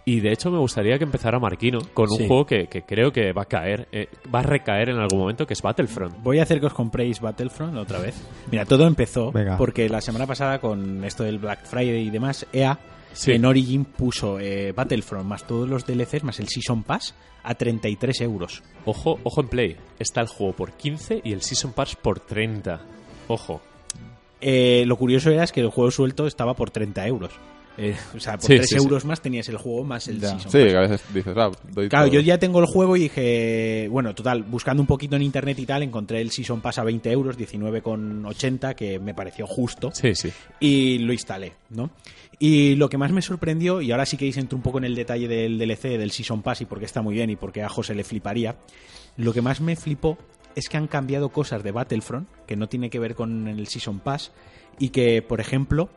[0.05, 3.33] Y de hecho me gustaría que empezara Marquino con un juego que, que creo que
[3.33, 6.17] va a caer, eh, va a recaer en algún momento, que es Battlefront.
[6.23, 8.15] Voy a hacer que os compréis Battlefront otra vez.
[8.51, 9.57] Mira, todo empezó Venga.
[9.59, 12.79] porque la semana pasada con esto del Black Friday y demás, EA
[13.13, 13.33] Sí.
[13.33, 18.21] en Origin puso eh, Battlefront más todos los DLCs más el Season Pass a 33
[18.21, 18.63] euros.
[18.85, 19.77] Ojo, ojo en Play.
[19.99, 22.81] Está el juego por 15 y el Season Pass por 30.
[23.27, 23.61] Ojo.
[24.41, 27.33] Eh, lo curioso era es que el juego suelto estaba por 30 euros.
[27.79, 28.83] Eh, o sea, por Sí, 3 sí, sí.
[28.83, 30.31] euros más tenías el juego más el Ya.
[30.39, 30.75] Season Sí, Pass.
[30.75, 32.15] a veces dices, ah, doy Claro, todo.
[32.15, 35.67] yo ya tengo el juego y dije, bueno, total, buscando un poquito en internet y
[35.67, 39.91] tal, encontré el Season Pass a 20 euros, 19,80, que me pareció justo.
[39.95, 40.31] Sí, sí.
[40.61, 41.91] y lo instalé, ¿no?
[42.39, 44.95] Y lo que más me sorprendió, y ahora sí que entro un poco en el
[44.95, 47.95] detalle del DLC, del Season Pass y porque está muy bien y porque a José
[47.95, 48.57] le fliparía,
[49.17, 50.17] lo que más me flipó
[50.55, 54.01] es que han cambiado cosas de Battlefront que no tiene que ver con el Season
[54.01, 54.33] Pass
[54.79, 55.91] y que, por ejemplo,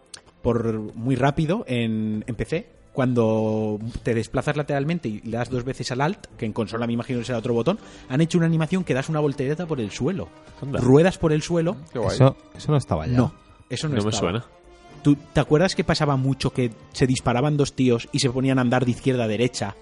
[0.44, 5.92] por muy rápido en, en PC, cuando te desplazas lateralmente y le das dos veces
[5.92, 8.84] al Alt, que en consola me imagino que será otro botón, han hecho una animación
[8.84, 10.28] que das una voltereta por el suelo.
[10.62, 10.80] Anda.
[10.80, 11.76] Ruedas por el suelo.
[11.92, 12.14] Qué guay.
[12.14, 13.14] Eso, eso no estaba ya.
[13.18, 13.34] No,
[13.70, 14.32] eso no, No me estaba.
[14.32, 14.46] suena.
[15.02, 18.62] ¿Tú te acuerdas que pasaba mucho que se disparaban dos tíos y se ponían a
[18.62, 19.76] andar de izquierda a derecha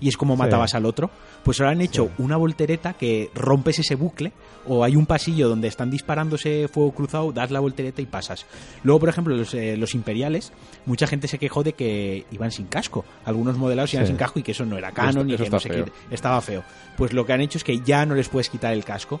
[0.00, 0.38] y es como Sí.
[0.40, 1.10] matabas al otro?
[1.42, 2.22] Pues ahora han hecho Sí.
[2.22, 4.32] una voltereta que rompes ese bucle
[4.66, 8.46] o hay un pasillo donde están disparándose fuego cruzado, das la voltereta y pasas.
[8.82, 10.52] Luego, por ejemplo, los, eh, los imperiales,
[10.86, 13.04] mucha gente se quejó de que iban sin casco.
[13.24, 14.10] Algunos modelados iban Sí.
[14.10, 15.84] sin casco y que eso no era canon y que no sé feo.
[15.86, 15.92] qué.
[16.10, 16.62] Estaba feo.
[16.96, 19.20] Pues lo que han hecho es que ya no les puedes quitar el casco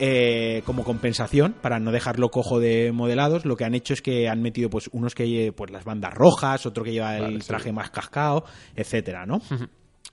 [0.00, 4.28] eh, como compensación para no dejarlo cojo de modelados lo que han hecho es que
[4.28, 7.48] han metido pues unos que pues las bandas rojas otro que lleva el Vale, sí.
[7.48, 8.44] traje más cascado
[8.76, 9.40] etcétera no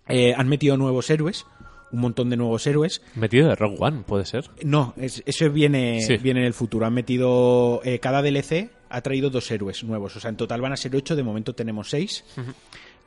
[0.07, 1.45] Eh, han metido nuevos héroes
[1.91, 4.49] un montón de nuevos héroes Metido de Rogue One, puede ser.
[4.63, 6.17] no es- eso viene Sí.
[6.17, 10.19] viene en el futuro han metido eh, cada DLC ha traído dos héroes nuevos o
[10.19, 12.23] sea en total van a ser ocho de momento tenemos seis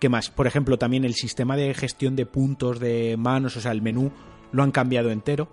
[0.00, 0.30] ¿Qué más?
[0.30, 4.12] Por ejemplo, también el sistema de gestión de puntos, de manos, o sea, el menú,
[4.52, 5.48] lo han cambiado entero.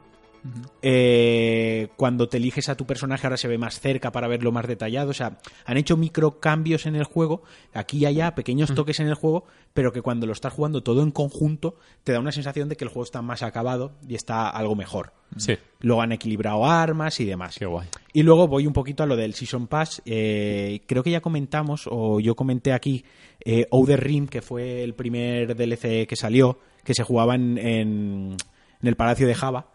[0.82, 4.68] Eh, cuando te eliges a tu personaje ahora se ve más cerca para verlo más
[4.68, 5.10] detallado.
[5.10, 7.44] O sea, han hecho micro cambios en el juego,
[7.74, 11.02] aquí y allá, pequeños toques en el juego, pero que cuando lo estás jugando todo
[11.02, 14.50] en conjunto te da una sensación de que el juego está más acabado y está
[14.50, 15.14] algo mejor.
[15.38, 15.58] Sí.
[15.80, 17.56] Luego han equilibrado armas y demás.
[17.58, 17.88] Qué guay.
[18.14, 20.02] Y luego voy un poquito a lo del Season Pass.
[20.06, 23.04] Eh, creo que ya comentamos, o yo comenté aquí,
[23.44, 28.38] eh, Outer Rim, que fue el primer DLC que salió, que se jugaba en, en,
[28.82, 29.75] en el Palacio de Java,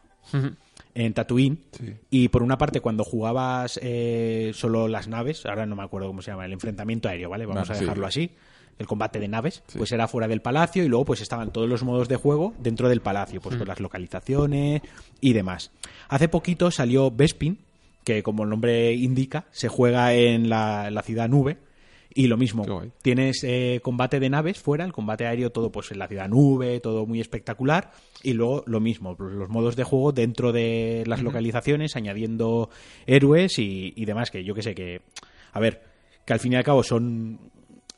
[0.94, 1.58] en Tatooine.
[1.72, 1.94] Sí.
[2.10, 6.22] Y por una parte, cuando jugabas eh, solo las naves, ahora no me acuerdo cómo
[6.22, 7.46] se llama, el enfrentamiento aéreo, ¿vale?
[7.46, 7.82] Vamos Ah, a sí.
[7.82, 8.30] dejarlo así.
[8.78, 9.76] El combate de naves, Sí.
[9.78, 12.88] pues era fuera del palacio y luego pues estaban todos los modos de juego dentro
[12.88, 14.80] del palacio, pues con las localizaciones
[15.20, 15.70] y demás.
[16.08, 17.58] Hace poquito salió Bespin,
[18.04, 21.58] que como el nombre indica, se juega en la, la ciudad nube.
[22.12, 22.64] Y lo mismo,
[23.02, 26.80] tienes eh, combate de naves fuera, el combate aéreo todo pues en la ciudad nube,
[26.80, 27.92] todo muy espectacular.
[28.22, 32.68] Y luego lo mismo, pues, los modos de juego dentro de las localizaciones, añadiendo
[33.06, 35.02] héroes y, y demás, que yo que sé que...
[35.52, 35.82] A ver,
[36.24, 37.38] que al fin y al cabo son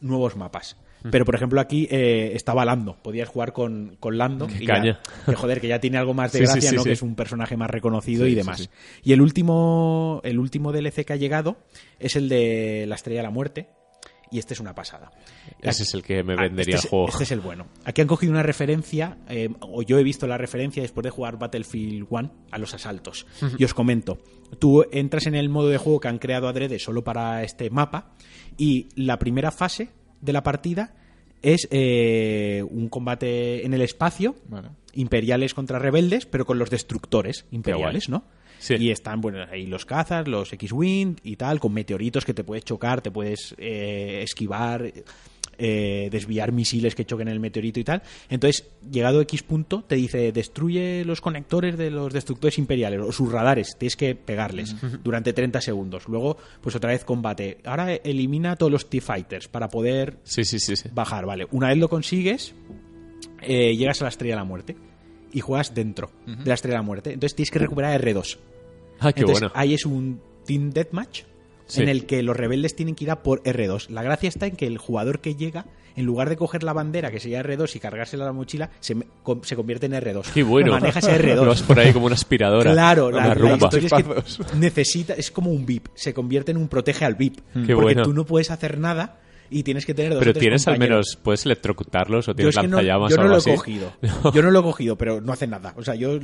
[0.01, 0.77] nuevos mapas.
[1.11, 2.97] Pero, por ejemplo, aquí eh, estaba Lando.
[3.03, 4.47] Podías jugar con, con Lando.
[4.47, 6.85] Qué y ya- que, joder, que ya tiene algo más de Sí, gracia, sí, ¿no?
[6.85, 8.71] Que es un personaje más reconocido y demás.
[9.03, 11.57] Y el último, el último DLC que ha llegado
[11.99, 13.69] es el de la Estrella de la Muerte.
[14.33, 15.13] Y este es una pasada.
[15.61, 17.09] Ese es el que me Ah, vendería este el juego.
[17.09, 17.67] Es, este es el bueno.
[17.85, 21.39] Aquí han cogido una referencia, eh, o yo he visto la referencia después de jugar
[21.39, 23.27] Battlefield 1 a los asaltos.
[23.59, 24.19] Y os comento,
[24.59, 28.13] tú entras en el modo de juego que han creado adrede solo para este mapa
[28.57, 30.95] y la primera fase de la partida
[31.43, 34.69] es eh, un combate en el espacio, Vale.
[34.95, 38.25] imperiales contra rebeldes, pero con los destructores imperiales, ¿no?
[38.63, 38.75] Sí.
[38.79, 42.65] Y están, bueno, ahí los cazas, los X-Wing y tal, con meteoritos que te puedes
[42.65, 44.93] chocar, te puedes eh, esquivar,
[45.59, 48.03] eh, desviar misiles que choquen el meteorito y tal.
[48.31, 53.11] Entonces, llegado a X punto, te dice, destruye los conectores de los destructores imperiales o
[53.11, 56.07] sus radares, tienes que pegarles durante 30 segundos.
[56.07, 57.59] Luego, pues otra vez combate.
[57.65, 60.89] Ahora elimina a todos los T-Fighters para poder Sí, sí, sí, sí.
[60.95, 61.49] bajar, vale.
[61.51, 62.55] Una vez lo consigues,
[63.41, 64.77] eh, llegas a la Estrella de la Muerte
[65.33, 67.13] y juegas dentro de la Estrella de la Muerte.
[67.13, 68.39] Entonces tienes que recuperar R2.
[69.01, 69.53] Ah, qué Entonces bueno.
[69.57, 71.23] ahí es un Team Deathmatch
[71.67, 71.81] Sí.
[71.81, 73.89] en el que los rebeldes tienen que ir a por R2.
[73.89, 75.65] La gracia está en que el jugador que llega,
[75.97, 78.95] en lugar de coger la bandera que sería R2 y cargársela a la mochila, se,
[79.43, 80.33] se convierte en R2.
[80.35, 80.73] Qué bueno.
[80.73, 81.47] Maneja ese R2.
[81.47, 82.73] Vas por ahí como una aspiradora.
[82.73, 83.69] Claro, la, Una la rumba.
[83.71, 83.89] historia
[84.25, 87.37] es que necesita, es como un VIP, se convierte en un protege al VIP.
[87.37, 88.03] Qué porque bueno.
[88.03, 89.21] tú no puedes hacer nada
[89.51, 92.35] y tienes que tener dos o Pero tres tienes al menos, puedes electrocutarlos o Yo
[92.37, 93.51] tienes es que no, lanzallamas yo o no algo lo he así.
[93.55, 93.93] cogido.
[94.35, 95.75] Yo no lo he cogido, pero no hace nada.
[95.77, 96.19] O sea, yo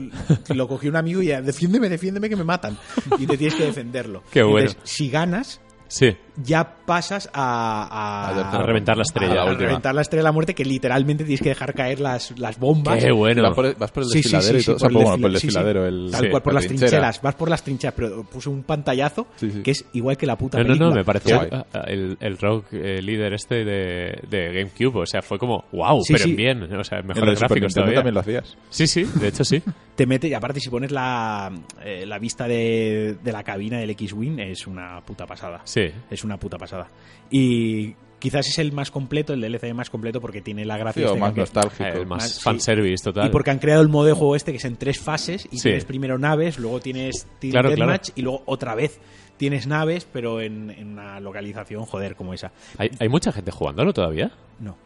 [0.54, 2.76] lo cogí un amigo y ya, defiéndeme, defiéndeme que me matan.
[3.18, 4.22] Y te tienes que defenderlo.
[4.30, 4.68] Qué bueno.
[4.70, 6.16] Entonces, si ganas, Sí.
[6.42, 9.42] Ya pasas a, a, A reventar la estrella.
[9.42, 12.00] a- la a reventar la estrella de la muerte, que literalmente tienes que dejar caer
[12.00, 13.02] las, las bombas.
[13.02, 13.42] Qué bueno.
[13.42, 14.78] Vas por, vas por el Sí, sí, desfiladero sí, y todo.
[14.78, 15.46] sí, o sea, por el bueno, por el desfila- sí, sí.
[15.46, 15.86] desfiladero.
[15.86, 16.90] El, Tal Sí, cual, por la las trinchera.
[16.90, 17.22] trincheras.
[17.22, 19.62] Vas por las trincheras, pero puse un pantallazo Sí, sí.
[19.62, 20.88] que es igual que la puta No, no, película.
[20.90, 21.40] no, me pareció
[21.86, 25.00] el, el rock eh, líder este de, de GameCube.
[25.02, 26.62] O sea, fue como, wow, Sí, pero bien.
[26.74, 27.96] O sea, mejores gráficos todavía.
[27.96, 28.56] también lo hacías.
[28.70, 29.62] Sí, sí, de hecho sí.
[29.98, 31.50] Te mete, y aparte, si pones la,
[31.84, 35.60] eh, la vista de, de la cabina del X-Wing, es una puta pasada.
[35.64, 35.90] Sí.
[36.08, 36.88] Es una puta pasada.
[37.30, 41.06] Y quizás es el más completo, el DLC más completo, porque tiene la gracia.
[41.08, 41.84] Sí, o más que- nostálgico.
[41.84, 42.40] Eh, Más- más sí.
[42.42, 43.26] fanservice total.
[43.26, 45.56] Y porque han creado el modo de juego este que es en tres fases y
[45.58, 45.64] Sí.
[45.64, 47.90] tienes primero naves, luego tienes Team Claro, claro.
[47.92, 48.98] Deathmatch y luego otra vez
[49.36, 52.50] tienes naves, pero en, en una localización, joder, como esa.
[52.76, 54.32] ¿Hay, hay mucha gente jugándolo todavía?
[54.58, 54.76] No,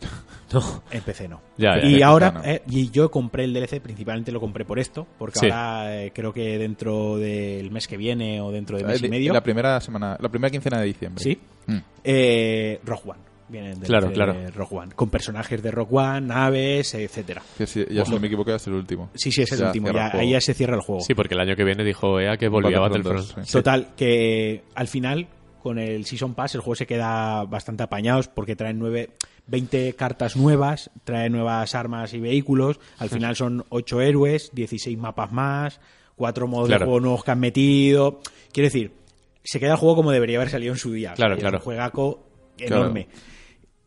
[0.52, 0.82] No.
[0.92, 1.40] en PC no.
[1.58, 2.06] Ya, ya, y ya.
[2.06, 2.44] ahora, no.
[2.44, 5.46] eh, y yo compré el DLC, principalmente lo compré por esto, porque Sí.
[5.46, 9.08] ahora eh, creo que dentro del mes que viene o dentro de mes y Eh,
[9.08, 11.22] medio, La primera semana, la primera quincena de diciembre.
[11.22, 11.36] sí,
[11.66, 11.78] Mm.
[12.04, 13.20] eh, Rogue One.
[13.48, 14.34] Viene el DLC Claro, claro.
[14.54, 17.42] Rogue One, con personajes de Rogue One, naves, etcétera.
[17.58, 19.10] Que si- ya si no me equivoco, ya es el último.
[19.14, 19.90] Sí, sí, es el Ya último.
[19.92, 21.00] Ya, el ahí ya se cierra el juego.
[21.02, 23.38] Sí, porque el año que viene dijo EA que volvía a Battlefront Battlefront.
[23.38, 23.52] 2, sí.
[23.52, 25.26] Total, que al final,
[25.60, 29.10] con el Season Pass, el juego se queda bastante apañados porque traen nueve,
[29.46, 32.80] 20 cartas nuevas, trae nuevas armas y vehículos.
[32.98, 35.80] Al final son 8 héroes, 16 mapas más,
[36.16, 36.80] 4 modos Claro.
[36.80, 38.20] de juego nuevos que han metido.
[38.52, 38.92] Quiero decir,
[39.44, 41.14] se queda el juego como debería haber salido en su día.
[41.14, 41.58] Claro, es claro.
[41.58, 42.26] Un juegaco
[42.56, 42.76] Claro.
[42.76, 43.08] enorme.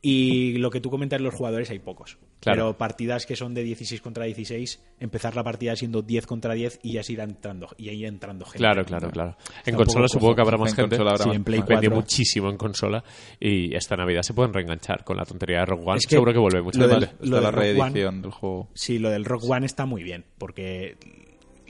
[0.02, 2.18] Y lo que tú comentas, los jugadores hay pocos.
[2.42, 2.68] Claro.
[2.68, 6.80] Pero partidas que son de 16 contra 16, empezar la partida siendo 10 contra 10
[6.84, 8.60] y ya se irá entrando, y ahí entrando gente.
[8.60, 9.36] Claro, claro, claro.
[9.66, 10.90] En consola supongo que habrá En más gente.
[10.96, 12.02] consola habrá Sí, más- en Play más- Vendió 4.
[12.02, 13.04] muchísimo en consola
[13.42, 15.98] y esta Navidad se pueden reenganchar con la tontería de Rogue One.
[15.98, 18.32] Es que Seguro que vuelve mucho lo del- lo de la Rogue One- reedición del
[18.32, 18.70] juego.
[18.74, 20.96] Sí, lo del Rock One está muy bien, porque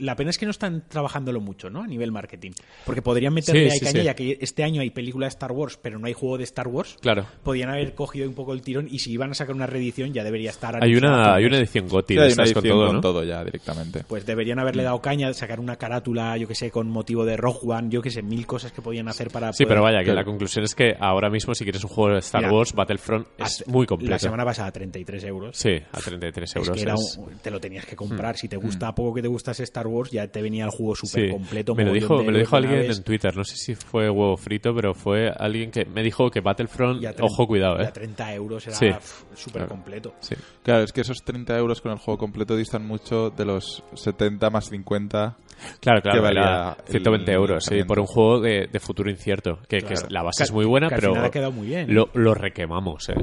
[0.00, 1.82] la pena es que no están trabajándolo mucho, ¿no?
[1.82, 2.52] A nivel marketing.
[2.86, 4.04] Porque podrían meterle Sí, ahí sí, caña, sí.
[4.04, 6.68] ya que este año hay película de Star Wars, pero no hay juego de Star
[6.68, 6.96] Wars.
[7.00, 7.26] Claro.
[7.42, 10.24] Podían haber cogido un poco el tirón y si iban a sacar una reedición ya
[10.24, 12.86] debería estar Hay una, hay un una edición GOTY hay una estas con edición todo,
[12.86, 13.00] con ¿no?
[13.00, 14.04] todo ya directamente.
[14.06, 17.58] Pues deberían haberle dado caña, sacar una carátula, yo que sé, con motivo de Rogue
[17.64, 20.04] One, yo que sé, mil cosas que podían hacer para Sí, poder- pero vaya, que
[20.04, 20.20] Claro.
[20.20, 23.26] la conclusión es que ahora mismo si quieres un juego de Star Mira, Wars, Battlefront
[23.38, 24.12] es muy completo.
[24.12, 25.56] La semana pasada 33 euros.
[25.56, 26.76] Sí, a 33 Es euros.
[26.76, 28.36] que era es- un- te lo tenías que comprar.
[28.36, 31.26] Si te gusta poco que te gustase Star Wars, ya te venía el juego súper
[31.26, 31.30] Sí.
[31.32, 31.74] completo.
[31.74, 32.98] me lo dijo, me lo dijo alguien naves.
[32.98, 36.40] en Twitter, no sé si fue huevo frito, pero fue alguien que me dijo que
[36.40, 37.86] Battlefront, Y a tre- ojo cuidado, y eh.
[37.86, 38.88] a 30 euros era Sí.
[39.34, 39.68] súper Claro.
[39.68, 40.14] completo.
[40.20, 40.34] Sí.
[40.62, 44.50] Claro, es que esos 30 euros con el juego completo distan mucho de los 70
[44.50, 45.36] más 50.
[45.80, 49.10] Claro, claro, que valía era el 120 euros, sí, por un juego de, de futuro
[49.10, 49.94] incierto, que, que Claro.
[49.94, 51.94] es- la base Que- es muy buena, que al pero final ha quedado muy bien.
[51.94, 53.14] lo, lo requemamos, eh.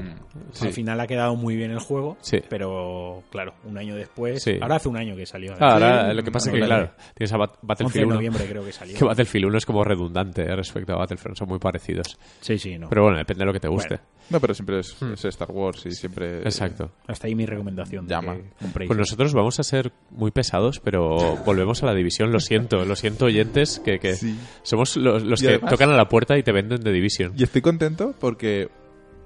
[0.51, 0.67] Sí.
[0.67, 2.39] Al final ha quedado muy bien el juego, Sí.
[2.49, 4.41] pero claro, un año después.
[4.43, 4.57] Sí.
[4.61, 5.53] Ahora hace un año que salió.
[5.53, 5.57] ¿eh?
[5.59, 6.91] Ah, ahora lo que pasa es no, que, claro.
[7.15, 8.95] tienes a Bat- 11 de Battlefield 1, noviembre creo que salió.
[8.99, 12.17] que Battlefield 1 es como redundante eh, respecto a Battlefront, son muy parecidos.
[12.41, 12.89] Sí, sí, no.
[12.89, 13.95] Pero bueno, depende de lo que te guste.
[13.95, 14.03] Bueno.
[14.29, 16.39] No, pero siempre es, es Star Wars y siempre.
[16.39, 16.91] Exacto.
[17.07, 18.05] Hasta ahí mi recomendación.
[18.07, 18.35] de Llama.
[18.35, 18.85] que.
[18.87, 22.26] Pues nosotros vamos a ser muy pesados, pero volvemos a la división.
[22.31, 24.37] Lo siento, lo siento, oyentes, que, que Sí.
[24.63, 27.33] somos los, que además- tocan a la puerta y te venden de división.
[27.37, 28.69] Y estoy contento porque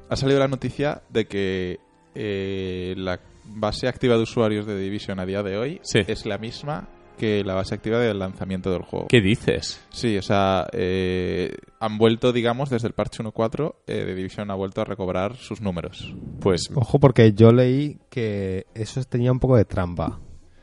[0.09, 1.79] ha salido la noticia de que
[2.15, 5.99] eh, la base activa de usuarios de Division a día de hoy Sí.
[6.07, 9.07] es la misma que la base activa del lanzamiento del juego.
[9.07, 9.79] ¿Qué dices?
[9.91, 14.55] Sí, o sea, eh, han vuelto, digamos, desde el parche 1.4, eh, de Division ha
[14.55, 16.13] vuelto a recobrar sus números.
[16.39, 20.19] Pues Ojo, porque yo leí que eso tenía un poco de trampa.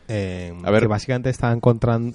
[0.09, 0.81] Eh, A ver.
[0.83, 1.61] que básicamente estaban,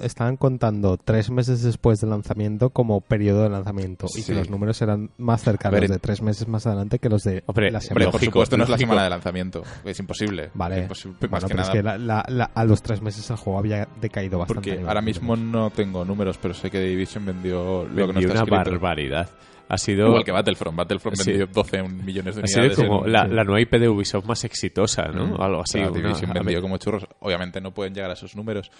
[0.01, 4.81] estaban contando tres meses después del lanzamiento como periodo de lanzamiento y que los números
[4.81, 7.87] eran más cercanos ver, de tres meses más adelante que los de Hombre, la Hombre,
[7.87, 8.05] semana.
[8.05, 10.49] por Lógico, supuesto no es la semana de lanzamiento, es imposible.
[10.55, 11.73] Vale, Es imposible, bueno, más que pero es nada.
[11.73, 14.71] que la- la- la- a los tres meses el juego había decaído bastante.
[14.73, 18.27] Porque ahora mismo no tengo números, pero sé que Division vendió lo que no vendió
[18.29, 18.71] está una escrito.
[18.71, 19.29] barbaridad.
[19.73, 20.77] Ha sido, Igual que Battlefront.
[20.77, 21.31] Battlefront Sí.
[21.31, 22.77] vendió 12 millones de ha sido unidades.
[22.87, 23.31] como en- la, sí.
[23.33, 25.37] la nueva IP de Ubisoft más exitosa, ¿no?
[25.37, 25.41] Mm.
[25.41, 25.79] Algo así.
[25.79, 27.05] Una- a vendió como churros.
[27.19, 28.71] Obviamente no pueden llegar a esos números,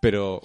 [0.00, 0.40] pero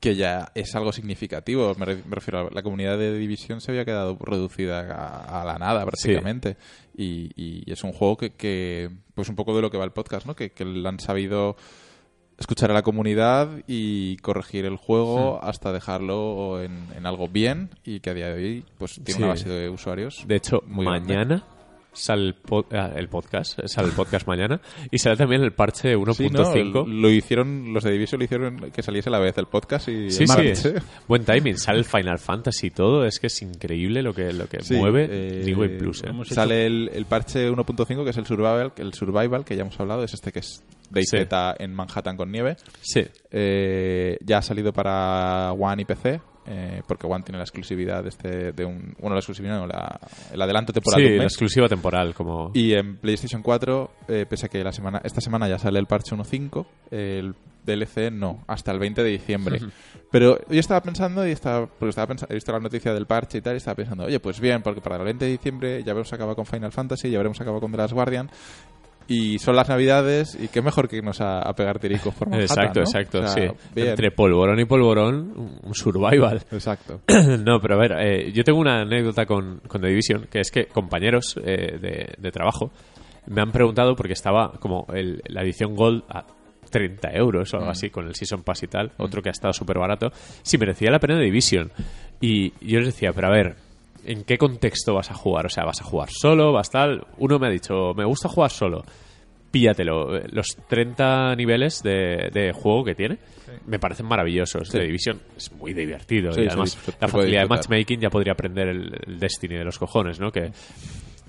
[0.00, 1.74] que ya es algo significativo.
[1.78, 5.44] Me, re- me refiero a la comunidad de Division se había quedado reducida a, a
[5.46, 6.56] la nada prácticamente.
[6.94, 9.92] Y, y es un juego que, que, pues un poco de lo que va el
[9.92, 10.36] podcast, ¿no?
[10.36, 11.56] Que, que le han sabido
[12.38, 18.00] escuchar a la comunidad y corregir el juego hasta dejarlo en, en algo bien y
[18.00, 19.18] que a día de hoy pues tiene Sí.
[19.18, 20.24] una base de usuarios.
[20.26, 21.40] De hecho, Muy grande.
[21.96, 25.96] Sale el, po- ah, el podcast, sale el podcast mañana y sale también el parche
[25.96, 26.52] 1.5.
[26.52, 26.86] Sí, ¿no?
[26.86, 30.10] Lo hicieron, los de Division lo hicieron que saliese a la vez el podcast y
[30.10, 30.74] Sí, el sí, parche.
[31.08, 31.58] buen timing.
[31.58, 33.04] Sale el Final Fantasy y todo.
[33.04, 36.02] Es que es increíble lo que, lo que Sí, mueve eh, New Plus.
[36.04, 36.10] ¿eh?
[36.26, 40.04] Sale el, el parche 1.5 que es el survival, el survival que ya hemos hablado,
[40.04, 41.16] es este que es DayZ Sí.
[41.58, 42.56] en Manhattan con nieve.
[42.80, 48.02] Sí, Eh, ya ha salido para One y PC eh, porque One tiene la exclusividad
[48.02, 48.94] de, este, de un...
[48.98, 49.98] Bueno, la exclusividad no, la,
[50.32, 51.32] el adelanto temporal de Sí, un la mes.
[51.32, 52.50] exclusiva temporal, como...
[52.54, 55.86] Y en PlayStation 4, eh, pese a que la semana, esta semana ya sale el
[55.86, 57.34] parche 1.5, el
[57.64, 59.58] DLC no, hasta el 20 de diciembre.
[60.12, 63.38] Pero yo estaba pensando, y estaba, porque estaba pensando, he visto la noticia del parche
[63.38, 65.90] y tal, y estaba pensando, oye, pues bien, porque para el 20 de diciembre ya
[65.90, 68.30] habremos acabado con Final Fantasy, ya habremos acabado con The Last Guardian,
[69.08, 72.64] y son las navidades, y qué mejor que irnos a, a pegar tiricos por Manhattan,
[72.66, 72.84] Exacto, ¿no?
[72.86, 73.56] exacto, O sea, sí.
[73.74, 73.88] bien.
[73.88, 75.32] Entre polvorón y polvorón,
[75.62, 76.42] un- survival.
[76.50, 77.00] Exacto.
[77.44, 80.50] no, pero a ver, eh, yo tengo una anécdota con, con The Division, que es
[80.50, 82.72] que compañeros eh, de, de trabajo
[83.28, 86.24] me han preguntado, porque estaba como el- la edición Gold a
[86.70, 89.52] 30 euros o algo así, con el Season Pass y tal, otro que ha estado
[89.52, 90.10] súper barato,
[90.42, 91.70] si merecía la pena The Division.
[92.20, 93.56] Y yo les decía, pero a ver,
[94.06, 95.46] ¿en qué contexto vas a jugar?
[95.46, 96.52] O sea, ¿vas a jugar solo?
[96.52, 97.06] ¿Vas tal?
[97.18, 98.84] Uno me ha dicho, me gusta jugar solo.
[99.50, 100.20] Píllatelo.
[100.30, 103.18] Los 30 niveles de, de juego que tiene
[103.66, 104.68] me parecen maravillosos.
[104.68, 104.78] Sí.
[104.78, 108.68] The Division es muy divertido Sí, y además la facilidad de matchmaking ya podría aprender
[108.68, 110.30] el, el Destiny de los cojones, ¿no?
[110.30, 110.50] Que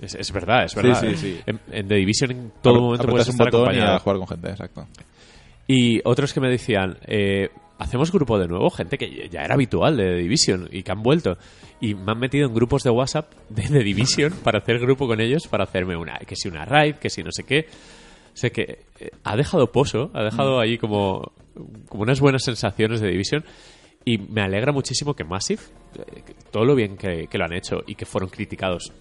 [0.00, 1.00] es, es verdad, es verdad.
[1.00, 1.40] sí, sí.
[1.46, 3.96] En, en The Division en todo momento puedes estar botón y acompañado.
[3.96, 4.86] a jugar con gente, exacto.
[5.66, 9.96] Y otros que me decían, eh, hacemos grupo de nuevo, gente que ya era habitual
[9.96, 11.38] de The Division y que han vuelto.
[11.80, 15.20] Y me han metido en grupos de WhatsApp de The Division para hacer grupo con
[15.20, 17.66] ellos, para hacerme una, que si una raid, que si no sé qué.
[18.34, 21.32] Sé que eh, ha dejado pozo, ha dejado ahí como,
[21.88, 23.44] como unas buenas sensaciones de Division.
[24.04, 25.62] Y me alegra muchísimo que Massive,
[25.98, 28.92] eh, todo lo bien que, que lo han hecho y que fueron criticados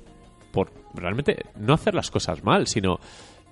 [0.52, 3.00] por realmente no hacer las cosas mal, sino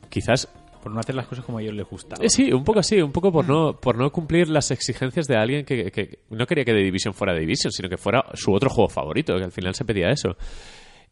[0.09, 0.49] quizás
[0.85, 2.23] Por no hacer las cosas como a ellos les gustaba.
[2.23, 5.35] eh, sí, un poco así, un poco por no, por no cumplir las exigencias de
[5.35, 8.53] alguien que, que no quería que The Division fuera The Division, sino que fuera su
[8.53, 10.37] otro juego favorito, que al final se pedía eso.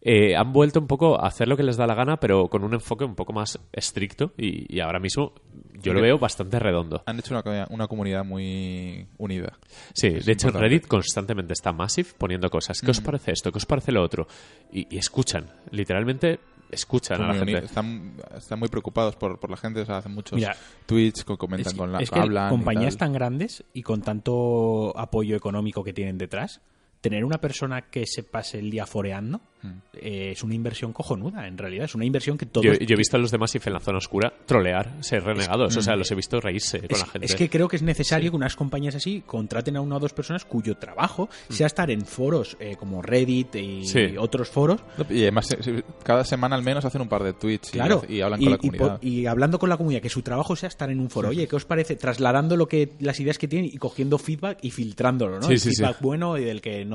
[0.06, 2.64] Eh, han vuelto un poco a hacer lo que les da la gana, pero con
[2.64, 5.34] un enfoque un poco más estricto y, y ahora mismo
[5.82, 7.02] yo lo veo bastante redondo.
[7.08, 9.58] Han hecho una, una comunidad muy unida.
[9.94, 10.56] Sí, Es de hecho en.
[10.56, 12.80] Reddit constantemente está Massive poniendo cosas.
[12.80, 13.52] ¿Qué os parece esto?
[13.52, 14.28] ¿Qué os parece lo otro?
[14.72, 16.40] Y, y escuchan, literalmente
[16.74, 17.66] escuchan a la gente.
[17.66, 20.56] están, están muy preocupados por, por la gente, o sea, hacen muchos Mira,
[20.86, 23.08] tweets, co- comentan Es, con la es que hablan y compañías tal.
[23.08, 26.62] tan grandes y con tanto apoyo económico que tienen detrás,
[27.04, 29.80] tener una persona que se pase el día foreando Hmm.
[29.94, 31.86] eh, es una inversión cojonuda, en realidad.
[31.86, 32.66] Es una inversión que todos...
[32.66, 35.78] Yo, yo he visto a los demás en la zona oscura trolear, ser renegados.
[35.78, 37.26] o sea, los he visto reírse con Es, la gente.
[37.28, 40.12] es que creo que es necesario que unas compañías así contraten a una o dos
[40.12, 44.18] personas cuyo trabajo sea estar en foros eh, como Reddit y Mm.
[44.20, 47.72] Otros foros Y además, se- cada semana al menos hacen un par de tweets y-
[47.78, 49.02] Claro, y, hablan con la comunidad.
[49.02, 51.30] y hablando con la comunidad, que su trabajo sea estar en un foro.
[51.30, 51.96] Oye, ¿qué os parece?
[51.96, 55.44] Trasladando lo que las ideas que tienen y cogiendo feedback y filtrándolo, ¿no?
[55.48, 55.76] Sí, el sí, sí.
[55.78, 56.93] feedback bueno y del que no,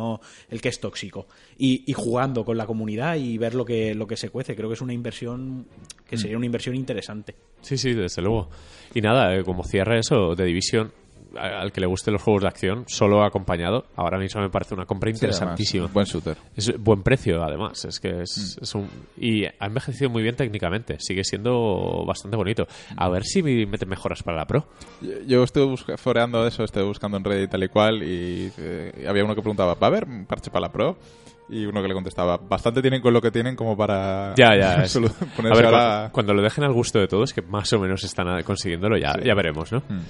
[0.51, 1.27] el que es tóxico.
[1.59, 4.55] Y, y jugando con la comunidad y ver lo que, lo que se cuece.
[4.57, 5.67] Creo que es una inversión
[6.09, 6.19] que Mm.
[6.19, 7.35] sería una inversión interesante.
[7.61, 8.49] Sí, sí, desde luego.
[8.95, 10.91] Y nada, eh, como cierre eso, de Division, a-
[11.39, 14.85] al que le gusten los juegos de acción, solo acompañado, ahora mismo me parece una
[14.87, 15.87] compra Sí, además, interesantísima.
[15.87, 16.37] buen shooter.
[16.57, 17.85] Es buen precio, además.
[17.85, 18.21] Es que Mm.
[18.23, 18.89] es, es un.
[19.17, 20.97] Y ha envejecido muy bien técnicamente.
[21.01, 22.67] Sigue siendo bastante bonito.
[22.97, 24.67] A ver si me meten mejoras para la Pro.
[25.01, 29.25] Yo, yo estuve foreando eso, estuve buscando en Reddit tal y cual, y eh, había
[29.25, 30.97] uno que preguntaba, ¿va a haber un parche para la Pro?
[31.51, 34.75] Y uno que le contestaba, bastante tienen con lo que tienen como para Ya, ya.
[34.85, 37.79] es- solo A ponerse ver, cuando lo dejen al gusto de todos, que más o
[37.81, 39.21] menos están consiguiéndolo, ya, Sí.
[39.25, 39.79] ya veremos, ¿no?
[39.89, 40.01] Hmm.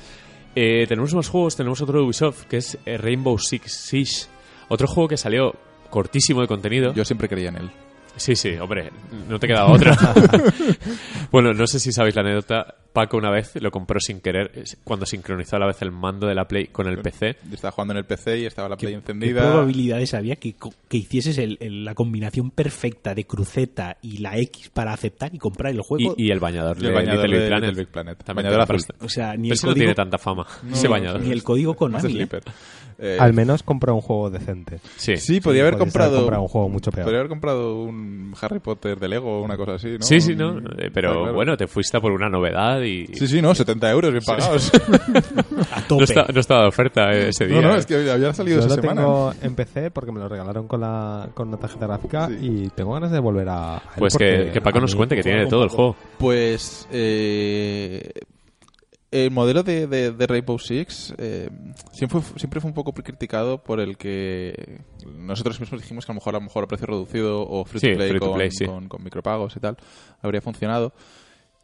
[0.61, 4.27] Eh, tenemos más juegos, tenemos otro de Ubisoft, que es eh, Rainbow Six Siege.
[4.67, 5.55] Otro juego que salió
[5.89, 6.93] cortísimo de contenido.
[6.95, 7.71] Yo siempre creía en él.
[8.17, 8.91] Sí, sí, hombre,
[9.29, 9.97] no te queda otra.
[11.31, 12.75] bueno, no sé si sabéis la anécdota.
[12.93, 14.51] Paco una vez lo compró sin querer
[14.83, 17.37] cuando sincronizó a la vez el mando de la Play con el PC.
[17.49, 19.41] Yo estaba jugando en el PC y estaba la Play ¿Qué encendida.
[19.43, 20.55] probabilidades había que,
[20.89, 25.39] que hicieses el- el- la combinación perfecta de cruceta y la X para aceptar y
[25.39, 26.15] comprar el Y, juego?
[26.17, 27.69] y el bañador Y de el bañador Little Big de Planet.
[27.69, 28.25] Little Big Planet.
[28.25, 31.21] También Bañador o sea, ni Pero el ese no código, tiene tanta fama, ese bañador.
[31.21, 32.43] ni el código con Más sleeper.
[33.01, 34.81] Eh, Al menos compra un juego decente.
[34.97, 35.17] Sí.
[35.19, 36.17] Sí, podía haber comprado.
[36.19, 37.05] comprado un juego mucho peor.
[37.05, 40.03] Podría haber comprado un Harry Potter de Lego o una cosa así, ¿no?
[40.03, 40.59] Sí, sí, no.
[40.59, 41.35] Eh, Pero Claro, claro.
[41.35, 42.88] bueno, te fuiste a por una novedad y.
[43.13, 44.71] Sí, sí, no, 70 euros bien pagados.
[45.73, 46.05] a No, tope.
[46.05, 47.61] está- no estaba de oferta eh, ese día.
[47.61, 49.01] no, no, es que había salido Yo esa lo semana.
[49.03, 52.37] tengo en PC porque me lo regalaron con, la, con una tarjeta gráfica Sí.
[52.41, 53.83] y tengo ganas de volver a.
[53.97, 55.97] Pues que, que Paco nos cuente que tiene de todo el juego.
[56.19, 58.11] Pues eh,
[59.11, 61.49] el modelo de, de- de Rainbow Six eh,
[61.93, 64.81] siempre, fue, siempre fue un poco criticado por el que
[65.17, 67.81] nosotros mismos dijimos que a lo mejor a lo mejor a precio reducido o free
[67.81, 68.67] to play, free to con, play, sí.
[68.67, 69.77] con- con micropagos y tal
[70.21, 70.93] habría funcionado.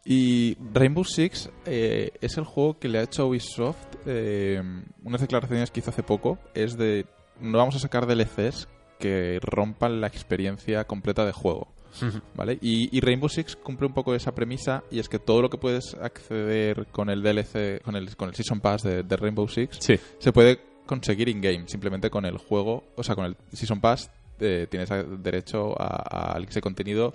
[0.05, 4.62] Y Rainbow Six eh, es el juego que le ha hecho a Ubisoft eh,
[5.02, 6.39] unas declaraciones que hizo hace poco.
[6.55, 7.06] Es de
[7.40, 8.68] no vamos a sacar DLCs
[8.98, 11.68] que rompan la experiencia completa de juego.
[12.35, 12.59] ¿Vale?
[12.60, 15.59] Y, y Rainbow Six cumple un poco esa premisa y es que todo lo que
[15.59, 19.78] puedes acceder con el DLC, con el, con el Season Pass de, de Rainbow Six,
[19.81, 19.98] Sí.
[20.18, 24.10] se puede conseguir in-game, simplemente con el juego, o sea, con el Season Pass
[24.40, 24.89] eh, tienes
[25.22, 27.14] derecho a, a ese contenido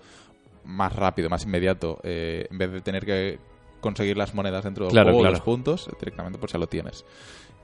[0.66, 3.40] más rápido, más inmediato, eh, en vez de tener que
[3.82, 5.36] conseguir las monedas dentro del Claro, juego, claro.
[5.36, 7.06] los puntos, directamente pues ya lo tienes.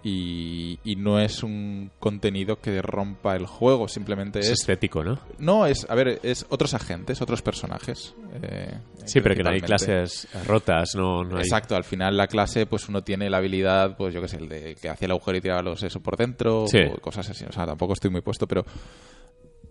[0.07, 4.59] Y, y no es un contenido que rompa el juego, simplemente Es es...
[4.59, 5.17] estético, ¿no?
[5.39, 8.13] No, es, a ver, es otros agentes, otros personajes.
[8.43, 11.41] eh, Sí, pero que no hay clases rotas, no, no hay...
[11.41, 14.47] Exacto, al final la clase, pues uno tiene la habilidad, pues yo qué sé, el
[14.47, 16.79] de que hacía el agujero y tiraba los eso por dentro, Sí.
[16.87, 17.43] o cosas así.
[17.45, 18.63] O sea, tampoco estoy muy puesto, pero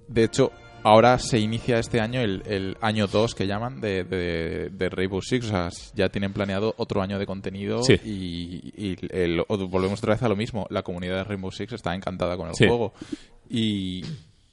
[0.08, 0.50] de hecho,
[0.84, 5.20] ahora se inicia este año el, el año 2 que llaman de, de, de Rainbow
[5.20, 5.46] Six.
[5.46, 7.94] O sea, ya tienen planeado otro año de contenido Sí.
[8.04, 10.66] y, y el- volvemos otra vez a lo mismo.
[10.70, 12.66] La comunidad de Rainbow Six está encantada con el Sí.
[12.68, 12.92] juego.
[13.50, 14.02] Y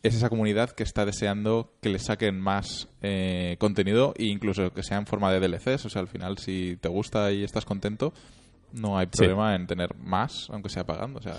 [0.04, 4.82] es esa comunidad que está deseando que le saquen más eh, contenido e incluso que
[4.84, 5.86] sea en forma de DLCs.
[5.86, 8.14] O sea, al final, si te gusta y estás contento,
[8.74, 9.20] no hay Sí.
[9.20, 11.20] problema en tener más, aunque sea pagando.
[11.20, 11.36] O sea,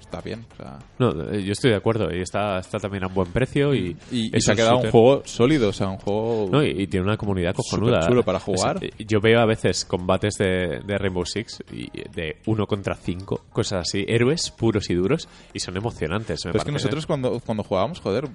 [0.00, 0.46] está bien.
[0.52, 2.14] O sea, No, eh, yo estoy de acuerdo.
[2.14, 4.90] Y está, está también a un buen precio y, y, y se ha quedado un
[4.90, 6.48] juego sólido, o sea, un juego...
[6.50, 8.02] No, y, y tiene una comunidad cojonuda.
[8.02, 8.78] Superchulo para jugar.
[8.78, 13.44] Sea, yo veo a veces combates de, de Rainbow Six y de uno contra cinco,
[13.52, 16.44] cosas así, héroes puros y duros, y son emocionantes.
[16.44, 18.28] me Pero es que nosotros cuando, cuando jugábamos, joder...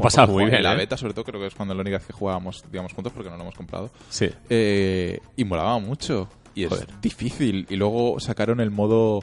[0.00, 0.76] Pasado cuando muy bien, En la ¿eh?
[0.76, 3.28] beta, sobre todo, creo que es cuando la única vez que jugábamos, digamos, juntos, porque
[3.30, 3.90] no lo hemos comprado.
[4.10, 4.28] Sí.
[4.48, 6.28] Eh, y molaba mucho.
[6.54, 6.88] Y es Joder.
[7.00, 7.66] difícil.
[7.70, 9.20] Y luego sacaron el modo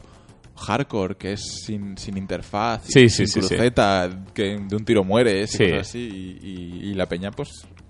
[0.56, 5.52] hardcore, que es sin, sin interfaz, Sí, sin sí, cruceta, que de un tiro mueres
[5.52, 5.64] Sí.
[5.64, 6.00] y cosas así.
[6.42, 7.50] Y, y- y la peña, pues,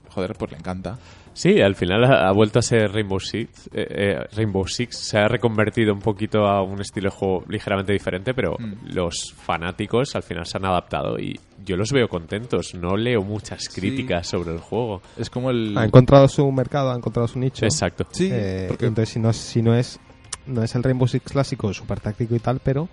[0.10, 1.00] joder, pues le encanta.
[1.34, 3.68] Sí, al final ha, ha vuelto a ser Rainbow Six.
[3.74, 7.94] eh, eh, Rainbow Six se ha reconvertido un poquito a un estilo de juego ligeramente
[7.94, 8.94] diferente, pero Mm.
[8.94, 12.74] los fanáticos al final se han adaptado y yo los veo contentos.
[12.76, 15.02] No leo muchas críticas sobre el juego.
[15.18, 15.78] Es como el...
[15.78, 17.66] Ha encontrado su mercado, ha encontrado su nicho.
[17.66, 18.06] Exacto.
[18.12, 20.00] Sí, Eh, porque Entonces, si no, es- si no es
[20.46, 22.90] no es el Rainbow Six clásico, súper táctico y tal, pero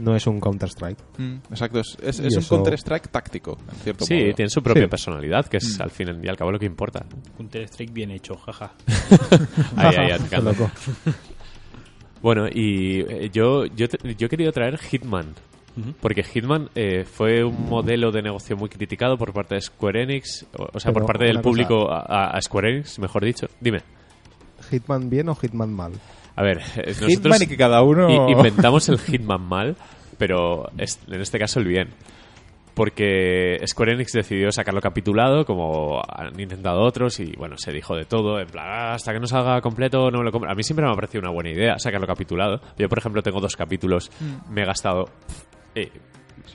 [0.00, 0.98] no es un Counter-Strike.
[1.18, 4.34] Mm, exacto, es, es, un Counter-Strike táctico, en cierto Sí, modo.
[4.34, 4.88] tiene su propia Sí.
[4.88, 5.82] personalidad, que es Mm.
[5.82, 7.04] al fin y al cabo lo que importa.
[7.36, 8.72] Counter-Strike bien hecho, jaja.
[9.76, 10.54] Ahí, ahí, atacando.
[12.22, 15.34] Bueno, y eh, yo, yo, te- yo he querido traer Hitman.
[16.00, 20.44] Porque Hitman eh, fue un modelo de negocio muy criticado por parte de Square Enix,
[20.58, 23.46] o, o sea, Pero por parte del público a, a Square Enix, mejor dicho.
[23.60, 23.78] Dime.
[24.70, 25.92] ¿Hitman bien o Hitman mal?
[26.40, 28.08] A ver, nosotros Hitman y que cada uno...
[28.28, 29.76] i- inventamos el Hitman mal,
[30.18, 31.88] pero es- en este caso el bien.
[32.74, 38.04] Porque Square Enix decidió sacarlo capitulado, como han intentado otros, y bueno, se dijo de
[38.04, 40.50] todo, en plan, "Ah, hasta que no salga completo no me lo compro.
[40.50, 42.60] A mí siempre me ha parecido una buena idea sacarlo capitulado.
[42.78, 44.10] Yo, por ejemplo, tengo dos capítulos,
[44.48, 45.06] me he gastado
[45.74, 45.90] eh,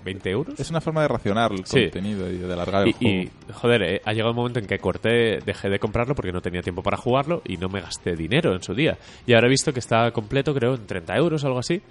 [0.03, 0.59] 20 euros.
[0.59, 1.83] Es una forma de racionar el Sí.
[1.83, 3.59] contenido y de alargar el Y, y, juego.
[3.59, 6.61] joder, eh, ha llegado un momento en que corté, dejé de comprarlo porque no tenía
[6.61, 8.97] tiempo para jugarlo y no me gasté dinero en su día.
[9.25, 11.81] Y ahora he visto que está completo, creo, en 30 euros o algo así.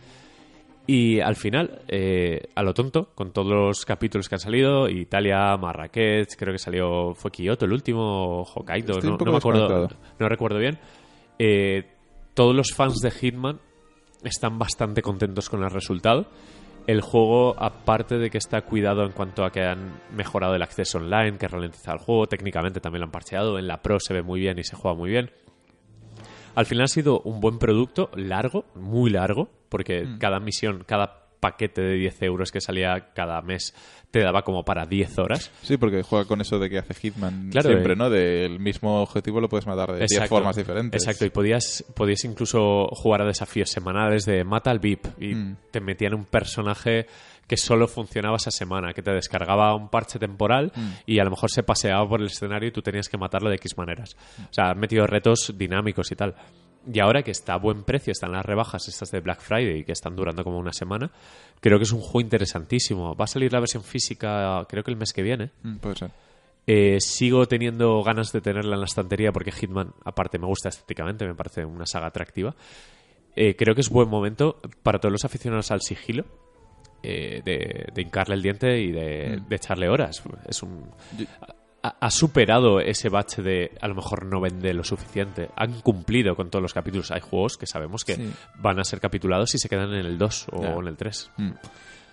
[0.86, 5.56] Y al final, eh, a lo tonto, con todos los capítulos que han salido, Italia,
[5.56, 9.88] Marrakech, creo que salió, fue Kioto el último, Hokkaido, no, no me acuerdo,
[10.18, 10.78] no recuerdo bien.
[11.38, 11.84] Eh,
[12.34, 13.58] todos los fans de Hitman
[14.22, 16.26] están bastante contentos con el resultado.
[16.86, 20.98] El juego, aparte de que está cuidado en cuanto a que han mejorado el acceso
[20.98, 24.22] online, que ralentiza el juego, técnicamente también lo han parcheado, en la Pro se ve
[24.22, 25.30] muy bien y se juega muy bien.
[26.54, 30.18] Al final ha sido un buen producto, largo, muy largo, porque Mm.
[30.18, 33.74] cada misión, cada paquete de 10 euros que salía cada mes
[34.10, 35.50] te daba como para 10 horas.
[35.62, 37.96] Sí, porque juega con eso de que hace Hitman Claro, siempre, eh.
[37.96, 38.08] ¿no?
[38.10, 40.36] Del mismo objetivo lo puedes matar de 10 Exacto.
[40.36, 41.02] formas diferentes.
[41.02, 45.56] Exacto, y podías, podías incluso jugar a desafíos semanales de mata al VIP y Mm.
[45.72, 47.06] te metían un personaje
[47.48, 50.88] que solo funcionaba esa semana, que te descargaba un parche temporal Mm.
[51.06, 53.56] y a lo mejor se paseaba por el escenario y tú tenías que matarlo de
[53.56, 54.16] X maneras.
[54.48, 56.34] O sea, han metido retos dinámicos y tal.
[56.92, 59.92] Y ahora que está a buen precio, están las rebajas estas de Black Friday que
[59.92, 61.10] están durando como una semana,
[61.60, 63.14] creo que es un juego interesantísimo.
[63.16, 65.50] Va a salir la versión física creo que el mes que viene.
[65.62, 66.10] Mm, puede ser.
[66.66, 71.26] Eh, sigo teniendo ganas de tenerla en la estantería porque Hitman, aparte, me gusta estéticamente,
[71.26, 72.54] me parece una saga atractiva.
[73.36, 76.24] Eh, creo que es buen momento para todos los aficionados al sigilo
[77.02, 79.48] eh, de, de hincarle el diente y de, Mm.
[79.48, 80.22] de echarle horas.
[80.48, 80.90] Es un.
[81.18, 81.26] Yo-
[81.86, 85.50] Ha, superado ese bache de a lo mejor no vende lo suficiente.
[85.54, 87.10] Han cumplido con todos los capítulos.
[87.10, 88.32] Hay juegos que sabemos que Sí.
[88.56, 91.30] van a ser capitulados y se quedan en el 2 o en el 3.
[91.36, 91.50] Mm.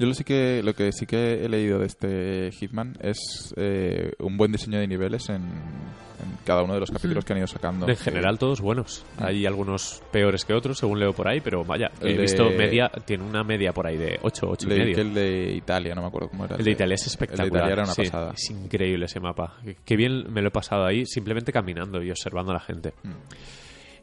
[0.02, 4.12] Yo lo, sí que, lo que sí que he leído de este Hitman es eh,
[4.20, 7.48] un buen diseño de niveles en, en cada uno de los capítulos que han ido
[7.48, 7.88] sacando.
[7.88, 9.06] En general, todos buenos.
[9.20, 12.50] Hay algunos peores que otros, según leo por ahí, pero vaya, El he de- visto
[12.50, 14.96] media, tiene una media por ahí de 8, 8 y Leí medio.
[14.96, 16.56] que el de Italia, no me acuerdo cómo era.
[16.56, 17.46] El de Italia es espectacular.
[17.48, 18.32] El de Italia era una sí, pasada.
[18.34, 19.58] Es increíble ese mapa.
[19.86, 22.94] Qué- bien me lo he pasado ahí, simplemente caminando y observando a la gente.
[23.04, 23.12] Mm.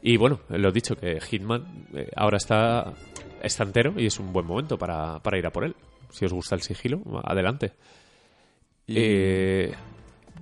[0.01, 2.93] Y bueno, lo dicho, que Hitman eh, ahora está,
[3.43, 5.75] está entero y es un buen momento para, para ir a por él.
[6.11, 7.71] Si os gusta el sigilo, adelante.
[8.87, 9.73] Y- Eh,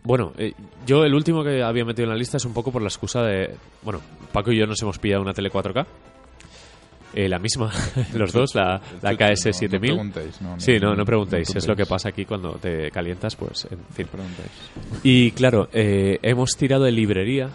[0.04, 0.54] bueno, eh,
[0.86, 3.22] yo el último que había metido en la lista es un poco por la excusa
[3.24, 3.56] de...
[3.82, 4.00] Bueno,
[4.32, 5.86] Paco y yo nos hemos pillado una tele 4K.
[7.14, 7.72] Eh, la misma,
[8.14, 9.72] los dos, la, la No, KS7000.
[9.72, 10.42] No, preguntéis.
[10.42, 11.56] No, sí, no, no preguntéis.
[11.56, 14.08] es lo que pasa aquí cuando te calientas, pues, en fin.
[15.04, 17.50] Y claro, eh, hemos tirado de librería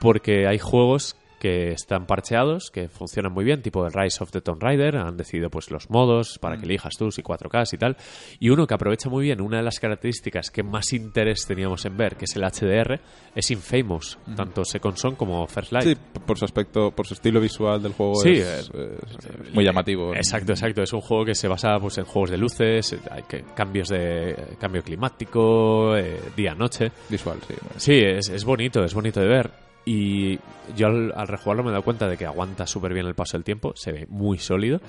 [0.00, 4.40] porque hay juegos que están parcheados, que funcionan muy bien, tipo el Rise of the
[4.40, 7.98] Tomb Raider, han decidido pues los modos para que elijas tú si 4K y tal,
[8.40, 11.98] y uno que aprovecha muy bien una de las características que más interés teníamos en
[11.98, 12.98] ver, que es el HDR,
[13.34, 15.86] es Infamous, tanto Second Son como First Light.
[15.86, 15.96] Sí,
[16.26, 20.14] por su aspecto, por su estilo visual del juego Sí, es, es muy llamativo.
[20.14, 20.82] Exacto, exacto.
[20.82, 23.88] Es un juego que se basa pues, en juegos de luces, eh, hay que- cambios
[23.90, 26.90] de cambio climático, eh, día-noche.
[27.10, 27.54] Visual, sí.
[27.76, 29.50] Sí, es, es bonito, es bonito de ver.
[29.84, 30.38] Y
[30.76, 33.36] yo al, al rejugarlo me he dado cuenta de que aguanta súper bien el paso
[33.36, 34.80] del tiempo, se ve muy sólido.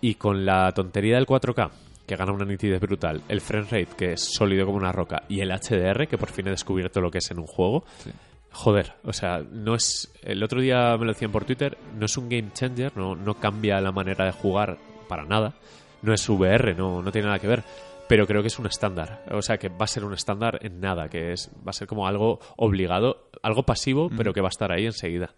[0.00, 1.70] Y con la tontería del 4K,
[2.06, 5.40] que gana una nitidez brutal, el frame rate, que es sólido como una roca, y
[5.40, 8.10] el HDR, que por fin he descubierto lo que es en un juego, Sí.
[8.52, 10.12] joder, o sea, no es.
[10.22, 13.34] El otro día me lo decían por Twitter, no es un game changer, no, no
[13.34, 14.76] cambia la manera de jugar
[15.08, 15.54] para nada.
[16.02, 17.64] No es VR, no, no tiene nada que ver.
[18.08, 19.24] Pero creo que es un estándar.
[19.32, 21.88] O sea, que va a ser un estándar en nada, que es va a ser
[21.88, 25.30] como algo obligado, algo pasivo, pero que va a estar ahí enseguida.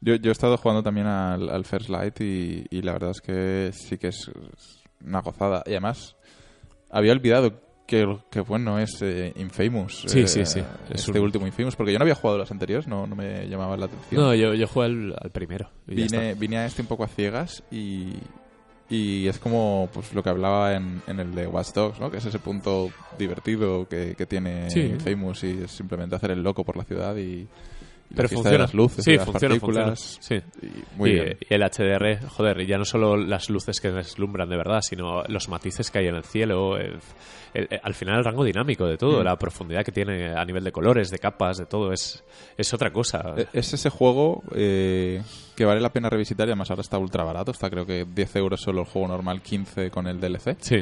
[0.00, 3.20] Yo, yo he estado jugando también al, al First Light y, y la verdad es
[3.20, 4.30] que sí que es
[5.04, 5.62] una gozada.
[5.64, 6.16] Y además,
[6.90, 10.02] había olvidado que, que bueno es eh, Infamous.
[10.08, 10.60] Sí, eh, sí, sí.
[10.90, 13.46] Es Este un- último Infamous, porque yo no había jugado los anteriores, no, no me
[13.48, 14.20] llamaba la atención.
[14.20, 15.70] No, yo, yo jugué al, al primero.
[15.86, 18.14] vine, vine a este un poco a ciegas y,
[18.92, 22.10] y es como pues lo que hablaba en, en el de Watch Dogs, ¿no?
[22.10, 24.80] que es ese punto divertido que, que tiene Sí.
[24.80, 27.48] Infamous y es simplemente hacer el loco por la ciudad y,
[28.14, 28.58] Pero funciona.
[28.58, 30.16] las luces sí, y las partículas.
[30.16, 30.42] funciona.
[30.60, 30.66] Sí.
[30.66, 31.36] Y muy y, bien.
[31.48, 35.22] y el HDR, joder, y ya no solo las luces que deslumbran de verdad, sino
[35.24, 36.98] los matices que hay en el cielo, el-
[37.54, 39.24] el- el- al final el rango dinámico de todo, Mm.
[39.24, 42.24] la profundidad que tiene a nivel de colores, de capas, de todo, es,
[42.56, 43.34] es otra cosa.
[43.36, 45.22] E- Es ese juego eh,
[45.54, 47.50] que vale la pena revisitar y además ahora está ultra barato.
[47.50, 50.56] Está creo que 10 euros solo el juego normal, 15 con el DLC.
[50.60, 50.76] Sí,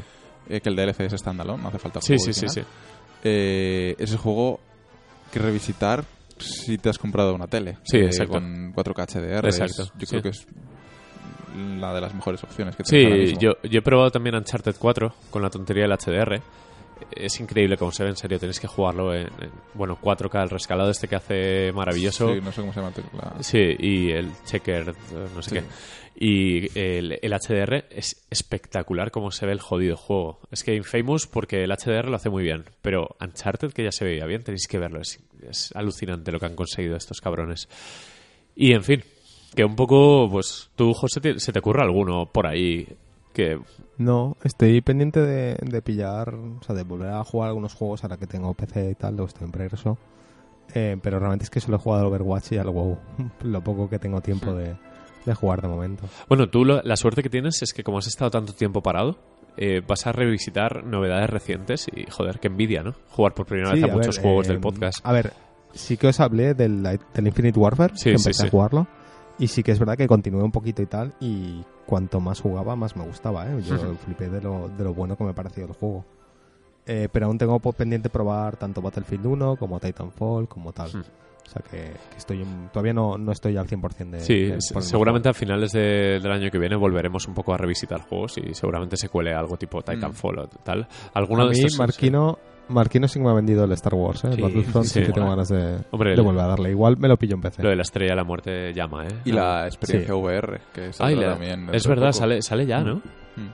[0.48, 2.60] Eh, que el DLC es standalone, no hace falta el sí, juego sí, sí, sí.
[3.24, 4.58] eh, ese juego
[5.32, 6.04] que revisitar
[6.42, 8.32] si te has comprado una tele Sí, eh, exacto.
[8.34, 9.46] con 4K HDR.
[9.46, 10.06] Exacto, es- yo sí.
[10.06, 10.46] creo que es
[11.80, 13.40] la de las mejores opciones que tienes ahora Sí, mismo.
[13.40, 16.40] yo, yo he probado también Uncharted 4 con la tontería del HDR.
[17.10, 18.38] Es increíble cómo se ve, en serio.
[18.38, 22.32] Tenéis que jugarlo en, en, bueno, 4K, el rescalado este que hace maravilloso.
[22.34, 22.92] Sí, no sé cómo se llama.
[23.36, 24.94] la- Sí, y el checker,
[25.34, 25.56] no sé Sí.
[25.56, 25.64] qué.
[26.22, 30.40] Y el, el HDR es espectacular como se ve el jodido juego.
[30.50, 34.04] Es que Infamous, porque el HDR lo hace muy bien, pero Uncharted, que ya se
[34.04, 35.00] veía bien, tenéis que verlo.
[35.00, 35.18] Es,
[35.48, 37.68] es alucinante lo que han conseguido estos cabrones.
[38.54, 39.02] Y en fin,
[39.54, 42.86] que un poco, pues tú, José, te- se te ocurre alguno por ahí
[43.32, 43.58] que...
[44.00, 48.16] No, estoy pendiente de, de pillar, o sea, de volver a jugar algunos juegos ahora
[48.16, 49.98] que tengo PC y tal, luego estoy en progreso.
[50.74, 52.96] Eh, pero realmente es que solo he jugado al Overwatch y al WoW,
[53.42, 54.74] lo poco que tengo tiempo de,
[55.26, 56.04] de jugar de momento.
[56.28, 59.18] Bueno, tú lo- la suerte que tienes es que como has estado tanto tiempo parado,
[59.56, 62.94] eh, vas a revisitar novedades recientes y, joder, qué envidia, ¿no?
[63.10, 64.98] Jugar por primera Sí, vez a, a muchos ver, juegos eh, del podcast.
[65.04, 65.32] A ver,
[65.74, 68.46] sí que os hablé del, del Infinite Warfare, Sí, que empecé sí.
[68.46, 68.86] a jugarlo.
[69.40, 72.76] Y sí que es verdad que continué un poquito y tal, y cuanto más jugaba,
[72.76, 73.60] más me gustaba, ¿eh?
[73.62, 76.04] Yo flipé de lo, de lo bueno que me pareció el juego.
[76.86, 80.90] Eh, pero aún tengo pendiente probar tanto Battlefield 1 como Titanfall, como tal.
[80.92, 81.00] Hmm.
[81.46, 81.78] O sea que,
[82.10, 84.20] que estoy todavía no, no estoy al 100% de...
[84.20, 87.56] Sí, de a seguramente a finales de- del año que viene volveremos un poco a
[87.56, 90.86] revisitar juegos y seguramente se cuele algo tipo Titanfall o tal.
[91.14, 91.42] Alguno.
[91.42, 91.78] A de mí, estos.
[91.78, 92.38] Marquino,
[92.70, 94.32] Marquino sí que me ha vendido el Star Wars, ¿eh?
[94.34, 96.70] Sí, Battlefront sí, sí, que tengo ganas de, Hombre, de volver a darle.
[96.70, 97.62] Igual me lo pillo en PC.
[97.62, 99.14] Lo de la estrella de la muerte llama, ¿eh?
[99.24, 100.20] Y la experiencia Sí.
[100.20, 101.68] VR, que Ay, saldrá la- también.
[101.72, 102.96] es verdad, sale, sale ya, ¿no?
[103.36, 103.48] Mm.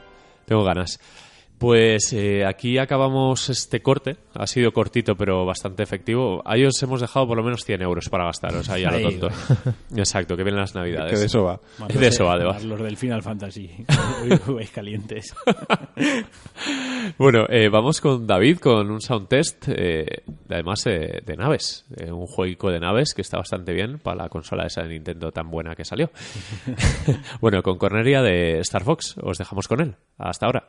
[0.45, 0.99] Tengo ganas.
[1.59, 4.17] Pues eh, aquí acabamos este corte.
[4.35, 6.43] Ha sido cortito, pero bastante efectivo.
[6.45, 9.29] Ahí os hemos dejado por lo menos 100 euros para gastaros, ahí a lo tonto.
[9.97, 11.13] Exacto, que vienen las navidades.
[11.13, 11.59] Que de eso va.
[11.79, 12.59] Más De los eso va, de va.
[12.61, 13.71] los del Final Fantasy.
[14.49, 15.35] Uy, calientes.
[17.19, 21.85] Bueno, eh, vamos con David con un sound test, eh, además eh, de naves.
[21.97, 25.31] Eh, un jueguico de naves que está bastante bien para la consola esa de Nintendo
[25.31, 26.11] tan buena que salió.
[27.41, 29.17] bueno, con Corneria de Star Fox.
[29.23, 29.95] Os dejamos con él.
[30.19, 30.69] Hasta ahora.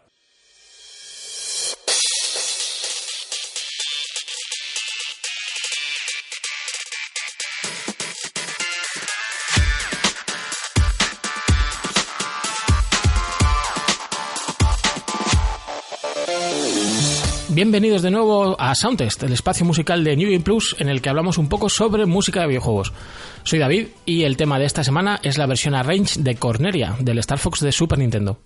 [17.57, 21.09] Bienvenidos de nuevo a Soundtest, el espacio musical de New Game Plus en el que
[21.09, 22.93] hablamos un poco sobre música de videojuegos.
[23.41, 27.17] Soy David y el tema de esta semana es la versión arrange de Corneria del
[27.17, 28.37] Star Fox de Super Nintendo.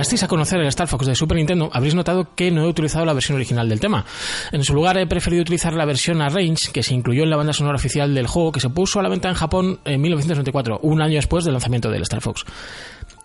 [0.00, 3.04] Llegasteis a conocer el Star Fox de Super Nintendo, habréis notado que no he utilizado
[3.04, 4.06] la versión original del tema.
[4.50, 7.52] En su lugar he preferido utilizar la versión Arrange, que se incluyó en la banda
[7.52, 11.02] sonora oficial del juego, que se puso a la venta en Japón en 1994, un
[11.02, 12.46] año después del lanzamiento del Star Fox.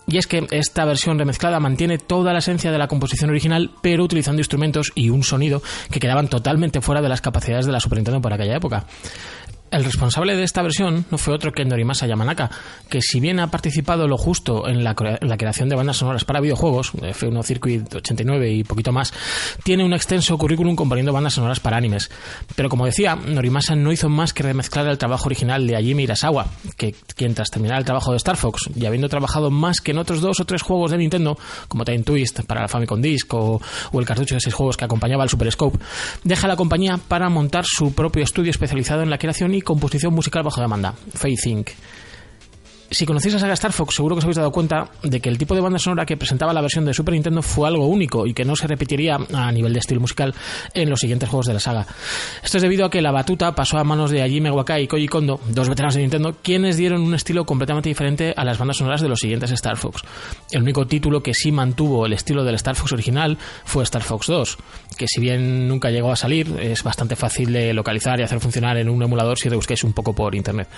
[0.07, 4.03] Y es que esta versión remezclada mantiene toda la esencia de la composición original, pero
[4.03, 7.99] utilizando instrumentos y un sonido que quedaban totalmente fuera de las capacidades de la Super
[7.99, 8.85] Nintendo por aquella época.
[9.75, 12.49] El responsable de esta versión no fue otro que Norimasa Yamanaka,
[12.87, 16.93] que si bien ha participado lo justo en la, creación de bandas sonoras para videojuegos,
[16.93, 19.13] de F1 Circuit 89 y poquito más,
[19.65, 22.09] tiene un extenso currículum componiendo bandas sonoras para animes.
[22.55, 26.47] Pero como decía, Norimasa no hizo más que remezclar el trabajo original de Hajime Irasawa,
[26.77, 29.97] que quien tras terminar el trabajo de Star Fox, y habiendo trabajado más que en
[29.97, 31.37] otros dos o tres juegos de Nintendo,
[31.67, 33.61] como Time Twist para la Famicom Disk o,
[33.91, 35.79] o el cartucho de seis juegos que acompañaba al Super Scope,
[36.23, 40.43] deja la compañía para montar su propio estudio especializado en la creación y composición musical
[40.43, 41.69] bajo demanda, Faith Inc.
[42.95, 45.37] Si conocéis la saga Star Fox, seguro que os habéis dado cuenta de que el
[45.37, 48.33] tipo de banda sonora que presentaba la versión de Super Nintendo fue algo único y
[48.33, 50.33] que no se repetiría a nivel de estilo musical
[50.73, 51.85] en los siguientes juegos de la saga.
[52.41, 55.09] Esto es debido a que la batuta pasó a manos de Hajime Wakai y Koji
[55.09, 59.01] Kondo, dos veteranos de Nintendo, quienes dieron un estilo completamente diferente a las bandas sonoras
[59.01, 60.01] de los siguientes Star Fox.
[60.51, 64.27] El único título que sí mantuvo el estilo del Star Fox original fue Star Fox
[64.27, 64.57] 2,
[64.97, 68.77] que si bien nunca llegó a salir, es bastante fácil de localizar y hacer funcionar
[68.77, 70.69] en un emulador si rebusquéis un poco por internet.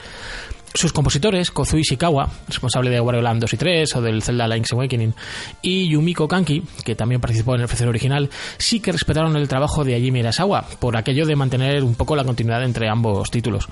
[0.73, 4.73] Sus compositores, Kozui Ishikawa, responsable de Wario Land 2 y 3 o del Zelda Link's
[4.73, 5.13] Awakening,
[5.61, 9.83] y Yumiko Kanki, que también participó en el FC original, sí que respetaron el trabajo
[9.83, 13.67] de Hajime Irasawa, por aquello de mantener un poco la continuidad entre ambos títulos.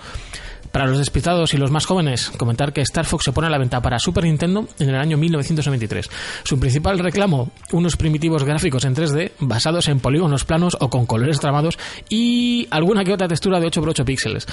[0.75, 3.57] Para los despistados y los más jóvenes, comentar que Star Fox se pone a la
[3.57, 6.09] venta para Super Nintendo en el año 1993.
[6.43, 11.39] Su principal reclamo, unos primitivos gráficos en 3D basados en polígonos planos o con colores
[11.39, 11.79] tramados
[12.09, 14.47] y alguna que otra textura de 8x8 píxeles.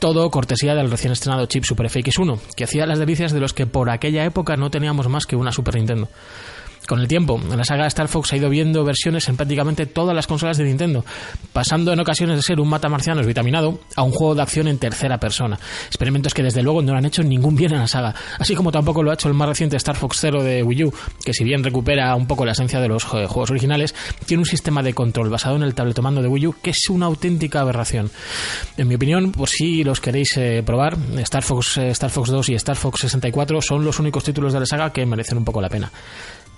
[0.00, 3.68] Todo cortesía del recién estrenado chip Super FX1, que hacía las delicias de los que
[3.68, 6.08] por aquella época no teníamos más que una Super Nintendo.
[6.90, 10.26] Con el tiempo, la saga Star Fox ha ido viendo versiones en prácticamente todas las
[10.26, 11.04] consolas de Nintendo,
[11.52, 15.18] pasando en ocasiones de ser un matamarcianos vitaminado a un juego de acción en tercera
[15.18, 15.56] persona.
[15.86, 19.04] Experimentos que desde luego no han hecho ningún bien a la saga, así como tampoco
[19.04, 20.94] lo ha hecho el más reciente Star Fox Zero de Wii U,
[21.24, 23.94] que si bien recupera un poco la esencia de los juegos originales,
[24.26, 27.06] tiene un sistema de control basado en el tabletomando de Wii U que es una
[27.06, 28.10] auténtica aberración.
[28.76, 32.48] En mi opinión, por si los queréis eh, probar, Star Fox, eh, Star Fox 2
[32.48, 35.60] y Star Fox 64 son los únicos títulos de la saga que merecen un poco
[35.60, 35.92] la pena.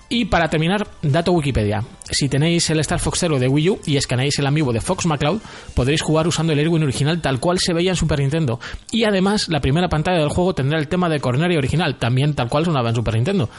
[0.09, 1.83] Y para terminar, dato Wikipedia.
[2.09, 5.05] Si tenéis el Star Fox Zero de Wii U y escaneáis el amiibo de Fox
[5.05, 5.41] McCloud,
[5.73, 8.59] podréis jugar usando el Airwin original tal cual se veía en Super Nintendo.
[8.91, 12.49] Y además, la primera pantalla del juego tendrá el tema de Corneria original, también tal
[12.49, 13.49] cual sonaba en Super Nintendo.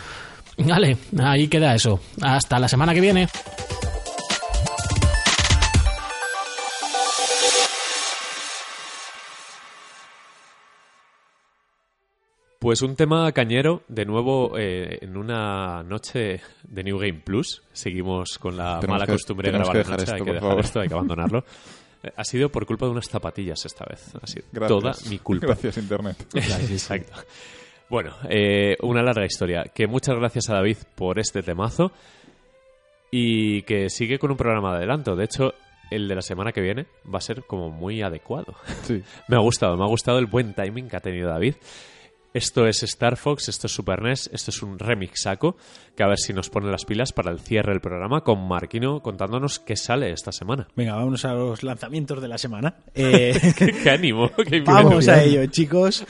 [0.59, 2.01] Vale, ahí queda eso.
[2.23, 3.29] Hasta la semana que viene.
[12.65, 17.62] Pues un tema cañero, de nuevo, eh, en una noche de New Game Plus.
[17.74, 20.03] Seguimos con la Tenemos mala que- costumbre de grabar de noche.
[20.05, 20.65] esto, hay que dejar favor.
[20.65, 21.45] esto, hay que abandonarlo.
[22.16, 24.15] Ha sido por culpa de unas zapatillas esta vez.
[24.20, 24.69] Ha sido Gracias.
[24.78, 25.47] toda mi culpa.
[25.47, 26.27] Gracias, Internet.
[26.35, 27.15] Exacto.
[27.89, 29.65] Bueno, eh, una larga historia.
[29.74, 31.93] Que muchas gracias a David por este temazo
[33.11, 35.16] y que sigue con un programa de adelanto.
[35.16, 35.55] De hecho,
[35.91, 38.55] el de la semana que viene va a ser como muy adecuado.
[38.82, 39.03] Sí.
[39.28, 41.55] Me ha gustado, me ha gustado el buen timing que ha tenido David.
[42.35, 45.56] Esto es Star Fox, esto es Super NES, esto es un remixaco
[45.94, 49.01] que a ver si nos pone las pilas para el cierre del programa con Marquino
[49.02, 50.66] contándonos qué sale esta semana.
[50.74, 52.74] Venga, vámonos a los lanzamientos de la semana.
[52.97, 54.31] Eh, ¡Qué ánimo!
[54.48, 56.05] ¡Qué vamos a ello, chicos.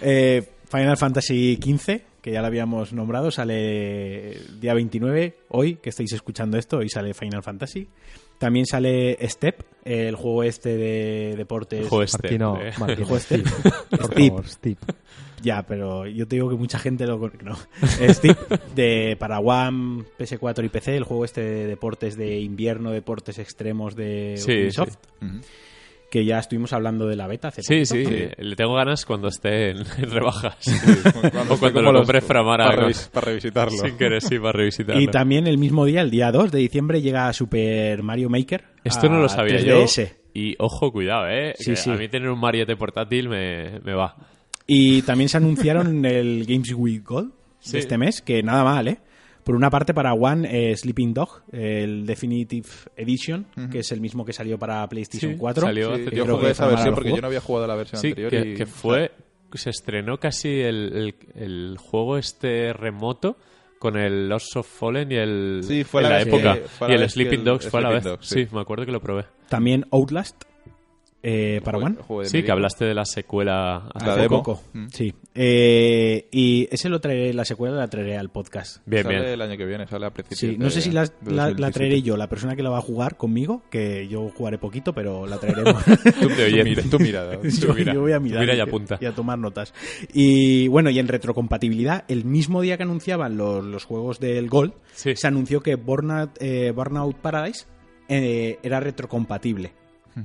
[0.00, 6.12] Eh, Final Fantasy XV, que ya lo habíamos nombrado, sale día 29, hoy, que estáis
[6.12, 7.88] escuchando esto, hoy sale Final Fantasy.
[8.38, 11.86] También sale Step, el juego este de deportes.
[11.86, 12.72] Ojo este, Marquino, eh.
[12.78, 13.18] Marquino, Ojo.
[13.18, 13.44] Steve,
[13.90, 14.78] por favor, Steve.
[15.42, 17.56] Ya, pero yo te digo que mucha gente lo con- no.
[18.12, 18.36] Steve
[18.74, 23.94] de para One, PS4 y PC, el juego este de deportes de invierno, deportes extremos
[23.96, 25.26] de Sí, Ubisoft, sí.
[26.10, 28.08] Que ya estuvimos hablando de la beta hace Sí, poquito.
[28.10, 30.56] sí, le tengo ganas cuando esté en, en rebajas.
[31.32, 33.76] Cuando o cuando lo los- compre Framara para, revis- para revisitarlo.
[33.76, 35.02] sin querer, sí, para revisitarlo.
[35.02, 38.64] Y también el mismo día, el día 2 de diciembre, llega Super Mario Maker.
[38.84, 40.04] Esto no a lo sabía 3DS.
[40.06, 40.12] yo.
[40.32, 41.52] Y ojo, cuidado, ¿eh?
[41.58, 41.90] Sí, que sí.
[41.90, 44.16] A mí tener un Mariette portátil me, me va.
[44.68, 47.72] Y también se anunciaron el Games Week Gold Sí.
[47.72, 48.98] de este mes, que nada mal, ¿eh?
[49.42, 54.24] Por una parte para One, eh, Sleeping Dog, el Definitive Edition, que es el mismo
[54.24, 55.62] que salió para PlayStation Sí, 4.
[55.66, 57.16] salió Sí, hace yo jugué esa versión porque jugó.
[57.16, 58.30] yo no había jugado la versión Sí, anterior.
[58.30, 59.10] que, y- que fue...
[59.54, 63.38] Se estrenó casi el, el, el juego este remoto
[63.78, 65.60] con el Lost of Fallen y el...
[65.62, 66.68] Sí, fue en la la vez que- época.
[66.68, 68.02] fue la y el Sleeping el Dogs fue a la vez.
[68.02, 68.44] Sleeping Dogs, sí.
[68.46, 68.54] sí.
[68.54, 69.24] me acuerdo que lo probé.
[69.48, 70.44] También Outlast,
[71.20, 71.96] Eh, ¿Para One?
[71.96, 73.90] Juego de Sí, que hablaste de la secuela.
[74.04, 74.36] La Hace demo.
[74.42, 74.62] poco.
[74.72, 74.86] Mm.
[74.88, 75.12] Sí.
[75.34, 78.78] Eh, y ese lo traeré, la secuela la traeré al podcast.
[78.86, 79.28] Bien, sale bien.
[79.32, 81.32] el año que viene, sale a principios Sí, no de- sé si la, de la-
[81.36, 81.72] la 2017.
[81.72, 85.26] traeré yo, la persona que la va a jugar conmigo, que yo jugaré poquito, pero
[85.26, 85.84] la traeremos.
[85.84, 87.34] Tú tu mirada.
[87.42, 88.98] yo, mira, yo voy a tú mirar mira y y, apunta.
[89.00, 89.74] y a tomar notas.
[90.14, 94.72] Y bueno, y en retrocompatibilidad, el mismo día que anunciaban los, los juegos del Gold,
[94.92, 95.16] Sí.
[95.16, 97.66] se anunció que Burnout, eh, Burnout Paradise
[98.08, 99.72] eh, era retrocompatible.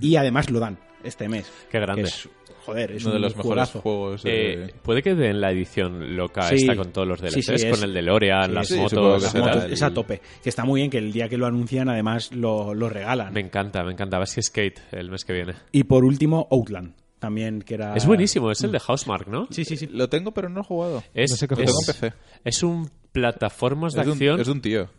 [0.02, 1.52] Y además lo dan este mes.
[1.72, 2.04] Qué grande.
[2.04, 2.30] Que es,
[2.66, 3.82] joder, es Uno de un los mejores juegazo.
[3.82, 4.24] juegos.
[4.24, 6.56] de- Eh, puede que den la edición loca Sí.
[6.56, 8.92] esta con todos los DLCs, Sí, sí, es- con el DeLorean, sí, las motos.
[9.20, 10.22] que Las motos, el- es a tope.
[10.42, 13.34] Que está muy bien que el día que lo anuncian, además lo, lo regalan.
[13.34, 14.26] Me encanta, me encanta.
[14.26, 15.54] Si es Skate el mes que viene.
[15.72, 16.94] Y por último, Outland.
[17.20, 17.96] También que era.
[17.96, 19.48] Es buenísimo, es el de Housemark, ¿no?
[19.50, 19.88] Sí, sí, sí.
[19.88, 21.04] Lo tengo, pero no he jugado.
[21.14, 22.14] Es, No sé qué Lo es, tengo en PC.
[22.44, 24.40] es un plataformas de Es de, un, acción.
[24.42, 24.90] es de un tío.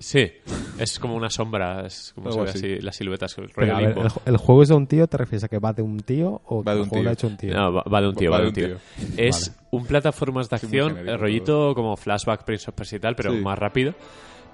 [0.00, 0.30] Sí,
[0.78, 2.80] es como una sombra, es como se ve así.
[2.80, 4.02] las siluetas, el rollo Pero, a ver, limbo.
[4.02, 5.98] el, ju- el juego es de un tío, ¿te refieres a que va de un
[6.00, 7.10] tío o Va que de el un juego lo tío.
[7.10, 7.54] ha hecho un tío?
[7.54, 8.76] No, va, va de un tío, va, de un tío.
[9.16, 9.60] Es Vale.
[9.72, 13.40] un plataformas de acción, genérico rollito como flashback, Prince of Persia y tal, pero Sí.
[13.40, 13.94] más rápido.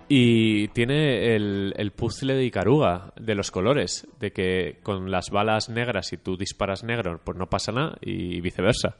[0.08, 5.68] Y tiene el, el puzzle de Icaruga, de los colores, de que con las balas
[5.70, 8.96] negras, si tú disparas negro, pues no pasa nada, y viceversa.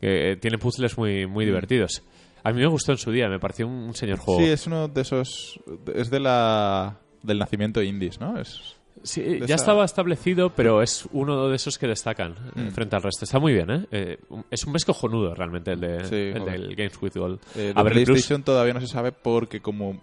[0.00, 1.30] Que eh, tiene puzzles muy, Mm.
[1.30, 2.02] muy divertidos.
[2.44, 4.40] A mí me gustó en su día, me pareció un, un señor juego.
[4.40, 5.58] Sí, es uno de esos.
[5.94, 6.98] Es de la.
[7.22, 8.38] Del nacimiento indies, ¿no?
[8.38, 12.70] Es, Sí, ya esa- estaba establecido, pero es uno de esos que destacan eh, Mm.
[12.70, 13.24] frente al resto.
[13.24, 13.86] Está muy bien, ¿eh?
[13.90, 14.18] Eh,
[14.50, 17.38] es un mes cojonudo realmente el, de, Sí, el del Games with Gold.
[17.56, 20.00] Eh, A ver, plus- todavía no se sabe porque como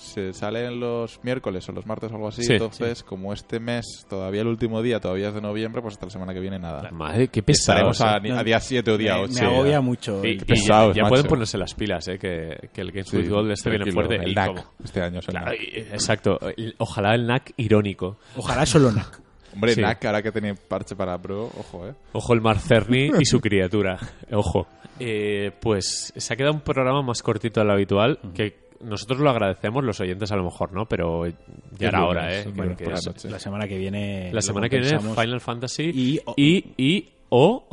[0.00, 4.06] se salen los miércoles o los martes o algo así, Sí, entonces como este mes
[4.08, 6.90] todavía el último día todavía es de noviembre, pues hasta la semana que viene nada.
[6.90, 8.30] Madre, qué Estaremos pesados.
[8.38, 9.32] a, día 7 o día me, 8.
[9.40, 10.24] me agobia mucho.
[10.24, 11.10] Y, y pesados, ya, ya macho.
[11.10, 12.18] pueden ponerse las pilas, ¿eh?
[12.18, 14.16] Que, que el Games with Gold este viene fuerte.
[14.16, 15.60] El y NAC, como- este año es el Claro, NAC.
[15.60, 16.38] y- exacto.
[16.78, 18.16] Ojalá el NAC irónico.
[18.36, 19.20] Ojalá solo NAC.
[19.54, 19.80] Hombre, Sí.
[19.80, 21.94] NAC, ahora que tiene parche para Pro, ojo, eh.
[22.12, 23.98] Ojo el Marcerni y su criatura.
[24.32, 24.66] Ojo.
[24.98, 29.30] Eh, pues se ha quedado un programa más cortito de lo habitual, que nosotros lo
[29.30, 30.86] agradecemos, los oyentes a lo mejor, ¿no?
[30.86, 32.38] Pero ya era lunes, hora, ¿eh?
[32.40, 34.30] es Que- lunes que por la semana que viene.
[34.32, 34.98] la semana que viene.
[34.98, 37.66] Final Fantasy Y- y, y o,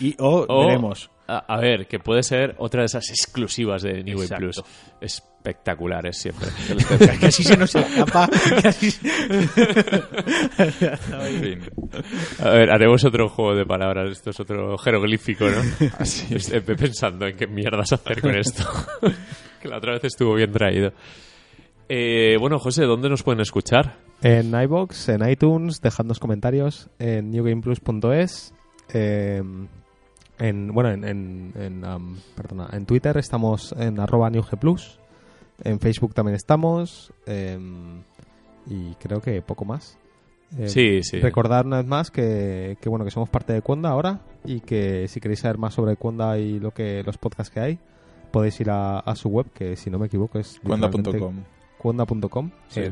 [0.00, 1.10] Y o o- veremos.
[1.26, 4.42] A, a ver, que puede ser otra de esas exclusivas de New Exacto.
[4.44, 4.62] Plus.
[5.00, 6.48] Espectaculares siempre.
[7.20, 8.28] Casi se nos escapa.
[8.62, 8.90] Casi...
[10.58, 11.60] En fin.
[12.40, 14.10] A ver, haremos otro juego de palabras.
[14.10, 15.62] Esto es otro jeroglífico, ¿no?
[15.98, 16.50] Así es.
[16.52, 18.64] Estoy pensando en qué mierdas hacer con esto.
[19.64, 20.92] Que la otra vez estuvo bien traído.
[21.88, 23.96] Eh, bueno, José, ¿dónde nos pueden escuchar?
[24.22, 28.54] En iBox, en iTunes, dejadnos comentarios en newgameplus.es.
[28.92, 29.42] eh,
[30.38, 34.98] en, bueno, en, en, en, um, perdona, en Twitter estamos en arroba newgplus.
[35.62, 37.10] En Facebook también estamos.
[37.26, 37.58] eh,
[38.66, 39.96] y creo que poco más.
[40.58, 41.20] Eh, Sí, sí.
[41.20, 45.08] Recordar una vez más que, que, bueno que somos parte de Cuonda ahora y que
[45.08, 47.78] si queréis saber más sobre Cuonda y lo que los podcasts que hay
[48.34, 51.44] podéis ir a, a su web que si no me equivoco es literalmente Cuenda.com.
[51.78, 52.90] cuonda.com Sí, eh,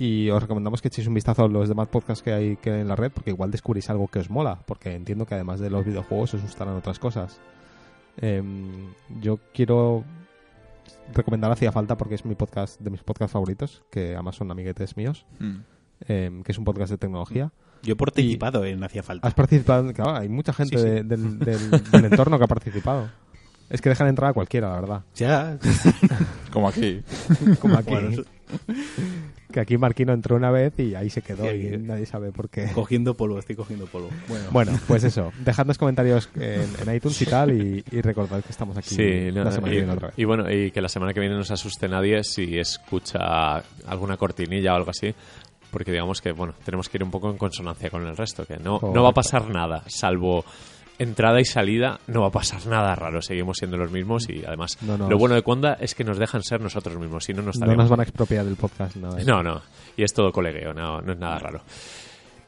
[0.00, 2.80] y os recomendamos que echéis un vistazo a los demás podcasts que hay que hay
[2.82, 5.70] en la red porque igual descubrís algo que os mola porque entiendo que además de
[5.70, 7.40] los videojuegos os gustarán otras cosas.
[8.20, 8.90] Em,
[9.20, 10.04] yo quiero
[11.14, 14.96] recomendar Hacía Falta porque es mi podcast de mis podcasts favoritos que además son amiguetes
[14.96, 15.56] míos Mm.
[16.06, 17.50] em, que es un podcast de tecnología
[17.82, 19.26] Yo he participado en Hacía Falta.
[19.26, 20.88] has participado claro hay mucha gente Sí, sí.
[20.90, 23.10] de- del, del- del entorno que ha participado
[23.70, 25.58] es que dejan entrar a cualquiera la verdad Ya.
[26.52, 27.02] Como aquí.
[27.60, 28.22] como aquí Bueno,
[29.52, 32.48] que aquí Marquino entró una vez y ahí se quedó Sí, y nadie sabe por
[32.50, 32.70] qué.
[32.74, 34.10] cogiendo polvo, estoy cogiendo polvo.
[34.28, 34.44] Bueno.
[34.50, 35.32] Bueno, pues eso.
[35.44, 39.44] Dejadnos comentarios en, en iTunes y tal y, y recordad que estamos aquí Sí, no,
[39.44, 40.18] la semana y, que viene otra vez.
[40.18, 43.56] y bueno, y que la semana que viene no se asuste nadie si escucha
[43.86, 45.14] alguna cortinilla o algo así,
[45.70, 48.56] porque digamos que, bueno, tenemos que ir un poco en consonancia con el resto, que
[48.56, 50.44] no, no va a pasar nada, salvo
[50.98, 54.76] entrada y salida, no va a pasar nada raro, seguimos siendo los mismos y además
[54.82, 57.42] No nos- lo bueno de Conda es que nos dejan ser nosotros mismos, si no,
[57.42, 59.20] no No nos van a expropiar del podcast nada.
[59.20, 59.30] eso.
[59.30, 59.62] No, no,
[59.96, 61.60] y es todo colegueo, no, no es nada raro.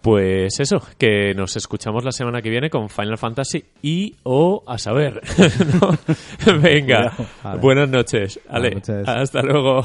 [0.02, 4.78] Pues eso, que nos escuchamos la semana que viene con Final Fantasy y o a
[4.78, 5.20] saber.
[6.62, 7.12] Venga,
[7.44, 7.60] Vale.
[7.60, 8.40] buenas noches.
[8.48, 9.08] Ale, Buenas noches.
[9.08, 9.82] hasta luego.